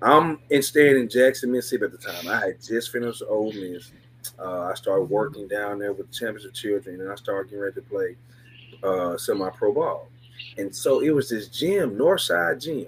[0.01, 2.29] I'm in staying in Jackson, Mississippi at the time.
[2.29, 3.91] I had just finished Ole Miss.
[4.39, 7.75] Uh, I started working down there with the Championship Children, and I started getting ready
[7.75, 8.17] to play
[8.85, 10.09] uh, semi-pro ball.
[10.57, 12.87] And so it was this gym, Northside Gym,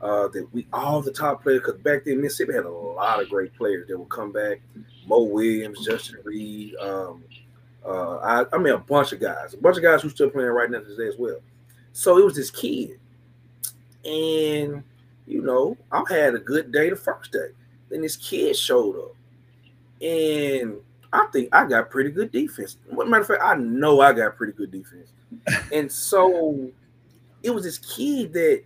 [0.00, 1.60] uh, that we all the top players.
[1.60, 4.60] Because back then Mississippi had a lot of great players that would come back.
[5.06, 6.76] Mo Williams, Justin Reed.
[6.76, 7.24] Um,
[7.84, 10.50] uh, I, I mean, a bunch of guys, a bunch of guys who still playing
[10.50, 11.38] right now today as well.
[11.92, 13.00] So it was this kid,
[14.04, 14.82] and
[15.26, 17.48] you know, I had a good day the first day.
[17.88, 19.16] Then this kid showed up,
[20.02, 20.76] and
[21.12, 22.76] I think I got pretty good defense.
[22.90, 25.10] Matter of fact, I know I got pretty good defense.
[25.72, 26.70] and so
[27.42, 28.62] it was this kid that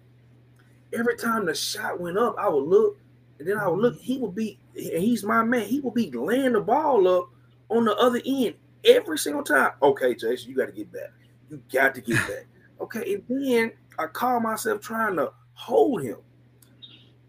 [0.94, 2.98] every time the shot went up, I would look,
[3.38, 3.94] and then I would look.
[3.94, 4.04] Mm-hmm.
[4.04, 5.66] He would be, and he's my man.
[5.66, 7.30] He would be laying the ball up
[7.68, 8.54] on the other end
[8.84, 9.72] every single time.
[9.82, 11.10] Okay, Jason, you got to get back.
[11.50, 12.46] You got to get back.
[12.80, 16.16] Okay, and then I call myself trying to hold him,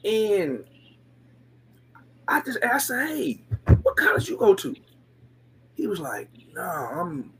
[0.03, 0.65] and
[2.27, 3.43] I just asked, "Hey,
[3.83, 4.75] what college you go to?"
[5.75, 7.31] He was like, "No, nah, I'm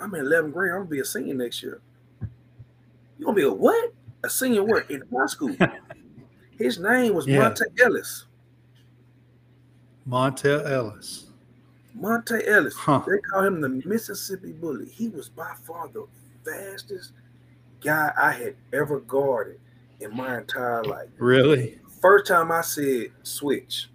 [0.00, 0.72] I'm in 11th grade.
[0.72, 1.82] I'm gonna be a senior next year."
[3.18, 3.92] You gonna be a what?
[4.24, 5.54] A senior what in high school?
[6.58, 7.42] His name was yeah.
[7.42, 8.24] Monta Ellis.
[10.08, 11.26] Monta Ellis.
[11.98, 12.74] Monta Ellis.
[12.74, 13.02] Huh.
[13.06, 14.88] They call him the Mississippi Bullet.
[14.88, 16.06] He was by far the
[16.42, 17.12] fastest
[17.82, 19.60] guy I had ever guarded
[20.00, 21.08] in my entire life.
[21.18, 21.78] Really?
[22.00, 23.90] First time I said switch,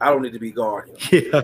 [0.00, 0.96] I don't need to be guarding.
[1.12, 1.42] Yeah.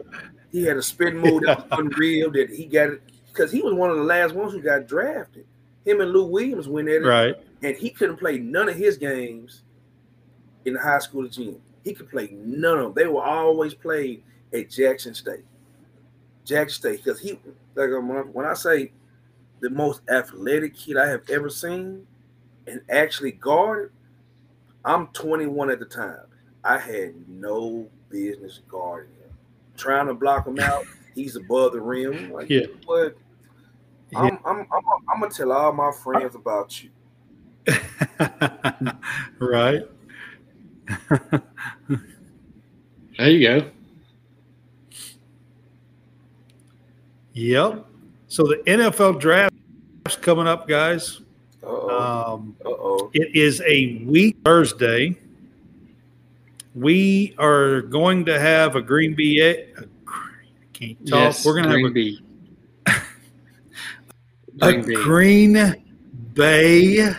[0.52, 3.74] He had a spin move that was unreal that he got it because he was
[3.74, 5.44] one of the last ones who got drafted.
[5.84, 7.06] Him and Lou Williams went at it.
[7.06, 7.34] Right.
[7.66, 9.64] And he couldn't play none of his games
[10.66, 11.60] in the high school gym.
[11.82, 12.92] He could play none of them.
[12.94, 14.22] They were always played
[14.54, 15.44] at Jackson State.
[16.44, 17.02] Jackson State.
[17.04, 17.40] Because he
[17.74, 18.92] like um, when I say
[19.58, 22.06] the most athletic kid I have ever seen
[22.68, 23.90] and actually guarded,
[24.84, 26.20] I'm 21 at the time.
[26.62, 29.30] I had no business guarding him.
[29.76, 30.84] Trying to block him out,
[31.16, 32.30] he's above the rim.
[32.32, 32.66] Like, yeah.
[32.86, 33.16] But
[34.14, 34.38] I'm.
[34.44, 36.90] I'm, I'm, I'm, gonna tell all my friends about you.
[39.38, 39.82] right.
[43.18, 43.70] there you go.
[47.32, 47.86] Yep.
[48.28, 51.20] So the NFL draft's coming up, guys.
[51.62, 52.34] Uh-oh.
[52.34, 53.10] Um, Uh-oh.
[53.12, 55.18] It is a week Thursday.
[56.74, 59.72] We are going to have a Green Bay.
[59.76, 59.82] I
[60.72, 61.18] can't talk.
[61.18, 62.22] Yes, We're going to have a, Bee.
[64.62, 65.84] a Green
[66.34, 67.14] Bay.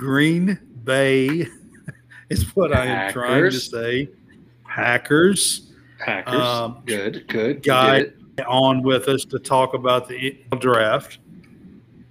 [0.00, 1.46] Green Bay
[2.30, 2.88] is what Packers.
[2.88, 4.08] I am trying to say.
[4.64, 5.72] Packers.
[5.98, 6.40] Packers.
[6.40, 7.62] Um, good, good.
[7.62, 8.06] Guy
[8.48, 11.18] on with us to talk about the draft.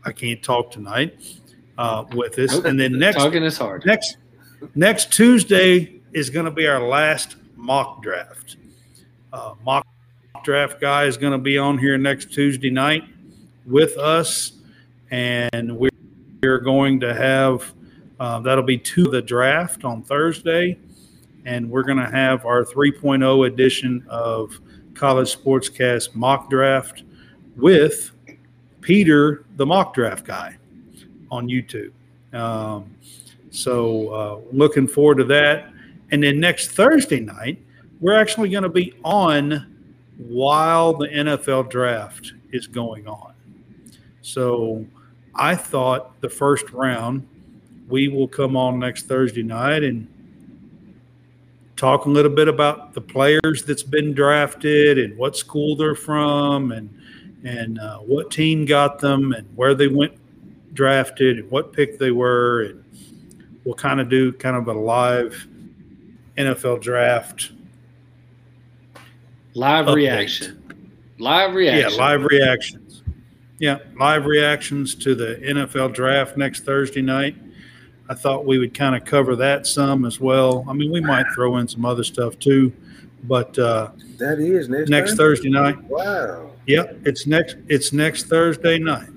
[0.05, 1.17] I can't talk tonight
[1.79, 2.53] uh, with us.
[2.53, 2.65] Nope.
[2.65, 3.87] And then next talking is hard.
[3.87, 4.17] Next
[4.75, 8.57] next Tuesday is going to be our last mock draft.
[9.33, 9.87] Uh, mock
[10.43, 13.01] draft guy is going to be on here next Tuesday night
[13.65, 14.51] with us,
[15.09, 17.73] and we're going to have
[18.19, 20.77] uh, that'll be to the draft on Thursday,
[21.45, 24.59] and we're going to have our 3.0 edition of
[24.93, 27.03] College Sportscast mock draft
[27.55, 28.11] with
[28.81, 30.57] Peter, the mock draft guy,
[31.31, 31.91] on YouTube.
[32.33, 32.95] Um,
[33.51, 35.71] so uh, looking forward to that.
[36.11, 37.61] And then next Thursday night,
[37.99, 39.75] we're actually going to be on
[40.17, 43.33] while the NFL draft is going on.
[44.21, 44.85] So
[45.35, 47.27] I thought the first round,
[47.89, 50.07] we will come on next Thursday night and
[51.75, 56.71] talk a little bit about the players that's been drafted and what school they're from
[56.71, 56.93] and
[57.45, 60.13] and uh, what team got them and where they went
[60.73, 62.83] drafted and what pick they were and
[63.63, 65.47] we'll kind of do kind of a live
[66.37, 67.51] NFL draft
[69.53, 69.95] live update.
[69.95, 70.85] reaction.
[71.17, 71.91] Live reaction.
[71.91, 73.03] yeah live reactions.
[73.57, 77.35] Yeah live reactions to the NFL draft next Thursday night
[78.09, 81.25] I thought we would kind of cover that some as well I mean we might
[81.33, 82.73] throw in some other stuff too
[83.23, 87.57] but uh, that is next, next Thursday night wow Yep, it's next.
[87.67, 89.09] It's next Thursday night.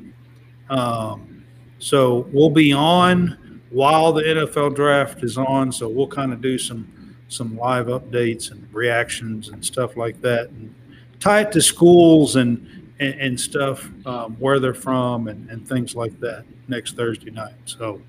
[0.71, 1.45] Um,
[1.79, 5.71] so we'll be on while the NFL draft is on.
[5.71, 10.49] So we'll kind of do some some live updates and reactions and stuff like that,
[10.49, 10.75] and
[11.21, 12.67] tie it to schools and
[13.01, 17.53] and, and stuff um, where they're from and, and things like that next Thursday night.
[17.67, 18.01] So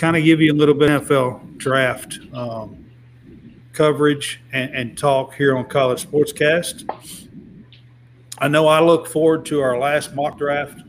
[0.00, 2.86] kind of give you a little bit of NFL draft um,
[3.74, 6.88] coverage and, and talk here on College Sportscast.
[8.38, 10.80] I know I look forward to our last mock draft,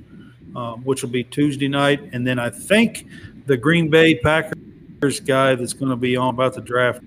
[0.55, 3.05] um, which will be Tuesday night, and then I think
[3.47, 7.01] the Green Bay Packers guy that's going to be on about the draft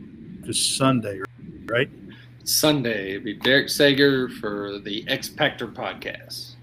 [0.45, 1.23] is Sunday,
[1.65, 1.89] right?
[2.45, 6.57] Sunday, it'd be Derek Sager for the X Factor podcast.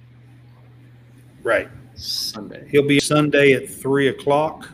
[1.42, 1.68] Right.
[1.96, 2.68] Sunday.
[2.70, 4.70] He'll be Sunday at three o'clock.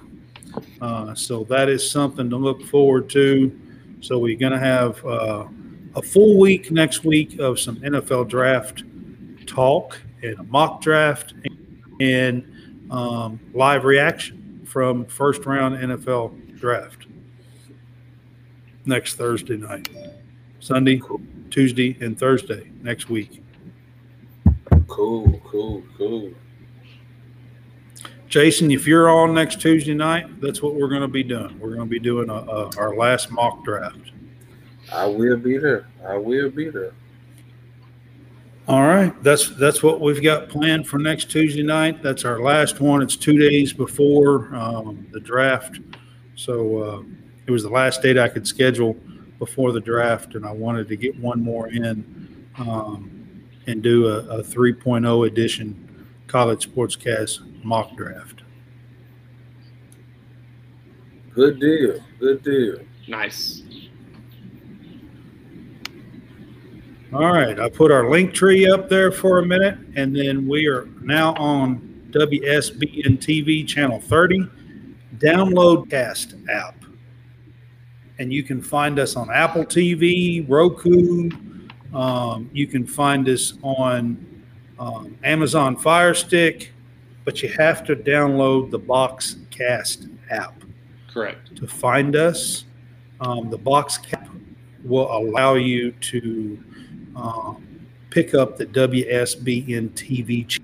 [0.81, 3.57] Uh, so that is something to look forward to.
[4.01, 5.47] So we're going to have uh,
[5.95, 8.83] a full week next week of some NFL draft
[9.47, 11.33] talk and a mock draft
[11.99, 12.45] and
[12.91, 17.07] um, live reaction from first round NFL draft
[18.85, 19.89] next Thursday night,
[20.59, 21.01] Sunday,
[21.49, 23.43] Tuesday, and Thursday next week.
[24.87, 26.31] Cool, cool, cool.
[28.27, 31.57] Jason, if you're on next Tuesday night, that's what we're going to be doing.
[31.59, 34.11] We're going to be doing a, a, our last mock draft.
[34.91, 35.87] I will be there.
[36.05, 36.93] I will be there.
[38.67, 42.03] All right, that's that's what we've got planned for next Tuesday night.
[42.03, 43.01] That's our last one.
[43.01, 45.79] It's two days before um, the draft,
[46.35, 47.03] so uh,
[47.45, 48.97] it was the last date I could schedule
[49.39, 54.39] before the draft, and I wanted to get one more in um, and do a,
[54.39, 58.43] a 3.0 edition college sportscast mock draft.
[61.35, 61.99] Good deal.
[62.17, 62.79] Good deal.
[63.09, 63.61] Nice.
[67.13, 70.67] All right, I put our link tree up there for a minute, and then we
[70.67, 74.47] are now on WSBN TV channel 30.
[75.17, 76.85] Download Cast app,
[78.19, 81.29] and you can find us on Apple TV, Roku.
[81.93, 84.43] Um, you can find us on
[84.79, 86.71] um, Amazon Fire Stick,
[87.27, 90.63] but you have to download the Boxcast app
[91.11, 91.57] Correct.
[91.57, 92.63] to find us.
[93.19, 94.29] Um, the Boxcast
[94.85, 96.57] will allow you to
[97.17, 100.61] um, pick up the WSBN TV ch-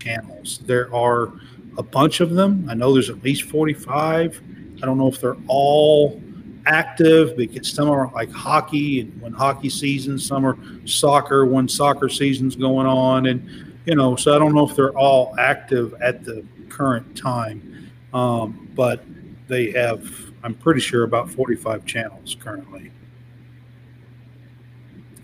[0.00, 0.60] channels.
[0.66, 1.32] There are
[1.78, 2.66] a bunch of them.
[2.68, 4.42] I know there's at least 45.
[4.82, 6.20] I don't know if they're all
[6.66, 12.10] active because some are like hockey and when hockey season, some are soccer when soccer
[12.10, 13.28] season's going on.
[13.28, 17.90] And, you know, so I don't know if they're all active at the current time.
[18.14, 19.04] Um, but
[19.48, 20.06] they have,
[20.42, 22.90] I'm pretty sure, about 45 channels currently.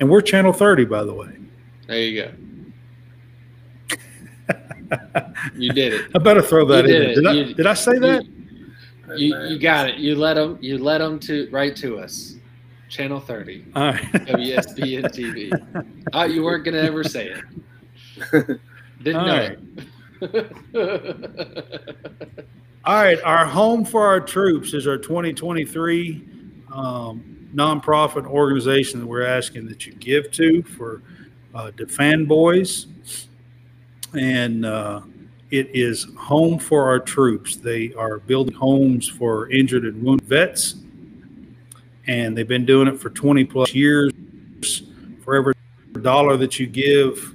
[0.00, 1.30] And we're channel 30, by the way.
[1.86, 2.32] There you go.
[5.54, 6.06] You did it.
[6.14, 7.00] I better throw that You in.
[7.02, 7.14] did.
[7.16, 7.26] Did.
[7.26, 8.24] I, You- did I say that?
[9.16, 9.96] You, you got it.
[9.96, 10.58] You let them.
[10.60, 12.34] You let them to right to us.
[12.88, 14.02] Channel thirty, All right.
[14.02, 15.94] WSBN TV.
[16.14, 17.44] Oh, you weren't gonna ever say it.
[19.02, 19.58] Didn't All know right.
[22.84, 26.24] All right, our home for our troops is our 2023
[26.72, 31.02] um, nonprofit organization that we're asking that you give to for
[31.54, 32.86] uh, DaFanBoys,
[34.14, 35.02] and uh,
[35.50, 37.56] it is home for our troops.
[37.56, 40.76] They are building homes for injured and wounded vets,
[42.06, 44.12] and they've been doing it for 20 plus years.
[45.24, 45.54] For every
[46.00, 47.34] dollar that you give,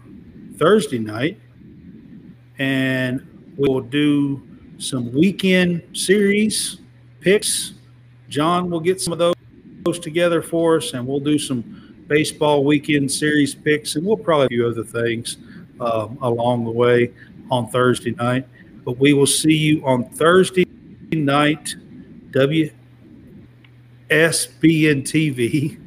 [0.58, 1.40] Thursday night,
[2.58, 4.49] and we'll do
[4.80, 6.80] some weekend series
[7.20, 7.74] picks.
[8.30, 13.12] John will get some of those together for us, and we'll do some baseball weekend
[13.12, 15.38] series picks, and we'll probably do other things
[15.80, 17.12] um, along the way
[17.52, 18.48] on Thursday night.
[18.86, 20.66] But we will see you on Thursday
[21.12, 21.76] night,
[22.32, 22.72] WSBN
[24.10, 25.78] TV,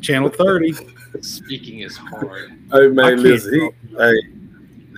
[0.00, 0.74] channel 30.
[1.20, 2.50] Speaking is hard.
[2.72, 3.74] Hey I man, can't listen, he, talk.
[3.98, 4.20] hey,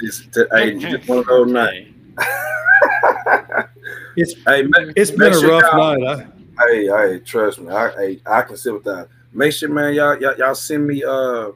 [0.03, 1.88] listen, to, hey, just one of those nights.
[4.17, 6.03] It's Hey, man, it's been make a rough night.
[6.05, 9.09] I, Hey, hey, trust me, I, hey, I can sit with.
[9.33, 11.51] Make sure, man, y'all, y'all, y'all send me uh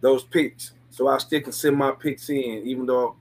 [0.00, 3.16] those pics, so I still can send my pics in, even though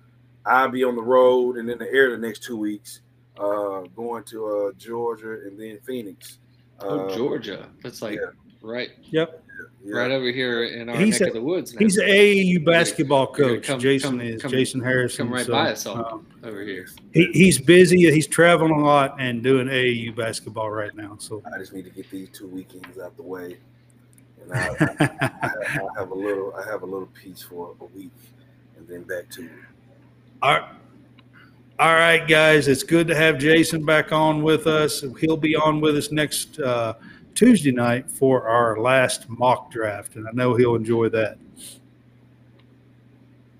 [0.45, 3.02] I'll be on the road and in the air the next two weeks,
[3.40, 6.38] uh, going to uh Georgia and then Phoenix.
[6.80, 7.70] Oh, Uh, Georgia.
[7.82, 8.32] That's like yeah.
[8.62, 9.44] right, yep,
[9.86, 9.95] yeah.
[9.98, 11.74] right over here in our He's neck a- of the woods.
[11.74, 11.80] Now.
[11.80, 13.64] he's an AAU basketball coach.
[13.64, 15.28] come- Jason come- is come- Jason Harrison.
[15.28, 16.06] come right so, by us all.
[16.06, 16.88] um, over here.
[17.14, 17.98] he, he's busy.
[18.12, 21.16] He's traveling a lot and doing AAU basketball right now.
[21.20, 23.57] So I just need to get these two weekends out the way,
[24.41, 27.86] and I, I, I, I have a little, I have a little peace for a
[27.86, 28.12] week,
[28.78, 29.52] and then back to it.
[30.41, 30.70] All right.
[31.78, 32.70] All right, guys.
[32.70, 35.03] It's good to have Jason back on with us.
[35.20, 36.94] He'll be on with us next uh,
[37.36, 41.38] Tuesday night for our last mock draft, and I know he'll enjoy that.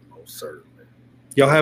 [0.10, 0.86] Most certainly.
[1.36, 1.54] Y'all have